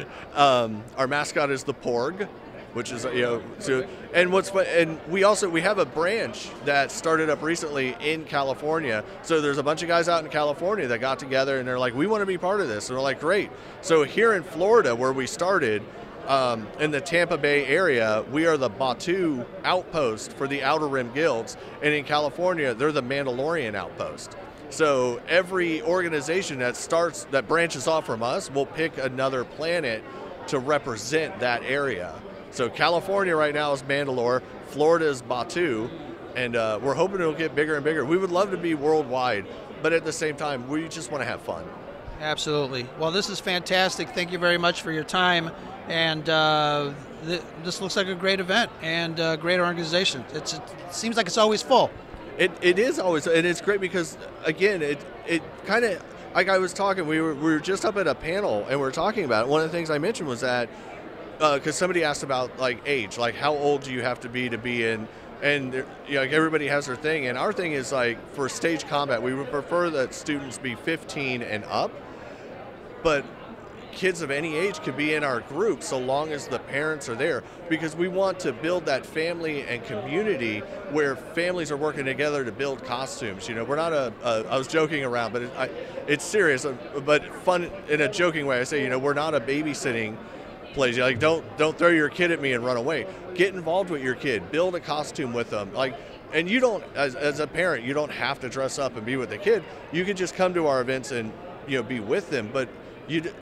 um, 0.35 0.85
our 0.99 1.07
mascot 1.07 1.51
is 1.51 1.65
the 1.65 1.73
Porg, 1.73 2.29
which 2.75 2.93
is 2.93 3.05
you 3.05 3.23
know 3.23 3.43
so 3.59 3.87
and 4.13 4.31
what's 4.31 4.51
and 4.51 5.01
we 5.09 5.25
also 5.25 5.49
we 5.49 5.63
have 5.63 5.79
a 5.79 5.87
branch 5.87 6.51
that 6.67 6.93
started 6.93 7.31
up 7.31 7.41
recently 7.41 7.97
in 8.03 8.27
California. 8.27 9.03
So 9.23 9.41
there's 9.41 9.57
a 9.57 9.63
bunch 9.63 9.81
of 9.81 9.89
guys 9.89 10.07
out 10.07 10.23
in 10.23 10.31
California 10.31 10.87
that 10.89 10.99
got 10.99 11.19
together 11.19 11.59
and 11.59 11.67
they're 11.67 11.79
like, 11.79 11.95
we 11.95 12.07
want 12.07 12.21
to 12.21 12.27
be 12.27 12.37
part 12.37 12.61
of 12.61 12.69
this, 12.69 12.91
and 12.91 12.99
we're 12.99 13.03
like, 13.03 13.21
great. 13.21 13.49
So 13.81 14.05
here 14.05 14.35
in 14.35 14.43
Florida, 14.43 14.95
where 14.95 15.15
we 15.15 15.27
started 15.27 15.83
um, 16.27 16.67
in 16.79 16.91
the 16.91 17.01
Tampa 17.01 17.37
Bay 17.37 17.67
area, 17.67 18.25
we 18.31 18.47
are 18.47 18.57
the 18.57 18.71
Batuu 18.71 19.45
outpost 19.65 20.33
for 20.33 20.47
the 20.47 20.63
Outer 20.63 20.89
Rim 20.89 21.13
Guilds, 21.13 21.57
and 21.83 21.93
in 21.93 22.05
California, 22.05 22.75
they're 22.75 22.93
the 22.93 23.03
Mandalorian 23.03 23.75
outpost. 23.75 24.37
So 24.71 25.21
every 25.29 25.83
organization 25.83 26.59
that 26.61 26.77
starts 26.77 27.25
that 27.31 27.47
branches 27.47 27.87
off 27.87 28.07
from 28.07 28.23
us 28.23 28.51
will 28.51 28.67
pick 28.67 28.97
another 28.97 29.45
planet 29.45 30.03
to 30.47 30.59
represent 30.59 31.39
that 31.41 31.63
area. 31.65 32.15
So 32.53 32.71
California 32.71 33.37
right 33.37 33.55
now 33.55 33.73
is 33.73 33.83
Mandalore, 33.83 34.43
Florida 34.69 35.09
is 35.09 35.23
Batuu, 35.23 35.91
and 36.37 36.57
uh, 36.57 36.79
we're 36.83 36.95
hoping 36.95 37.21
it'll 37.21 37.35
get 37.35 37.55
bigger 37.55 37.75
and 37.75 37.85
bigger. 37.85 38.05
We 38.05 38.17
would 38.17 38.31
love 38.31 38.51
to 38.51 38.57
be 38.57 38.75
worldwide, 38.75 39.47
but 39.83 39.93
at 39.93 40.05
the 40.05 40.13
same 40.13 40.37
time, 40.37 40.69
we 40.69 40.89
just 40.89 41.11
want 41.11 41.23
to 41.23 41.29
have 41.29 41.43
fun. 41.43 41.65
Absolutely. 42.23 42.87
Well, 43.01 43.11
this 43.11 43.29
is 43.29 43.41
fantastic. 43.41 44.11
Thank 44.11 44.31
you 44.31 44.39
very 44.39 44.57
much 44.57 44.83
for 44.83 44.93
your 44.93 45.03
time. 45.03 45.51
And 45.89 46.29
uh, 46.29 46.93
th- 47.27 47.43
this 47.65 47.81
looks 47.81 47.97
like 47.97 48.07
a 48.07 48.15
great 48.15 48.39
event 48.39 48.71
and 48.81 49.19
a 49.19 49.37
great 49.37 49.59
organization. 49.59 50.25
It's, 50.33 50.55
it 50.55 50.63
seems 50.93 51.17
like 51.17 51.27
it's 51.27 51.37
always 51.37 51.63
full. 51.63 51.91
It, 52.39 52.53
it 52.63 52.79
is 52.79 53.01
always, 53.01 53.27
and 53.27 53.45
it's 53.45 53.61
great 53.61 53.81
because 53.81 54.17
again, 54.45 54.83
it 54.83 55.05
it 55.27 55.43
kind 55.67 55.85
of 55.85 56.03
like 56.33 56.49
I 56.49 56.59
was 56.59 56.73
talking. 56.73 57.07
We 57.09 57.21
were 57.21 57.35
we 57.35 57.53
were 57.53 57.59
just 57.59 57.85
up 57.85 57.97
at 57.97 58.07
a 58.07 58.15
panel 58.15 58.61
and 58.69 58.71
we 58.71 58.77
were 58.77 58.93
talking 58.93 59.25
about 59.25 59.47
it. 59.47 59.49
One 59.49 59.61
of 59.61 59.71
the 59.71 59.77
things 59.77 59.91
I 59.91 59.99
mentioned 59.99 60.29
was 60.29 60.41
that 60.41 60.69
because 61.39 61.77
somebody 61.77 62.05
asked 62.05 62.23
about 62.23 62.57
like 62.59 62.81
age, 62.87 63.19
like 63.19 63.35
how 63.35 63.53
old 63.53 63.83
do 63.83 63.93
you 63.93 64.01
have 64.01 64.21
to 64.21 64.29
be 64.29 64.49
to 64.49 64.59
be 64.59 64.87
in, 64.87 65.09
and 65.43 65.75
you 65.75 66.15
know, 66.15 66.21
like 66.21 66.33
everybody 66.33 66.69
has 66.69 66.87
their 66.87 66.97
thing, 66.97 67.27
and 67.27 67.37
our 67.37 67.53
thing 67.53 67.73
is 67.73 67.93
like 67.93 68.17
for 68.35 68.49
stage 68.49 68.87
combat, 68.87 69.21
we 69.23 69.35
would 69.35 69.51
prefer 69.51 69.91
that 69.91 70.15
students 70.15 70.57
be 70.57 70.75
15 70.77 71.43
and 71.43 71.65
up, 71.65 71.91
but 73.03 73.25
kids 73.93 74.23
of 74.23 74.31
any 74.31 74.57
age 74.57 74.81
could 74.81 74.97
be 74.97 75.13
in 75.13 75.23
our 75.23 75.41
group 75.41 75.83
so 75.83 75.99
long 75.99 76.33
as 76.33 76.49
the 76.49 76.59
parents 76.59 77.11
are 77.11 77.15
there 77.15 77.45
because 77.69 77.95
we 77.95 78.09
want 78.09 78.41
to 78.41 78.51
build 78.51 78.87
that 78.87 79.05
family 79.05 79.63
and 79.65 79.85
community 79.85 80.61
where 80.91 81.15
families 81.15 81.71
are 81.71 81.77
working 81.77 82.07
together 82.07 82.43
to 82.43 82.51
build 82.51 82.83
costumes 82.85 83.47
you 83.51 83.55
know? 83.55 83.65
We're 83.65 83.77
not 83.77 83.93
a, 83.93 84.11
a 84.25 84.47
i 84.49 84.57
was 84.57 84.67
joking 84.67 85.05
around 85.05 85.35
but 85.35 85.43
it, 85.43 85.53
I, 85.59 85.69
it's 86.07 86.25
serious 86.25 86.67
but 87.05 87.25
fun 87.43 87.71
in 87.89 88.01
a 88.01 88.09
joking 88.09 88.47
way. 88.47 88.61
I 88.61 88.65
say 88.65 88.83
you 88.83 88.89
know 88.89 88.99
we're 88.99 89.15
not 89.15 89.35
a 89.35 89.41
babysitting 89.41 90.17
place. 90.75 90.99
Like 90.99 91.19
don't 91.19 91.45
don't 91.59 91.77
throw 91.77 91.89
your 91.89 92.09
kid 92.09 92.31
at 92.31 92.41
me 92.41 92.53
and 92.53 92.65
run 92.65 92.77
away. 92.77 93.07
Get 93.35 93.55
involved 93.55 93.91
with 93.91 94.03
your 94.03 94.15
kid. 94.15 94.51
Build 94.51 94.75
a 94.75 94.81
costume 94.81 95.33
with 95.33 95.51
them. 95.51 95.73
Like 95.75 95.95
and 96.33 96.49
you 96.49 96.61
don't 96.61 96.85
as, 96.95 97.15
as 97.15 97.41
a 97.41 97.47
parent 97.47 97.85
you 97.85 97.95
don't 97.95 98.11
have 98.11 98.41
to 98.41 98.49
dress 98.49 98.79
up 98.79 98.97
and 98.97 99.05
be 99.05 99.17
with 99.17 99.31
the 99.31 99.39
kid. 99.39 99.63
You 99.93 100.05
can 100.05 100.17
just 100.17 100.35
come 100.35 100.55
to 100.55 100.67
our 100.67 100.81
events 100.81 101.13
and 101.13 101.33
you 101.67 101.77
know 101.77 101.83
be 101.83 102.01
with 102.01 102.31
them 102.31 102.51
but 102.53 102.69
you 103.09 103.33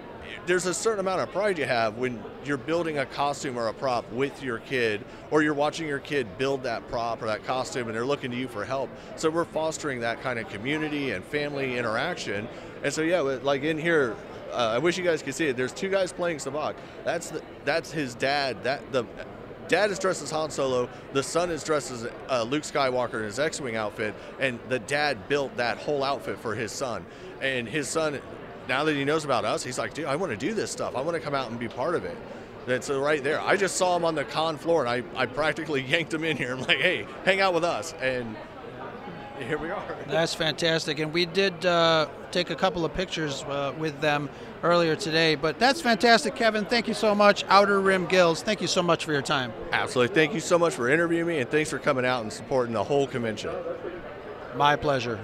there's 0.46 0.66
a 0.66 0.74
certain 0.74 1.00
amount 1.00 1.20
of 1.20 1.30
pride 1.32 1.58
you 1.58 1.66
have 1.66 1.98
when 1.98 2.22
you're 2.44 2.56
building 2.56 2.98
a 2.98 3.06
costume 3.06 3.58
or 3.58 3.68
a 3.68 3.74
prop 3.74 4.11
with 4.12 4.42
your 4.42 4.58
kid 4.58 5.04
or 5.30 5.42
you're 5.42 5.54
watching 5.54 5.86
your 5.86 5.98
kid 5.98 6.26
build 6.38 6.62
that 6.62 6.88
prop 6.88 7.22
or 7.22 7.26
that 7.26 7.44
costume 7.44 7.88
and 7.88 7.94
they're 7.94 8.06
looking 8.06 8.30
to 8.30 8.36
you 8.36 8.48
for 8.48 8.64
help 8.64 8.88
so 9.16 9.28
we're 9.28 9.44
fostering 9.44 10.00
that 10.00 10.22
kind 10.22 10.38
of 10.38 10.48
community 10.48 11.11
and 11.11 11.24
family 11.24 11.76
interaction 11.76 12.48
and 12.82 12.92
so 12.92 13.02
yeah 13.02 13.20
like 13.20 13.62
in 13.62 13.78
here 13.78 14.16
uh, 14.52 14.72
I 14.74 14.78
wish 14.78 14.98
you 14.98 15.04
guys 15.04 15.22
could 15.22 15.34
see 15.34 15.46
it. 15.46 15.56
There's 15.56 15.72
two 15.72 15.88
guys 15.88 16.12
playing 16.12 16.38
Sabacc. 16.38 16.74
That's 17.04 17.30
the, 17.30 17.42
that's 17.64 17.90
his 17.90 18.14
dad. 18.14 18.62
That 18.64 18.92
the 18.92 19.04
dad 19.68 19.90
is 19.90 19.98
dressed 19.98 20.22
as 20.22 20.30
Han 20.30 20.50
Solo. 20.50 20.88
The 21.12 21.22
son 21.22 21.50
is 21.50 21.62
dressed 21.62 21.92
as 21.92 22.08
uh, 22.28 22.42
Luke 22.42 22.64
Skywalker 22.64 23.14
in 23.14 23.24
his 23.24 23.38
X-wing 23.38 23.76
outfit, 23.76 24.14
and 24.40 24.58
the 24.68 24.80
dad 24.80 25.28
built 25.28 25.56
that 25.56 25.78
whole 25.78 26.02
outfit 26.02 26.38
for 26.38 26.54
his 26.54 26.72
son. 26.72 27.06
And 27.40 27.68
his 27.68 27.88
son, 27.88 28.20
now 28.70 28.84
that 28.84 28.94
he 28.94 29.04
knows 29.04 29.24
about 29.24 29.44
us, 29.44 29.64
he's 29.64 29.78
like, 29.78 29.94
dude, 29.94 30.04
I 30.04 30.14
want 30.14 30.30
to 30.30 30.36
do 30.36 30.54
this 30.54 30.70
stuff. 30.70 30.94
I 30.94 31.00
want 31.00 31.16
to 31.16 31.20
come 31.20 31.34
out 31.34 31.50
and 31.50 31.58
be 31.58 31.66
part 31.66 31.96
of 31.96 32.04
it. 32.04 32.16
That's 32.66 32.86
so 32.86 33.00
right 33.00 33.22
there, 33.22 33.40
I 33.40 33.56
just 33.56 33.76
saw 33.76 33.96
him 33.96 34.04
on 34.04 34.14
the 34.14 34.24
con 34.24 34.56
floor, 34.56 34.86
and 34.86 34.88
I, 34.88 35.22
I 35.22 35.26
practically 35.26 35.82
yanked 35.88 36.14
him 36.14 36.22
in 36.22 36.36
here. 36.36 36.52
I'm 36.52 36.60
like, 36.60 36.78
hey, 36.78 37.04
hang 37.24 37.40
out 37.40 37.52
with 37.52 37.64
us, 37.64 37.94
and 38.00 38.36
here 39.40 39.58
we 39.58 39.70
are. 39.70 39.96
That's 40.06 40.34
fantastic. 40.34 41.00
And 41.00 41.12
we 41.12 41.26
did 41.26 41.66
uh, 41.66 42.06
take 42.30 42.50
a 42.50 42.54
couple 42.54 42.84
of 42.84 42.94
pictures 42.94 43.42
uh, 43.44 43.74
with 43.76 44.00
them 44.00 44.30
earlier 44.62 44.94
today. 44.94 45.34
But 45.34 45.58
that's 45.58 45.80
fantastic, 45.80 46.36
Kevin. 46.36 46.66
Thank 46.66 46.86
you 46.86 46.92
so 46.92 47.14
much. 47.14 47.44
Outer 47.48 47.80
Rim 47.80 48.04
Guilds, 48.04 48.42
thank 48.42 48.60
you 48.60 48.66
so 48.66 48.82
much 48.82 49.06
for 49.06 49.12
your 49.12 49.22
time. 49.22 49.52
Absolutely. 49.72 50.14
Thank 50.14 50.34
you 50.34 50.40
so 50.40 50.58
much 50.58 50.74
for 50.74 50.90
interviewing 50.90 51.26
me, 51.26 51.38
and 51.38 51.50
thanks 51.50 51.70
for 51.70 51.78
coming 51.78 52.04
out 52.04 52.22
and 52.22 52.32
supporting 52.32 52.74
the 52.74 52.84
whole 52.84 53.06
convention. 53.06 53.50
My 54.54 54.76
pleasure. 54.76 55.18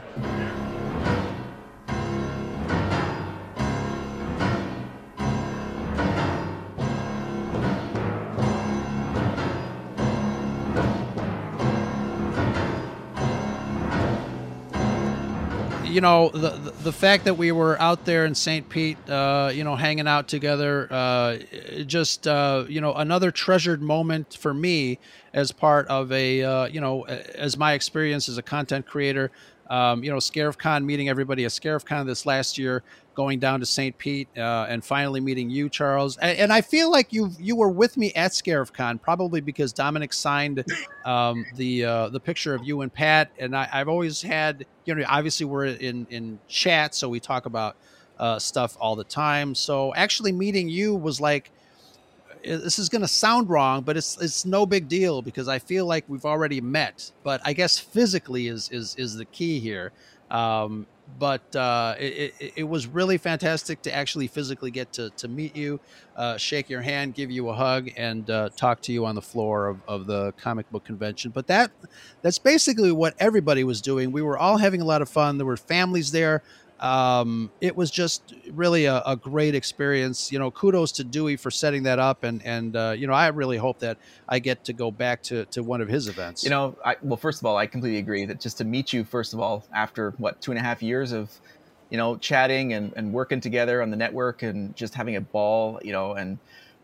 You 15.97 16.03
know, 16.03 16.29
the, 16.29 16.51
the, 16.83 16.93
fact 16.93 17.25
that 17.25 17.39
we 17.39 17.53
were 17.53 17.81
out 17.81 18.05
there 18.05 18.27
in 18.27 18.35
St. 18.35 18.69
Pete, 18.69 18.99
uh, 19.09 19.51
you 19.51 19.65
know, 19.65 19.75
hanging 19.75 20.07
out 20.07 20.29
together, 20.29 20.87
uh, 20.91 21.39
just, 21.87 22.29
uh, 22.29 22.67
you 22.69 22.83
know, 22.83 22.93
another 22.93 23.31
treasured 23.31 23.81
moment 23.81 24.37
for 24.39 24.53
me 24.53 24.99
as 25.33 25.53
part 25.53 25.87
of 25.87 26.13
a, 26.13 26.43
uh, 26.43 26.67
you 26.67 26.83
know, 26.83 27.05
as 27.05 27.57
my 27.57 27.73
experience 27.73 28.29
as 28.29 28.37
a 28.37 28.43
content 28.43 28.85
creator. 28.87 29.31
Um, 29.71 30.05
you 30.05 30.11
know, 30.11 30.19
ScarifCon, 30.19 30.85
meeting 30.85 31.09
everybody 31.09 31.47
at 31.47 31.51
ScarifCon 31.51 32.05
this 32.05 32.27
last 32.27 32.59
year, 32.59 32.83
going 33.17 33.41
down 33.41 33.59
to 33.61 33.67
St. 33.67 33.97
Pete, 33.99 34.29
uh, 34.37 34.67
and 34.69 34.85
finally 34.85 35.21
meeting 35.21 35.51
you, 35.51 35.69
Charles. 35.69 36.17
And, 36.19 36.39
and, 36.39 36.53
I 36.53 36.61
feel 36.61 36.91
like 36.91 37.13
you 37.13 37.31
you 37.41 37.57
were 37.57 37.71
with 37.71 37.97
me 37.97 38.13
at 38.15 38.31
ScarifCon, 38.33 39.01
probably 39.01 39.41
because 39.41 39.73
Dominic 39.73 40.13
signed 40.13 40.65
um, 41.05 41.45
the 41.57 41.85
uh, 41.85 42.09
the 42.11 42.21
picture 42.21 42.55
of 42.55 42.63
you 42.63 42.83
and 42.83 42.93
Pat. 42.93 43.31
And 43.39 43.57
I, 43.57 43.65
have 43.65 43.89
always 43.89 44.23
had, 44.23 44.67
you 44.85 44.95
know, 44.95 45.05
obviously 45.09 45.47
we're 45.47 45.67
in 45.67 46.07
in 46.11 46.39
chat, 46.47 46.95
so 46.95 47.09
we 47.09 47.19
talk 47.19 47.47
about 47.47 47.77
uh, 48.19 48.39
stuff 48.39 48.77
all 48.79 48.95
the 48.95 49.05
time. 49.05 49.55
So 49.55 49.95
actually 49.95 50.33
meeting 50.33 50.69
you 50.69 50.95
was 50.95 51.21
like 51.21 51.51
this 52.45 52.79
is 52.79 52.89
going 52.89 53.03
to 53.03 53.09
sound 53.09 53.49
wrong, 53.49 53.83
but 53.83 53.97
it's 53.97 54.21
it's 54.21 54.45
no 54.45 54.67
big 54.67 54.89
deal 54.89 55.23
because 55.23 55.49
I 55.49 55.59
feel 55.59 55.87
like 55.87 56.05
we've 56.09 56.25
already 56.25 56.61
met. 56.61 57.11
But 57.25 57.41
I 57.45 57.53
guess 57.53 57.79
physically 57.79 58.49
is 58.49 58.69
is 58.71 58.95
is 58.97 59.17
the 59.17 59.25
key 59.25 59.59
here. 59.59 59.93
Um, 60.31 60.87
but 61.19 61.55
uh, 61.57 61.95
it, 61.99 62.35
it, 62.39 62.53
it, 62.57 62.65
was 62.65 62.87
really 62.87 63.17
fantastic 63.17 63.81
to 63.83 63.95
actually 63.95 64.27
physically 64.27 64.71
get 64.71 64.93
to, 64.95 65.11
to 65.11 65.29
meet 65.29 65.57
you, 65.57 65.81
uh, 66.17 66.37
shake 66.37 66.69
your 66.69 66.83
hand, 66.83 67.15
give 67.15 67.31
you 67.31 67.49
a 67.49 67.55
hug, 67.55 67.91
and 67.97 68.29
uh, 68.29 68.51
talk 68.57 68.83
to 68.83 68.93
you 68.93 69.07
on 69.07 69.15
the 69.15 69.23
floor 69.23 69.69
of, 69.69 69.79
of 69.89 70.07
the 70.07 70.33
comic 70.33 70.71
book 70.71 70.85
convention. 70.85 71.31
But 71.31 71.47
that 71.47 71.71
that's 72.23 72.39
basically 72.39 72.93
what 72.93 73.15
everybody 73.19 73.65
was 73.65 73.81
doing. 73.81 74.13
We 74.13 74.23
were 74.23 74.37
all 74.37 74.59
having 74.59 74.81
a 74.81 74.85
lot 74.85 75.01
of 75.01 75.09
fun. 75.09 75.39
There 75.39 75.47
were 75.47 75.57
families 75.57 76.11
there 76.11 76.43
um, 76.81 77.51
it 77.61 77.75
was 77.75 77.91
just 77.91 78.35
really 78.53 78.85
a, 78.85 79.03
a, 79.07 79.17
great 79.17 79.55
experience. 79.55 80.31
You 80.31 80.39
know, 80.39 80.51
kudos 80.51 80.93
to 80.93 81.05
Dewey 81.05 81.37
for 81.37 81.51
setting 81.51 81.85
that 81.85 81.99
up, 81.99 82.23
and 82.23 82.45
and 82.45 82.77
uh, 82.77 82.95
you 82.97 83.07
know, 83.07 83.15
I 83.15 83.29
really 83.29 83.57
hope 83.57 83.79
that 83.79 83.97
I 84.29 84.39
get 84.39 84.65
to 84.65 84.75
go 84.75 84.91
back 84.91 85.23
to, 85.25 85.47
to 85.47 85.63
one 85.63 85.81
of 85.81 85.89
his 85.89 86.07
events. 86.07 86.45
You 86.45 86.51
know, 86.51 86.77
I, 86.85 86.97
well, 87.03 87.17
first 87.17 87.41
of 87.41 87.47
all, 87.47 87.57
I 87.57 87.67
completely 87.67 87.99
agree 87.99 88.27
that 88.27 88.41
just 88.41 88.59
to 88.59 88.65
meet 88.65 88.93
you, 88.93 89.05
first 89.05 89.33
of 89.33 89.41
all, 89.41 89.65
after 89.75 90.11
what 90.19 90.41
two 90.43 90.51
and 90.51 90.59
a 90.59 90.63
half 90.63 90.83
years 90.83 91.13
of, 91.13 91.31
you 91.89 91.97
know, 91.97 92.17
chatting 92.19 92.75
and, 92.75 92.93
and 92.95 93.11
working 93.11 93.41
together 93.41 93.81
on 93.81 93.91
the 93.91 93.97
network 93.97 94.43
and 94.43 94.77
just 94.77 94.95
having 94.95 95.17
a 95.17 95.21
ball, 95.21 95.81
you 95.83 95.93
know, 95.93 96.13
and 96.13 96.39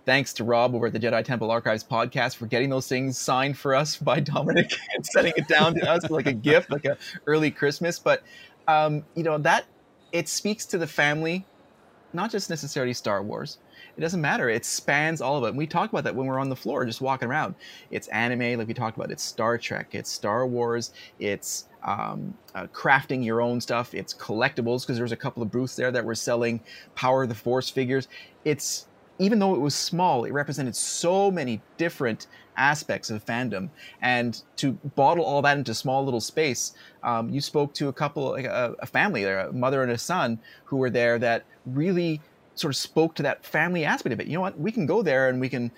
thanks 0.07 0.32
to 0.34 0.45
Rob 0.45 0.74
over 0.74 0.86
at 0.86 0.95
the 0.95 1.01
Jedi 1.01 1.22
Temple 1.22 1.51
Archives 1.51 1.84
podcast 1.84 2.36
for 2.36 2.47
getting 2.47 2.70
those 2.70 2.88
things 2.88 3.18
signed 3.18 3.59
for 3.59 3.74
us 3.74 3.99
by 3.99 4.20
Dominic 4.20 4.72
and 4.95 5.05
sending 5.05 5.34
it 5.36 5.49
down 5.49 5.74
to 5.74 5.90
us 5.90 6.09
like 6.09 6.26
a 6.26 6.32
gift, 6.32 6.70
like 6.70 6.86
a 6.86 6.97
early 7.26 7.51
Christmas. 7.51 7.99
But 7.99 8.22
um, 8.68 9.05
you 9.14 9.22
know 9.22 9.38
that 9.38 9.66
it 10.12 10.28
speaks 10.28 10.66
to 10.66 10.78
the 10.78 10.86
family, 10.86 11.44
not 12.12 12.30
just 12.30 12.50
necessarily 12.50 12.92
Star 12.92 13.22
Wars. 13.22 13.58
It 13.96 14.00
doesn't 14.00 14.20
matter. 14.20 14.48
It 14.48 14.64
spans 14.64 15.20
all 15.20 15.36
of 15.36 15.44
it. 15.44 15.48
And 15.48 15.58
we 15.58 15.66
talk 15.66 15.90
about 15.90 16.04
that 16.04 16.14
when 16.14 16.26
we 16.26 16.32
are 16.32 16.38
on 16.38 16.48
the 16.48 16.56
floor, 16.56 16.84
just 16.86 17.00
walking 17.00 17.28
around. 17.28 17.54
It's 17.90 18.08
anime, 18.08 18.58
like 18.58 18.68
we 18.68 18.74
talked 18.74 18.96
about. 18.96 19.10
It's 19.10 19.22
Star 19.22 19.58
Trek. 19.58 19.88
It's 19.92 20.10
Star 20.10 20.46
Wars. 20.46 20.92
It's 21.18 21.68
um, 21.82 22.34
uh, 22.54 22.66
crafting 22.68 23.24
your 23.24 23.42
own 23.42 23.60
stuff. 23.60 23.94
It's 23.94 24.14
collectibles 24.14 24.82
because 24.82 24.96
there's 24.96 25.12
a 25.12 25.16
couple 25.16 25.42
of 25.42 25.50
booths 25.50 25.76
there 25.76 25.90
that 25.90 26.04
were 26.04 26.14
selling 26.14 26.60
Power 26.94 27.24
of 27.24 27.28
the 27.28 27.34
Force 27.34 27.68
figures. 27.68 28.08
It's 28.44 28.86
even 29.22 29.38
though 29.38 29.54
it 29.54 29.60
was 29.60 29.74
small, 29.74 30.24
it 30.24 30.32
represented 30.32 30.74
so 30.74 31.30
many 31.30 31.60
different 31.76 32.26
aspects 32.56 33.08
of 33.08 33.24
fandom. 33.24 33.68
And 34.00 34.42
to 34.56 34.72
bottle 34.96 35.24
all 35.24 35.42
that 35.42 35.56
into 35.56 35.74
small 35.74 36.04
little 36.04 36.20
space, 36.20 36.74
um, 37.02 37.30
you 37.30 37.40
spoke 37.40 37.72
to 37.74 37.88
a 37.88 37.92
couple, 37.92 38.30
like 38.30 38.46
a, 38.46 38.74
a 38.80 38.86
family, 38.86 39.22
there, 39.22 39.38
a 39.38 39.52
mother 39.52 39.82
and 39.82 39.92
a 39.92 39.98
son, 39.98 40.38
who 40.64 40.76
were 40.76 40.90
there 40.90 41.18
that 41.20 41.44
really 41.66 42.20
sort 42.54 42.72
of 42.72 42.76
spoke 42.76 43.14
to 43.14 43.22
that 43.22 43.44
family 43.44 43.84
aspect 43.84 44.12
of 44.12 44.20
it. 44.20 44.26
You 44.26 44.34
know 44.34 44.40
what? 44.40 44.58
We 44.58 44.72
can 44.72 44.86
go 44.86 45.02
there 45.02 45.28
and 45.28 45.40
we 45.40 45.48
can 45.48 45.70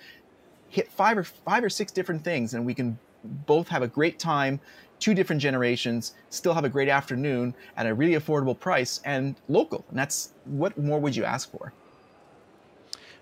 hit 0.69 0.91
five 0.91 1.17
or 1.17 1.23
five 1.23 1.63
or 1.63 1.69
six 1.69 1.91
different 1.91 2.23
things, 2.23 2.53
and 2.55 2.65
we 2.65 2.73
can 2.73 2.97
both 3.45 3.67
have 3.67 3.83
a 3.83 3.87
great 3.87 4.19
time. 4.19 4.59
Two 4.99 5.13
different 5.13 5.41
generations 5.41 6.15
still 6.29 6.53
have 6.53 6.63
a 6.63 6.69
great 6.69 6.89
afternoon 6.89 7.53
at 7.77 7.85
a 7.85 7.93
really 7.93 8.13
affordable 8.13 8.57
price 8.57 9.01
and 9.05 9.35
local. 9.49 9.85
And 9.89 9.99
that's 9.99 10.33
what 10.45 10.77
more 10.77 10.99
would 10.99 11.15
you 11.15 11.25
ask 11.25 11.51
for? 11.51 11.73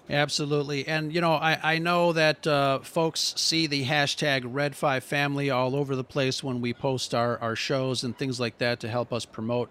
Absolutely. 0.09 0.85
And, 0.85 1.13
you 1.13 1.21
know, 1.21 1.33
I, 1.33 1.75
I 1.75 1.79
know 1.79 2.11
that 2.13 2.45
uh, 2.45 2.79
folks 2.79 3.33
see 3.37 3.67
the 3.67 3.85
hashtag 3.85 4.43
Red5Family 4.43 5.53
all 5.53 5.75
over 5.75 5.95
the 5.95 6.03
place 6.03 6.43
when 6.43 6.59
we 6.59 6.73
post 6.73 7.15
our, 7.15 7.37
our 7.39 7.55
shows 7.55 8.03
and 8.03 8.17
things 8.17 8.39
like 8.39 8.57
that 8.57 8.81
to 8.81 8.89
help 8.89 9.13
us 9.13 9.23
promote 9.25 9.69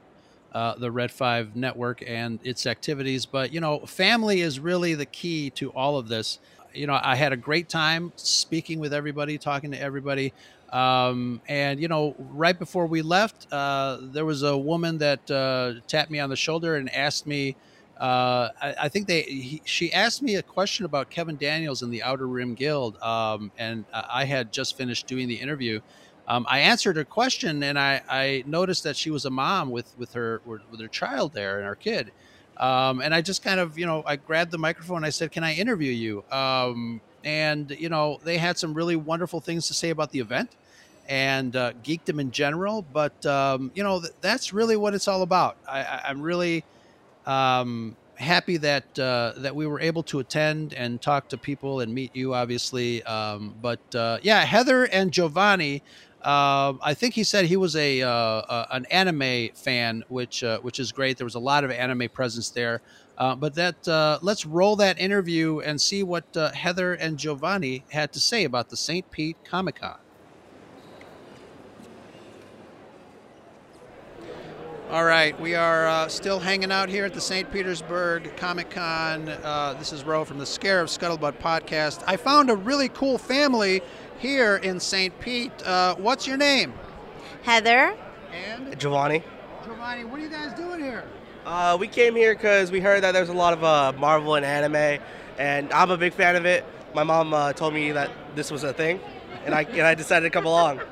uh, 0.52 0.74
the 0.76 0.90
Red 0.90 1.10
5 1.10 1.54
network 1.54 2.02
and 2.06 2.38
its 2.44 2.66
activities. 2.66 3.26
But, 3.26 3.52
you 3.52 3.60
know, 3.60 3.80
family 3.80 4.40
is 4.40 4.58
really 4.58 4.94
the 4.94 5.06
key 5.06 5.50
to 5.50 5.70
all 5.72 5.98
of 5.98 6.08
this. 6.08 6.38
You 6.72 6.86
know, 6.86 6.98
I 7.02 7.14
had 7.16 7.34
a 7.34 7.36
great 7.36 7.68
time 7.68 8.12
speaking 8.16 8.78
with 8.80 8.94
everybody, 8.94 9.36
talking 9.36 9.70
to 9.72 9.80
everybody. 9.80 10.32
Um, 10.72 11.42
and, 11.46 11.78
you 11.78 11.88
know, 11.88 12.14
right 12.18 12.58
before 12.58 12.86
we 12.86 13.02
left, 13.02 13.52
uh, 13.52 13.98
there 14.00 14.24
was 14.24 14.42
a 14.42 14.56
woman 14.56 14.96
that 14.98 15.30
uh, 15.30 15.74
tapped 15.86 16.10
me 16.10 16.20
on 16.20 16.30
the 16.30 16.36
shoulder 16.36 16.76
and 16.76 16.90
asked 16.94 17.26
me, 17.26 17.54
uh, 18.02 18.50
I, 18.60 18.74
I, 18.80 18.88
think 18.88 19.06
they 19.06 19.22
he, 19.22 19.62
she 19.64 19.92
asked 19.92 20.22
me 20.22 20.34
a 20.34 20.42
question 20.42 20.84
about 20.84 21.08
Kevin 21.08 21.36
Daniels 21.36 21.82
and 21.82 21.92
the 21.92 22.02
Outer 22.02 22.26
Rim 22.26 22.54
Guild, 22.54 23.00
um, 23.00 23.52
and 23.58 23.84
I 23.92 24.24
had 24.24 24.52
just 24.52 24.76
finished 24.76 25.06
doing 25.06 25.28
the 25.28 25.36
interview. 25.36 25.78
Um, 26.26 26.44
I 26.50 26.58
answered 26.58 26.96
her 26.96 27.04
question, 27.04 27.62
and 27.62 27.78
I, 27.78 28.02
I, 28.08 28.42
noticed 28.44 28.82
that 28.82 28.96
she 28.96 29.10
was 29.10 29.24
a 29.24 29.30
mom 29.30 29.70
with 29.70 29.96
with 29.96 30.14
her 30.14 30.42
with 30.44 30.80
her 30.80 30.88
child 30.88 31.32
there 31.32 31.58
and 31.58 31.64
her 31.64 31.76
kid. 31.76 32.10
Um, 32.56 33.00
and 33.00 33.14
I 33.14 33.20
just 33.20 33.44
kind 33.44 33.60
of 33.60 33.78
you 33.78 33.86
know 33.86 34.02
I 34.04 34.16
grabbed 34.16 34.50
the 34.50 34.58
microphone 34.58 34.96
and 34.96 35.06
I 35.06 35.10
said, 35.10 35.30
"Can 35.30 35.44
I 35.44 35.54
interview 35.54 35.92
you?" 35.92 36.24
Um, 36.32 37.00
and 37.22 37.70
you 37.70 37.88
know 37.88 38.18
they 38.24 38.36
had 38.36 38.58
some 38.58 38.74
really 38.74 38.96
wonderful 38.96 39.38
things 39.38 39.68
to 39.68 39.74
say 39.74 39.90
about 39.90 40.10
the 40.10 40.18
event 40.18 40.56
and 41.08 41.54
uh, 41.54 41.72
geekdom 41.84 42.20
in 42.20 42.32
general. 42.32 42.82
But 42.82 43.24
um, 43.26 43.70
you 43.76 43.84
know 43.84 44.00
th- 44.00 44.14
that's 44.20 44.52
really 44.52 44.74
what 44.74 44.92
it's 44.92 45.06
all 45.06 45.22
about. 45.22 45.56
I, 45.68 46.00
I'm 46.08 46.20
really 46.20 46.64
um, 47.26 47.96
happy 48.22 48.56
that 48.56 48.98
uh, 48.98 49.32
that 49.38 49.54
we 49.54 49.66
were 49.66 49.80
able 49.80 50.02
to 50.04 50.20
attend 50.20 50.72
and 50.72 51.00
talk 51.02 51.28
to 51.28 51.36
people 51.36 51.80
and 51.80 51.92
meet 51.92 52.14
you, 52.14 52.34
obviously. 52.34 53.02
Um, 53.02 53.54
but 53.60 53.94
uh, 53.94 54.18
yeah, 54.22 54.44
Heather 54.44 54.84
and 54.84 55.12
Giovanni. 55.12 55.82
Uh, 56.22 56.74
I 56.80 56.94
think 56.94 57.14
he 57.14 57.24
said 57.24 57.46
he 57.46 57.56
was 57.56 57.74
a 57.74 58.02
uh, 58.02 58.66
an 58.70 58.86
anime 58.86 59.50
fan, 59.54 60.04
which 60.08 60.44
uh, 60.44 60.60
which 60.60 60.78
is 60.78 60.92
great. 60.92 61.18
There 61.18 61.26
was 61.26 61.34
a 61.34 61.40
lot 61.40 61.64
of 61.64 61.70
anime 61.70 62.08
presence 62.08 62.50
there. 62.50 62.80
Uh, 63.18 63.34
but 63.34 63.54
that 63.54 64.20
let's 64.22 64.46
roll 64.46 64.76
that 64.76 64.98
interview 64.98 65.60
and 65.60 65.80
see 65.80 66.02
what 66.02 66.24
Heather 66.34 66.94
and 66.94 67.18
Giovanni 67.18 67.84
had 67.90 68.12
to 68.14 68.20
say 68.20 68.44
about 68.44 68.70
the 68.70 68.76
St. 68.76 69.10
Pete 69.10 69.36
Comic 69.44 69.80
Con. 69.80 69.98
All 74.92 75.04
right, 75.04 75.40
we 75.40 75.54
are 75.54 75.86
uh, 75.86 76.08
still 76.08 76.38
hanging 76.38 76.70
out 76.70 76.90
here 76.90 77.06
at 77.06 77.14
the 77.14 77.20
St. 77.22 77.50
Petersburg 77.50 78.36
Comic 78.36 78.68
Con. 78.68 79.26
Uh, 79.26 79.74
this 79.78 79.90
is 79.90 80.04
Ro 80.04 80.22
from 80.22 80.36
the 80.36 80.44
Scarif 80.44 80.94
Scuttlebutt 80.94 81.38
podcast. 81.38 82.04
I 82.06 82.18
found 82.18 82.50
a 82.50 82.56
really 82.56 82.90
cool 82.90 83.16
family 83.16 83.80
here 84.18 84.56
in 84.56 84.78
St. 84.78 85.18
Pete. 85.18 85.50
Uh, 85.66 85.94
what's 85.94 86.26
your 86.26 86.36
name? 86.36 86.74
Heather. 87.42 87.96
And? 88.34 88.78
Giovanni. 88.78 89.24
Giovanni, 89.64 90.04
what 90.04 90.20
are 90.20 90.24
you 90.24 90.28
guys 90.28 90.52
doing 90.52 90.80
here? 90.80 91.04
Uh, 91.46 91.74
we 91.80 91.88
came 91.88 92.14
here 92.14 92.34
because 92.34 92.70
we 92.70 92.78
heard 92.78 93.02
that 93.02 93.12
there's 93.12 93.30
a 93.30 93.32
lot 93.32 93.54
of 93.54 93.64
uh, 93.64 93.94
Marvel 93.98 94.34
and 94.34 94.44
anime, 94.44 95.02
and 95.38 95.72
I'm 95.72 95.90
a 95.90 95.96
big 95.96 96.12
fan 96.12 96.36
of 96.36 96.44
it. 96.44 96.66
My 96.94 97.02
mom 97.02 97.32
uh, 97.32 97.54
told 97.54 97.72
me 97.72 97.92
that 97.92 98.10
this 98.36 98.50
was 98.50 98.62
a 98.62 98.74
thing, 98.74 99.00
and 99.46 99.54
I, 99.54 99.62
and 99.62 99.86
I 99.86 99.94
decided 99.94 100.26
to 100.26 100.30
come 100.30 100.44
along. 100.44 100.82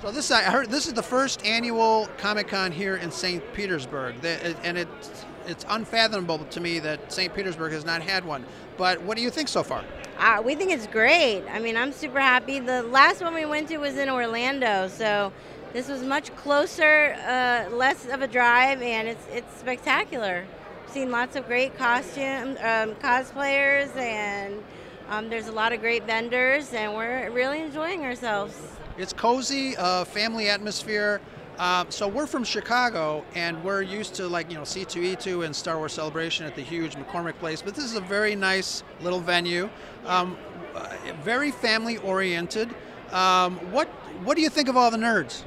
So 0.00 0.12
this 0.12 0.30
I 0.30 0.42
heard 0.42 0.70
this 0.70 0.86
is 0.86 0.92
the 0.92 1.02
first 1.02 1.44
annual 1.44 2.08
Comic 2.18 2.46
Con 2.46 2.70
here 2.70 2.94
in 2.94 3.10
St. 3.10 3.42
Petersburg, 3.52 4.14
and 4.62 4.78
it's 4.78 5.24
it's 5.44 5.66
unfathomable 5.68 6.38
to 6.38 6.60
me 6.60 6.78
that 6.78 7.12
St. 7.12 7.34
Petersburg 7.34 7.72
has 7.72 7.84
not 7.84 8.00
had 8.00 8.24
one. 8.24 8.44
But 8.76 9.02
what 9.02 9.16
do 9.16 9.24
you 9.24 9.30
think 9.30 9.48
so 9.48 9.64
far? 9.64 9.82
Uh, 10.16 10.40
we 10.44 10.54
think 10.54 10.70
it's 10.70 10.86
great. 10.86 11.42
I 11.50 11.58
mean, 11.58 11.76
I'm 11.76 11.90
super 11.90 12.20
happy. 12.20 12.60
The 12.60 12.84
last 12.84 13.22
one 13.22 13.34
we 13.34 13.44
went 13.44 13.68
to 13.70 13.78
was 13.78 13.96
in 13.96 14.08
Orlando, 14.08 14.86
so 14.86 15.32
this 15.72 15.88
was 15.88 16.04
much 16.04 16.34
closer, 16.36 17.16
uh, 17.26 17.68
less 17.74 18.06
of 18.06 18.22
a 18.22 18.28
drive, 18.28 18.80
and 18.80 19.08
it's 19.08 19.26
it's 19.32 19.58
spectacular. 19.58 20.46
I've 20.84 20.92
seen 20.92 21.10
lots 21.10 21.34
of 21.34 21.44
great 21.48 21.76
costume 21.76 22.50
um, 22.60 22.94
cosplayers, 23.02 23.94
and 23.96 24.62
um, 25.08 25.28
there's 25.28 25.48
a 25.48 25.52
lot 25.52 25.72
of 25.72 25.80
great 25.80 26.04
vendors, 26.04 26.72
and 26.72 26.94
we're 26.94 27.30
really 27.32 27.60
enjoying 27.60 28.04
ourselves. 28.04 28.54
It's 28.98 29.12
cozy, 29.12 29.76
uh, 29.76 30.04
family 30.04 30.48
atmosphere. 30.48 31.20
Uh, 31.56 31.84
so 31.88 32.08
we're 32.08 32.26
from 32.26 32.42
Chicago, 32.42 33.24
and 33.36 33.62
we're 33.62 33.82
used 33.82 34.14
to 34.14 34.26
like 34.26 34.50
you 34.50 34.56
know 34.56 34.62
C2E2 34.62 35.44
and 35.44 35.54
Star 35.54 35.78
Wars 35.78 35.92
Celebration 35.92 36.46
at 36.46 36.56
the 36.56 36.62
huge 36.62 36.96
McCormick 36.96 37.38
Place, 37.38 37.62
but 37.62 37.76
this 37.76 37.84
is 37.84 37.94
a 37.94 38.00
very 38.00 38.34
nice 38.34 38.82
little 39.00 39.20
venue, 39.20 39.70
um, 40.06 40.36
uh, 40.74 40.88
very 41.22 41.52
family 41.52 41.98
oriented. 41.98 42.74
Um, 43.12 43.56
what 43.72 43.86
what 44.24 44.36
do 44.36 44.42
you 44.42 44.50
think 44.50 44.68
of 44.68 44.76
all 44.76 44.90
the 44.90 44.98
nerds? 44.98 45.44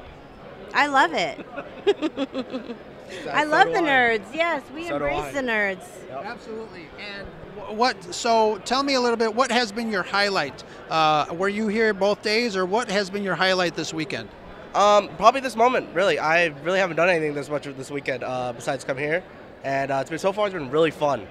I 0.72 0.86
love 0.86 1.12
it. 1.12 1.44
I 3.30 3.44
love 3.44 3.68
the 3.68 3.80
nerds. 3.80 4.34
Yes, 4.34 4.62
we 4.74 4.88
So 4.88 4.96
embrace 4.96 5.34
the 5.34 5.40
nerds. 5.42 5.84
Absolutely. 6.10 6.86
And 6.98 7.26
what? 7.70 8.14
So 8.14 8.58
tell 8.64 8.82
me 8.82 8.94
a 8.94 9.00
little 9.00 9.16
bit. 9.16 9.34
What 9.34 9.50
has 9.50 9.72
been 9.72 9.90
your 9.90 10.02
highlight? 10.02 10.64
Uh, 10.90 11.26
were 11.32 11.48
you 11.48 11.68
here 11.68 11.94
both 11.94 12.22
days, 12.22 12.56
or 12.56 12.66
what 12.66 12.90
has 12.90 13.10
been 13.10 13.22
your 13.22 13.34
highlight 13.34 13.74
this 13.74 13.92
weekend? 13.94 14.28
Um, 14.74 15.08
probably 15.16 15.40
this 15.40 15.56
moment. 15.56 15.94
Really, 15.94 16.18
I 16.18 16.46
really 16.64 16.78
haven't 16.78 16.96
done 16.96 17.08
anything 17.08 17.34
this 17.34 17.50
much 17.50 17.64
this 17.64 17.90
weekend 17.90 18.24
uh, 18.24 18.52
besides 18.52 18.84
come 18.84 18.98
here, 18.98 19.22
and 19.64 19.90
uh, 19.90 19.98
it's 20.00 20.10
been 20.10 20.18
so 20.18 20.32
far. 20.32 20.46
It's 20.46 20.54
been 20.54 20.70
really 20.70 20.90
fun. 20.90 21.26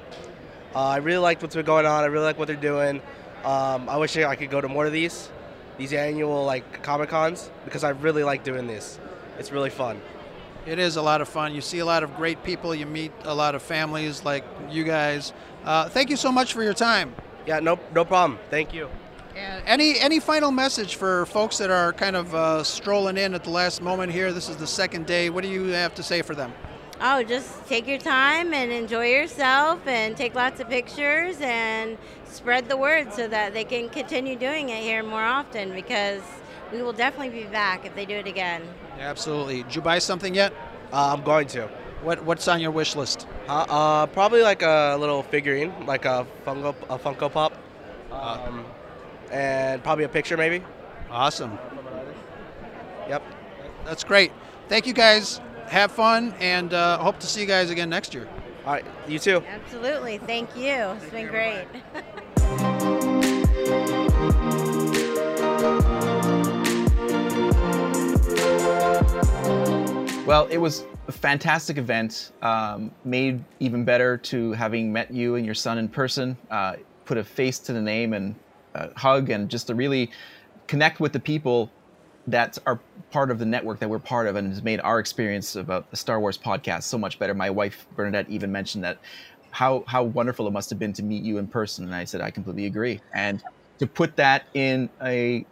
Uh, 0.75 0.79
I 0.79 0.97
really 0.97 1.17
liked 1.17 1.41
what's 1.41 1.55
been 1.55 1.65
going 1.65 1.85
on. 1.85 2.03
I 2.03 2.07
really 2.07 2.25
like 2.25 2.37
what 2.37 2.47
they're 2.47 2.55
doing. 2.55 3.01
Um, 3.43 3.89
I 3.89 3.97
wish 3.97 4.15
I 4.15 4.35
could 4.35 4.51
go 4.51 4.61
to 4.61 4.67
more 4.67 4.85
of 4.85 4.93
these, 4.93 5.29
these 5.77 5.93
annual 5.93 6.45
like 6.45 6.83
comic 6.83 7.09
cons, 7.09 7.49
because 7.65 7.83
I 7.83 7.89
really 7.89 8.23
like 8.23 8.43
doing 8.43 8.67
this. 8.67 8.99
It's 9.39 9.51
really 9.51 9.71
fun. 9.71 9.99
It 10.67 10.77
is 10.77 10.95
a 10.95 11.01
lot 11.01 11.21
of 11.21 11.27
fun. 11.27 11.55
You 11.55 11.61
see 11.61 11.79
a 11.79 11.85
lot 11.85 12.03
of 12.03 12.15
great 12.15 12.43
people. 12.43 12.75
You 12.75 12.85
meet 12.85 13.11
a 13.23 13.33
lot 13.33 13.55
of 13.55 13.63
families 13.63 14.23
like 14.23 14.43
you 14.69 14.83
guys. 14.83 15.33
Uh, 15.63 15.89
thank 15.89 16.09
you 16.09 16.15
so 16.15 16.31
much 16.31 16.53
for 16.53 16.63
your 16.63 16.73
time. 16.73 17.13
Yeah, 17.45 17.59
no, 17.59 17.79
no 17.93 18.05
problem. 18.05 18.39
Thank 18.49 18.73
you. 18.73 18.89
And 19.35 19.63
any 19.65 19.97
any 19.99 20.19
final 20.19 20.51
message 20.51 20.95
for 20.95 21.25
folks 21.27 21.57
that 21.59 21.69
are 21.69 21.93
kind 21.93 22.15
of 22.15 22.35
uh, 22.35 22.63
strolling 22.63 23.17
in 23.17 23.33
at 23.33 23.43
the 23.43 23.49
last 23.49 23.81
moment 23.81 24.11
here? 24.11 24.33
This 24.33 24.49
is 24.49 24.57
the 24.57 24.67
second 24.67 25.05
day. 25.05 25.29
What 25.29 25.43
do 25.43 25.49
you 25.49 25.67
have 25.67 25.95
to 25.95 26.03
say 26.03 26.21
for 26.21 26.35
them? 26.35 26.53
Oh, 26.99 27.23
just 27.23 27.65
take 27.67 27.87
your 27.87 27.97
time 27.97 28.53
and 28.53 28.71
enjoy 28.71 29.07
yourself 29.07 29.87
and 29.87 30.15
take 30.15 30.35
lots 30.35 30.59
of 30.59 30.69
pictures 30.69 31.37
and 31.41 31.97
spread 32.25 32.69
the 32.69 32.77
word 32.77 33.11
so 33.13 33.27
that 33.27 33.53
they 33.53 33.63
can 33.63 33.89
continue 33.89 34.35
doing 34.35 34.69
it 34.69 34.83
here 34.83 35.01
more 35.01 35.23
often 35.23 35.73
because 35.73 36.21
we 36.71 36.81
will 36.83 36.93
definitely 36.93 37.43
be 37.43 37.47
back 37.47 37.85
if 37.85 37.95
they 37.95 38.05
do 38.05 38.15
it 38.15 38.27
again. 38.27 38.61
Absolutely. 38.99 39.63
Did 39.63 39.75
you 39.75 39.81
buy 39.81 39.97
something 39.97 40.35
yet? 40.35 40.53
Uh, 40.93 41.15
I'm 41.15 41.23
going 41.23 41.47
to. 41.47 41.69
What 42.01 42.23
What's 42.25 42.47
on 42.47 42.59
your 42.59 42.71
wish 42.71 42.95
list? 42.95 43.27
Uh, 43.47 43.65
uh, 43.69 44.05
probably 44.07 44.41
like 44.41 44.63
a 44.63 44.97
little 44.99 45.21
figurine, 45.21 45.85
like 45.85 46.05
a 46.05 46.25
Funko, 46.45 46.75
a 46.89 46.97
Funko 46.97 47.31
Pop, 47.31 47.53
um, 48.11 48.65
and 49.31 49.83
probably 49.83 50.05
a 50.05 50.09
picture 50.09 50.35
maybe. 50.35 50.63
Awesome. 51.11 51.59
Yep. 53.07 53.23
That's 53.85 54.03
great. 54.03 54.31
Thank 54.67 54.87
you 54.87 54.93
guys. 54.93 55.41
Have 55.67 55.91
fun, 55.91 56.33
and 56.39 56.73
uh, 56.73 56.97
hope 56.97 57.19
to 57.19 57.27
see 57.27 57.41
you 57.41 57.47
guys 57.47 57.69
again 57.69 57.89
next 57.89 58.13
year. 58.13 58.27
All 58.65 58.73
right. 58.73 58.85
You 59.07 59.19
too. 59.19 59.43
Absolutely. 59.47 60.17
Thank 60.17 60.55
you. 60.55 60.73
It's 60.73 61.11
been 61.11 61.27
great. 61.27 61.65
Well, 70.31 70.47
it 70.49 70.59
was 70.59 70.85
a 70.85 71.00
fantastic 71.21 71.77
event, 71.77 72.31
um, 72.41 72.91
made 73.05 73.43
even 73.59 73.85
better 73.85 74.17
to 74.17 74.51
having 74.53 74.91
met 74.91 75.11
you 75.11 75.35
and 75.35 75.45
your 75.45 75.55
son 75.55 75.77
in 75.77 75.87
person, 75.87 76.35
uh, 76.49 76.75
put 77.05 77.17
a 77.17 77.23
face 77.23 77.59
to 77.59 77.73
the 77.73 77.81
name 77.81 78.13
and 78.13 78.35
hug, 78.95 79.29
and 79.29 79.49
just 79.49 79.67
to 79.67 79.75
really 79.75 80.09
connect 80.67 80.99
with 80.99 81.13
the 81.13 81.19
people 81.19 81.71
that 82.27 82.57
are 82.65 82.79
part 83.11 83.29
of 83.29 83.39
the 83.39 83.45
network 83.45 83.79
that 83.79 83.89
we're 83.89 83.99
part 83.99 84.27
of 84.27 84.35
and 84.35 84.49
has 84.49 84.63
made 84.63 84.79
our 84.81 84.99
experience 84.99 85.55
about 85.55 85.89
the 85.91 85.97
Star 85.97 86.19
Wars 86.19 86.37
podcast 86.37 86.83
so 86.83 86.97
much 86.97 87.19
better. 87.19 87.33
My 87.33 87.49
wife, 87.49 87.85
Bernadette, 87.95 88.29
even 88.29 88.51
mentioned 88.51 88.83
that 88.83 88.97
how, 89.51 89.83
how 89.87 90.03
wonderful 90.03 90.47
it 90.47 90.51
must 90.51 90.69
have 90.69 90.79
been 90.79 90.93
to 90.93 91.03
meet 91.03 91.23
you 91.23 91.37
in 91.39 91.47
person. 91.47 91.85
And 91.85 91.93
I 91.93 92.05
said, 92.05 92.21
I 92.21 92.31
completely 92.31 92.67
agree. 92.67 93.01
And 93.13 93.43
to 93.79 93.87
put 93.87 94.15
that 94.15 94.45
in 94.53 94.89
a 95.01 95.45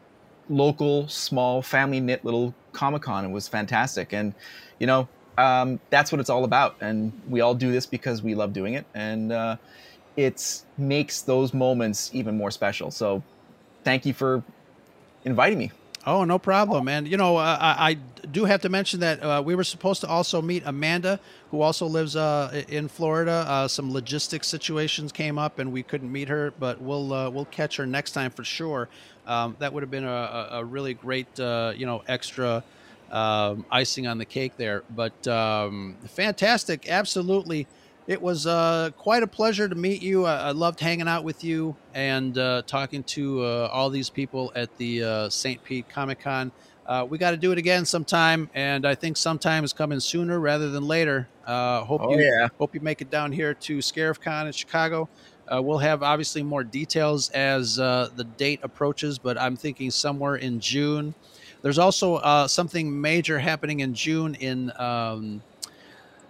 local, 0.50 1.08
small, 1.08 1.62
family 1.62 2.00
knit 2.00 2.24
little 2.24 2.54
Comic 2.72 3.02
Con. 3.04 3.26
It 3.26 3.30
was 3.30 3.48
fantastic, 3.48 4.14
and 4.14 4.34
you 4.80 4.88
know 4.88 5.08
um, 5.40 5.80
that's 5.90 6.12
what 6.12 6.20
it's 6.20 6.30
all 6.30 6.44
about. 6.44 6.76
And 6.82 7.14
we 7.30 7.42
all 7.42 7.56
do 7.56 7.72
this 7.72 7.86
because 7.86 8.22
we 8.22 8.36
love 8.36 8.54
doing 8.54 8.74
it, 8.74 8.86
and 8.94 9.32
uh, 9.32 9.56
it 10.18 10.64
makes 10.78 11.22
those 11.22 11.54
moments 11.54 12.12
even 12.14 12.38
more 12.38 12.52
special. 12.52 12.92
So, 12.92 13.24
thank 13.84 14.06
you 14.06 14.14
for 14.14 14.44
inviting 15.24 15.58
me. 15.58 15.72
Oh, 16.06 16.24
no 16.24 16.40
problem. 16.40 16.88
And 16.88 17.08
you 17.08 17.18
know, 17.18 17.38
uh, 17.38 17.58
I, 17.60 17.98
do 18.32 18.46
have 18.46 18.62
to 18.62 18.70
mention 18.70 19.00
that 19.00 19.24
uh, 19.24 19.42
we 19.44 19.56
were 19.56 19.64
supposed 19.64 20.02
to 20.02 20.08
also 20.08 20.42
meet 20.42 20.64
Amanda, 20.66 21.20
who 21.52 21.62
also 21.62 21.88
lives 21.88 22.16
uh, 22.16 22.64
in 22.68 22.88
Florida. 22.88 23.46
Uh, 23.48 23.68
some 23.68 23.92
logistics 23.92 24.48
situations 24.48 25.12
came 25.12 25.40
up, 25.40 25.58
and 25.58 25.72
we 25.72 25.84
couldn't 25.84 26.12
meet 26.12 26.28
her, 26.28 26.54
but 26.60 26.82
we'll 26.82 27.14
uh, 27.14 27.30
we'll 27.30 27.46
catch 27.46 27.78
her 27.78 27.86
next 27.86 28.12
time 28.12 28.32
for 28.32 28.44
sure. 28.44 28.88
Um, 29.26 29.56
that 29.60 29.74
would 29.74 29.84
have 29.84 29.92
been 29.92 30.04
a, 30.04 30.08
a 30.08 30.48
a 30.60 30.66
really 30.66 30.94
great, 30.94 31.40
uh, 31.40 31.74
you 31.76 31.86
know, 31.86 32.04
extra 32.08 32.64
um, 33.12 33.66
icing 33.72 34.08
on 34.08 34.18
the 34.18 34.26
cake 34.26 34.54
there. 34.58 34.84
But 34.96 35.28
um, 35.28 35.98
fantastic, 36.08 36.90
absolutely. 36.90 37.68
It 38.08 38.22
was 38.22 38.48
uh, 38.48 38.90
quite 38.98 39.22
a 39.22 39.28
pleasure 39.28 39.70
to 39.70 39.76
meet 39.76 40.02
you. 40.02 40.26
I, 40.26 40.36
I 40.48 40.52
loved 40.52 40.80
hanging 40.80 41.08
out 41.08 41.24
with 41.24 41.44
you 41.44 41.76
and 41.94 42.36
uh, 42.38 42.64
talking 42.66 43.04
to 43.04 43.44
uh, 43.44 43.70
all 43.72 43.90
these 43.92 44.10
people 44.10 44.52
at 44.56 44.76
the 44.78 45.04
uh, 45.04 45.30
St. 45.30 45.64
Pete 45.64 45.88
Comic 45.90 46.20
Con. 46.22 46.52
Uh, 46.88 47.06
we 47.08 47.20
got 47.20 47.32
to 47.32 47.38
do 47.38 47.52
it 47.52 47.60
again 47.60 47.86
sometime, 47.86 48.50
and 48.56 48.84
I 48.88 48.96
think 48.96 49.16
sometime 49.16 49.64
is 49.64 49.74
coming 49.74 50.00
sooner 50.00 50.40
rather 50.40 50.72
than 50.72 50.88
later. 50.88 51.28
Uh, 51.46 51.84
hope 51.84 52.02
Oh, 52.04 52.18
you 52.18 52.24
yeah. 52.26 52.48
hope 52.58 52.74
you 52.74 52.82
make 52.82 53.02
it 53.02 53.12
down 53.12 53.32
here 53.32 53.54
to 53.54 53.78
Scarif 53.78 54.20
Con 54.20 54.48
in 54.48 54.54
Chicago. 54.54 55.08
Uh, 55.48 55.62
we'll 55.62 55.78
have 55.78 56.02
obviously 56.02 56.42
more 56.42 56.64
details 56.64 57.30
as 57.30 57.80
uh, 57.80 58.10
the 58.16 58.24
date 58.24 58.60
approaches, 58.64 59.20
but 59.20 59.38
I'm 59.40 59.56
thinking 59.56 59.92
somewhere 59.92 60.38
in 60.38 60.60
June. 60.60 61.14
There's 61.62 61.78
also 61.78 62.16
uh, 62.16 62.48
something 62.48 63.02
major 63.02 63.40
happening 63.40 63.82
in 63.82 63.94
June 63.94 64.36
in 64.36 64.72
um, 64.78 65.42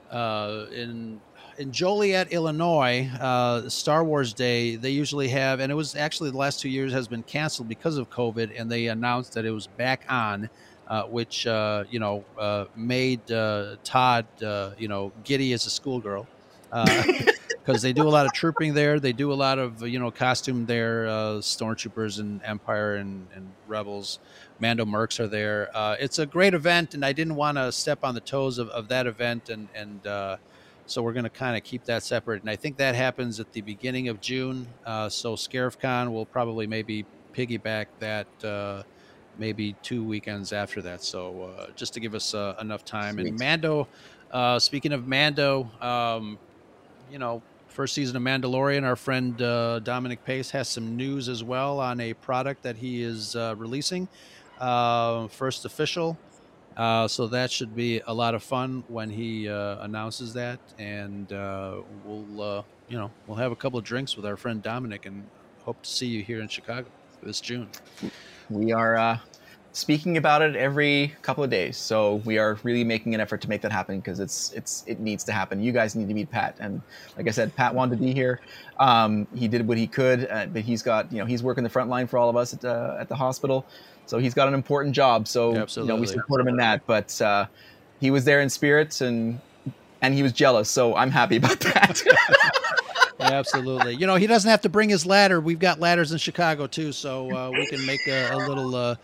uh, 0.09 0.65
in 0.73 1.19
in 1.57 1.71
Joliet, 1.73 2.31
Illinois, 2.31 3.09
uh, 3.19 3.67
Star 3.69 4.03
Wars 4.03 4.33
Day. 4.33 4.77
They 4.77 4.91
usually 4.91 5.27
have, 5.27 5.59
and 5.59 5.71
it 5.71 5.75
was 5.75 5.93
actually 5.95 6.31
the 6.31 6.37
last 6.37 6.61
two 6.61 6.69
years 6.69 6.93
has 6.93 7.07
been 7.07 7.23
canceled 7.23 7.67
because 7.67 7.97
of 7.97 8.09
COVID, 8.09 8.57
and 8.57 8.71
they 8.71 8.87
announced 8.87 9.33
that 9.33 9.45
it 9.45 9.51
was 9.51 9.67
back 9.67 10.05
on. 10.09 10.49
Uh, 10.87 11.03
which 11.03 11.45
uh, 11.45 11.83
you 11.91 11.99
know 11.99 12.25
uh, 12.39 12.65
made 12.75 13.31
uh, 13.31 13.75
Todd 13.83 14.25
uh, 14.41 14.71
you 14.75 14.87
know 14.87 15.11
giddy 15.23 15.53
as 15.53 15.67
a 15.67 15.69
schoolgirl 15.69 16.27
because 17.69 17.83
they 17.83 17.93
do 17.93 18.07
a 18.07 18.09
lot 18.09 18.25
of 18.25 18.33
trooping 18.33 18.73
there. 18.73 18.99
They 18.99 19.13
do 19.13 19.31
a 19.31 19.35
lot 19.35 19.59
of 19.59 19.87
you 19.87 19.99
know 19.99 20.09
costume 20.09 20.65
there. 20.65 21.07
Uh, 21.07 21.11
stormtroopers 21.39 22.19
and 22.19 22.41
Empire 22.43 22.95
and, 22.95 23.27
and 23.35 23.51
Rebels, 23.67 24.17
Mando 24.59 24.85
Mercs 24.85 25.19
are 25.19 25.27
there. 25.27 25.69
Uh, 25.75 25.95
it's 25.99 26.17
a 26.17 26.25
great 26.25 26.55
event, 26.55 26.95
and 26.95 27.05
I 27.05 27.13
didn't 27.13 27.35
want 27.35 27.59
to 27.59 27.71
step 27.71 27.99
on 28.03 28.15
the 28.15 28.21
toes 28.21 28.57
of, 28.57 28.69
of 28.69 28.87
that 28.87 29.05
event, 29.05 29.49
and 29.49 29.67
and 29.75 30.07
uh, 30.07 30.37
so 30.87 31.03
we're 31.03 31.13
going 31.13 31.25
to 31.25 31.29
kind 31.29 31.55
of 31.55 31.63
keep 31.63 31.83
that 31.85 32.01
separate. 32.01 32.41
And 32.41 32.49
I 32.49 32.55
think 32.55 32.77
that 32.77 32.95
happens 32.95 33.39
at 33.39 33.53
the 33.53 33.61
beginning 33.61 34.07
of 34.07 34.19
June. 34.19 34.65
Uh, 34.83 35.07
so 35.07 35.35
ScarifCon 35.35 36.11
will 36.11 36.25
probably 36.25 36.65
maybe 36.65 37.05
piggyback 37.33 37.85
that. 37.99 38.27
Uh, 38.43 38.83
maybe 39.37 39.73
two 39.81 40.03
weekends 40.03 40.51
after 40.51 40.81
that. 40.81 41.01
So 41.01 41.53
uh, 41.57 41.67
just 41.73 41.93
to 41.93 42.01
give 42.01 42.13
us 42.13 42.33
uh, 42.33 42.55
enough 42.59 42.83
time. 42.83 43.19
And 43.19 43.39
Mando, 43.39 43.87
uh, 44.31 44.59
speaking 44.59 44.91
of 44.91 45.07
Mando, 45.07 45.71
um, 45.79 46.37
you 47.09 47.19
know, 47.19 47.41
first 47.69 47.93
season 47.93 48.15
of 48.15 48.23
Mandalorian, 48.23 48.83
our 48.83 48.95
friend 48.95 49.41
uh, 49.41 49.79
Dominic 49.79 50.25
Pace 50.25 50.51
has 50.51 50.67
some 50.67 50.95
news 50.95 51.29
as 51.29 51.43
well 51.43 51.79
on 51.79 51.99
a 51.99 52.13
product 52.13 52.63
that 52.63 52.75
he 52.77 53.01
is 53.01 53.35
uh, 53.35 53.55
releasing, 53.57 54.07
uh, 54.59 55.27
first 55.27 55.65
official. 55.65 56.17
Uh, 56.77 57.07
so 57.07 57.27
that 57.27 57.51
should 57.51 57.75
be 57.75 57.99
a 58.07 58.13
lot 58.13 58.33
of 58.35 58.41
fun 58.41 58.83
when 58.87 59.09
he 59.09 59.49
uh, 59.49 59.83
announces 59.83 60.33
that, 60.33 60.59
and 60.77 61.33
uh, 61.33 61.81
we'll, 62.05 62.65
you 62.87 62.97
know, 62.97 63.11
we'll 63.27 63.37
have 63.37 63.51
a 63.51 63.55
couple 63.55 63.77
of 63.77 63.83
drinks 63.83 64.15
with 64.15 64.25
our 64.25 64.37
friend 64.37 64.63
Dominic, 64.63 65.05
and 65.05 65.23
hope 65.65 65.81
to 65.81 65.89
see 65.89 66.07
you 66.07 66.23
here 66.23 66.41
in 66.41 66.47
Chicago 66.47 66.87
this 67.21 67.41
June. 67.41 67.67
We 68.49 68.71
are 68.71 69.19
speaking 69.71 70.17
about 70.17 70.41
it 70.41 70.55
every 70.55 71.15
couple 71.21 71.43
of 71.43 71.49
days, 71.49 71.77
so 71.77 72.15
we 72.25 72.37
are 72.37 72.57
really 72.63 72.83
making 72.83 73.13
an 73.13 73.21
effort 73.21 73.41
to 73.41 73.49
make 73.49 73.61
that 73.61 73.71
happen 73.71 73.99
because 73.99 74.19
it's 74.19 74.51
it's 74.53 74.83
it 74.87 74.99
needs 74.99 75.23
to 75.25 75.31
happen. 75.31 75.61
You 75.61 75.71
guys 75.71 75.95
need 75.95 76.07
to 76.07 76.13
meet 76.13 76.29
Pat, 76.29 76.55
and 76.59 76.81
like 77.17 77.27
I 77.27 77.31
said, 77.31 77.55
Pat 77.55 77.73
wanted 77.73 77.97
to 77.97 78.03
be 78.03 78.13
here. 78.13 78.41
Um, 78.79 79.27
he 79.35 79.47
did 79.47 79.67
what 79.67 79.77
he 79.77 79.87
could, 79.87 80.27
uh, 80.29 80.47
but 80.47 80.61
he's 80.61 80.81
got 80.81 81.11
you 81.11 81.19
know 81.19 81.25
he's 81.25 81.43
working 81.43 81.63
the 81.63 81.69
front 81.69 81.89
line 81.89 82.07
for 82.07 82.17
all 82.17 82.29
of 82.29 82.35
us 82.35 82.53
at, 82.53 82.65
uh, 82.65 82.97
at 82.99 83.09
the 83.09 83.15
hospital, 83.15 83.65
so 84.05 84.17
he's 84.17 84.33
got 84.33 84.47
an 84.47 84.53
important 84.53 84.95
job. 84.95 85.27
So 85.27 85.49
you 85.49 85.55
know 85.55 85.61
Absolutely. 85.63 85.99
we 86.01 86.07
support 86.07 86.41
him 86.41 86.47
in 86.47 86.57
that. 86.57 86.85
But 86.85 87.21
uh, 87.21 87.45
he 87.99 88.11
was 88.11 88.25
there 88.25 88.41
in 88.41 88.49
spirits, 88.49 89.01
and 89.01 89.39
and 90.01 90.13
he 90.13 90.23
was 90.23 90.31
jealous, 90.31 90.69
so 90.69 90.95
I'm 90.95 91.11
happy 91.11 91.37
about 91.37 91.59
that. 91.61 92.01
Absolutely. 93.19 93.95
You 93.95 94.07
know, 94.07 94.15
he 94.15 94.27
doesn't 94.27 94.49
have 94.49 94.61
to 94.61 94.69
bring 94.69 94.89
his 94.89 95.05
ladder. 95.05 95.41
We've 95.41 95.59
got 95.59 95.79
ladders 95.79 96.13
in 96.13 96.17
Chicago 96.17 96.67
too, 96.67 96.93
so 96.93 97.29
uh, 97.35 97.51
we 97.51 97.67
can 97.67 97.85
make 97.85 98.07
a, 98.07 98.31
a 98.31 98.37
little 98.37 98.73
uh, 98.75 98.95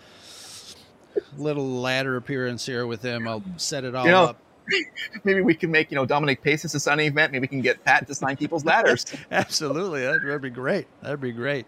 little 1.37 1.81
ladder 1.81 2.17
appearance 2.17 2.65
here 2.65 2.87
with 2.87 3.01
him. 3.01 3.27
I'll 3.27 3.43
set 3.57 3.83
it 3.83 3.95
all 3.95 4.05
You 4.05 4.11
know, 4.11 4.23
up. 4.25 4.39
Maybe 5.23 5.41
we 5.41 5.53
can 5.53 5.69
make 5.71 5.91
you 5.91 5.95
know 5.95 6.05
Dominic 6.05 6.41
Pace 6.41 6.65
as 6.65 6.73
a 6.75 6.79
Sunny 6.79 7.05
event. 7.05 7.31
Maybe 7.31 7.41
we 7.41 7.47
can 7.47 7.61
get 7.61 7.83
Pat 7.85 8.07
to 8.07 8.15
sign 8.15 8.35
people's 8.37 8.65
ladders. 8.65 9.05
Absolutely. 9.31 10.01
That'd, 10.01 10.23
that'd 10.23 10.41
be 10.41 10.49
great. 10.49 10.87
That'd 11.01 11.21
be 11.21 11.31
great. 11.31 11.67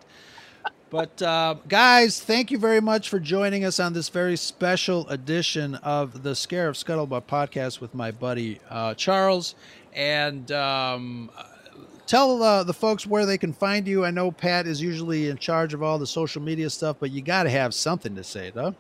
But 0.90 1.22
uh, 1.22 1.56
guys, 1.68 2.22
thank 2.22 2.50
you 2.50 2.58
very 2.58 2.80
much 2.80 3.10
for 3.10 3.20
joining 3.20 3.66
us 3.66 3.80
on 3.80 3.92
this 3.92 4.08
very 4.08 4.38
special 4.38 5.08
edition 5.10 5.76
of 5.76 6.24
the 6.24 6.32
Scarif 6.32 6.82
Scuttlebutt 6.82 7.24
podcast 7.24 7.82
with 7.82 7.94
my 7.94 8.10
buddy 8.10 8.62
uh, 8.70 8.94
Charles. 8.94 9.56
And 9.94 10.50
um, 10.54 11.30
tell 12.06 12.42
uh, 12.42 12.64
the 12.64 12.74
folks 12.74 13.06
where 13.06 13.26
they 13.26 13.38
can 13.38 13.52
find 13.52 13.86
you. 13.86 14.06
I 14.06 14.12
know 14.12 14.32
Pat 14.32 14.66
is 14.66 14.82
usually 14.82 15.28
in 15.28 15.38
charge 15.38 15.74
of 15.74 15.84
all 15.84 16.00
the 16.00 16.08
social 16.08 16.42
media 16.42 16.70
stuff, 16.70 16.96
but 17.02 17.12
you 17.12 17.22
got 17.22 17.44
to 17.44 17.50
have 17.50 17.74
something 17.74 18.16
to 18.16 18.24
say, 18.24 18.50
though. 18.52 18.74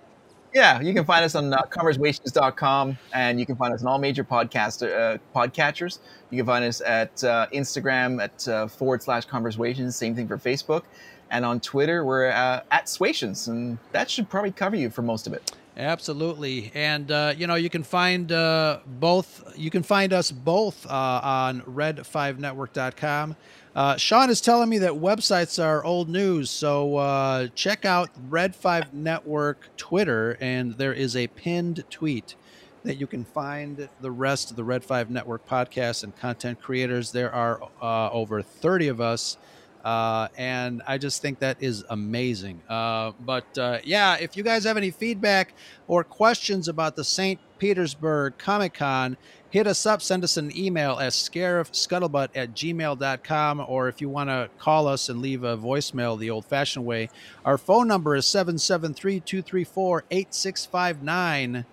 Yeah, 0.58 0.82
you 0.82 0.92
can 0.92 1.06
find 1.06 1.24
us 1.24 1.36
on 1.36 1.54
uh, 1.54 1.62
conversations.com 1.70 2.98
and 3.14 3.40
you 3.40 3.46
can 3.46 3.56
find 3.58 3.76
us 3.76 3.84
on 3.84 3.90
all 3.90 4.00
major 4.00 4.24
podcast 4.24 4.82
uh, 4.82 5.20
podcatchers. 5.36 6.00
You 6.32 6.38
can 6.38 6.48
find 6.48 6.66
us 6.66 6.82
at 6.82 7.24
uh, 7.24 7.46
Instagram 7.54 8.20
at 8.20 8.48
uh, 8.48 8.66
forward 8.66 9.04
slash 9.04 9.26
conversations. 9.26 9.96
Same 9.96 10.16
thing 10.16 10.28
for 10.28 10.40
Facebook. 10.40 10.82
And 11.30 11.46
on 11.46 11.60
Twitter, 11.60 12.04
we're 12.04 12.32
uh, 12.32 12.62
at 12.72 12.90
Swations, 12.90 13.48
and 13.48 13.78
that 13.92 14.10
should 14.10 14.32
probably 14.32 14.50
cover 14.50 14.76
you 14.76 14.90
for 14.90 15.04
most 15.04 15.28
of 15.28 15.34
it. 15.34 15.52
Absolutely, 15.78 16.72
and 16.74 17.12
uh, 17.12 17.36
you 17.38 17.46
know 17.46 17.54
you 17.54 17.70
can 17.70 17.84
find 17.84 18.32
uh, 18.32 18.80
both. 18.88 19.54
You 19.56 19.70
can 19.70 19.84
find 19.84 20.12
us 20.12 20.32
both 20.32 20.88
uh, 20.88 21.22
on 21.24 21.62
red5network.com. 21.62 23.36
Uh, 23.76 23.96
Sean 23.96 24.32
is 24.32 24.42
telling 24.42 24.70
me 24.70 24.80
that 24.80 24.94
websites 24.94 25.64
are 25.64 25.86
old 25.86 26.10
news, 26.10 26.50
so 26.50 26.98
uh, 26.98 27.48
check 27.54 27.86
out 27.86 28.10
Red 28.28 28.56
Five 28.56 28.92
Network 28.92 29.70
Twitter, 29.78 30.36
and 30.42 30.74
there 30.80 30.94
is 30.94 31.16
a 31.16 31.28
pinned 31.28 31.84
tweet 31.92 32.36
that 32.84 32.96
you 32.96 33.06
can 33.06 33.24
find 33.24 33.88
the 34.02 34.12
rest 34.12 34.50
of 34.50 34.56
the 34.56 34.64
Red 34.64 34.84
Five 34.84 35.12
Network 35.12 35.48
podcasts 35.48 36.04
and 36.04 36.16
content 36.16 36.60
creators. 36.60 37.12
There 37.12 37.32
are 37.32 37.62
uh, 37.80 38.10
over 38.10 38.42
thirty 38.42 38.88
of 38.88 39.00
us. 39.00 39.38
Uh, 39.84 40.28
and 40.38 40.82
I 40.86 40.98
just 40.98 41.22
think 41.22 41.40
that 41.40 41.58
is 41.62 41.84
amazing. 41.90 42.62
Uh, 42.68 43.12
but 43.22 43.58
uh, 43.58 43.80
yeah, 43.84 44.16
if 44.16 44.36
you 44.36 44.44
guys 44.44 44.64
have 44.66 44.78
any 44.78 44.92
feedback 44.92 45.54
or 45.88 46.04
questions 46.04 46.68
about 46.68 46.96
the 46.96 47.04
St. 47.04 47.40
Petersburg 47.60 48.38
Comic 48.38 48.74
Con, 48.74 49.18
hit 49.50 49.68
us 49.68 49.86
up. 49.86 50.02
Send 50.02 50.24
us 50.24 50.38
an 50.38 50.56
email 50.58 51.00
at 51.00 51.14
scarifscuttlebutt 51.14 52.30
at 52.36 52.54
gmail.com. 52.54 53.66
Or 53.68 53.88
if 53.88 54.02
you 54.02 54.10
want 54.10 54.30
to 54.30 54.50
call 54.60 54.88
us 54.88 55.10
and 55.10 55.22
leave 55.22 55.44
a 55.44 55.58
voicemail 55.58 56.20
the 56.20 56.30
old 56.30 56.46
fashioned 56.46 56.86
way, 56.86 57.10
our 57.46 57.58
phone 57.58 57.88
number 57.88 58.16
is 58.16 58.26
773 58.26 59.22
234 59.22 60.04
8659. 60.12 61.66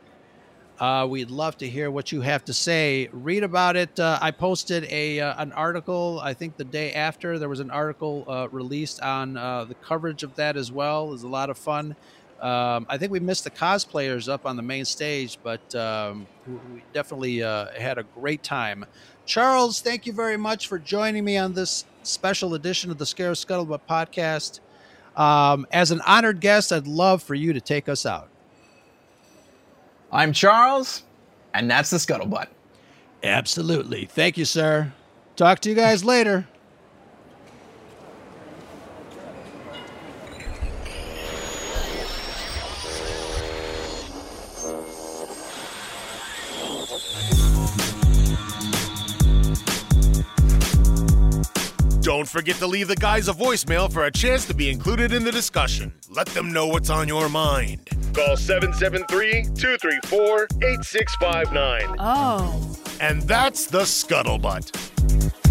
Uh, 0.79 1.07
we'd 1.09 1.31
love 1.31 1.57
to 1.59 1.69
hear 1.69 1.91
what 1.91 2.11
you 2.11 2.21
have 2.21 2.45
to 2.45 2.53
say. 2.53 3.09
Read 3.13 3.45
about 3.45 3.77
it. 3.77 3.99
Uh, 3.99 4.19
I 4.21 4.33
posted 4.33 4.85
a 4.91 5.21
uh, 5.21 5.41
an 5.41 5.53
article. 5.53 6.21
I 6.23 6.35
think 6.35 6.57
the 6.57 6.65
day 6.65 6.93
after 6.93 7.39
there 7.39 7.49
was 7.49 7.61
an 7.61 7.71
article 7.71 8.25
uh, 8.27 8.49
released 8.51 9.01
on 9.01 9.37
uh, 9.37 9.65
the 9.65 9.75
coverage 9.77 10.25
of 10.25 10.35
that 10.35 10.57
as 10.57 10.73
well. 10.73 11.09
It 11.09 11.13
was 11.13 11.23
a 11.23 11.29
lot 11.29 11.49
of 11.49 11.59
fun. 11.59 11.95
Um, 12.41 12.87
I 12.91 12.99
think 12.99 13.13
we 13.13 13.21
missed 13.21 13.45
the 13.45 13.51
cosplayers 13.51 14.29
up 14.29 14.45
on 14.45 14.57
the 14.57 14.63
main 14.63 14.85
stage, 14.85 15.39
but 15.43 15.75
um, 15.77 16.27
we 16.47 16.83
definitely 16.93 17.43
uh, 17.43 17.69
had 17.79 17.97
a 17.97 18.03
great 18.03 18.43
time. 18.43 18.85
Charles, 19.25 19.81
thank 19.81 20.05
you 20.05 20.13
very 20.13 20.37
much 20.37 20.67
for 20.67 20.79
joining 20.79 21.25
me 21.25 21.39
on 21.39 21.55
this 21.55 21.87
special 22.03 22.53
edition 22.55 22.91
of 22.91 22.99
the 22.99 23.05
Scarif 23.07 23.43
Scuttlebutt 23.43 23.81
podcast. 23.89 24.61
Um, 25.19 25.67
as 25.73 25.93
an 25.93 26.03
honored 26.07 26.41
guest, 26.41 26.73
I'd 26.73 26.87
love 26.89 27.23
for 27.23 27.35
you 27.35 27.53
to 27.53 27.61
take 27.61 27.89
us 27.89 28.05
out. 28.05 28.34
I'm 30.15 30.33
Charles, 30.33 31.03
and 31.55 31.69
that's 31.69 31.91
the 31.91 31.97
Scuttlebutt. 31.97 32.47
Absolutely. 33.25 34.05
Thank 34.05 34.39
you, 34.39 34.45
sir. 34.45 34.93
Talk 35.35 35.59
to 35.61 35.69
you 35.69 35.75
guys 35.75 36.05
later. 36.05 36.47
Don't 52.05 52.29
forget 52.29 52.57
to 52.57 52.67
leave 52.67 52.89
the 52.89 52.97
guys 52.97 53.29
a 53.29 53.33
voicemail 53.33 53.91
for 53.91 54.05
a 54.05 54.11
chance 54.11 54.45
to 54.45 54.53
be 54.53 54.69
included 54.69 55.15
in 55.15 55.25
the 55.25 55.33
discussion. 55.33 55.91
Let 56.11 56.27
them 56.27 56.53
know 56.53 56.67
what's 56.67 56.91
on 56.91 57.09
your 57.09 57.31
mind. 57.31 57.89
Call 58.13 58.37
773 58.37 59.45
234 59.55 60.45
8659. 60.45 61.97
Oh. 61.99 62.77
And 63.01 63.23
that's 63.23 63.69
the 63.69 63.85
Scuttlebutt. 63.85 65.44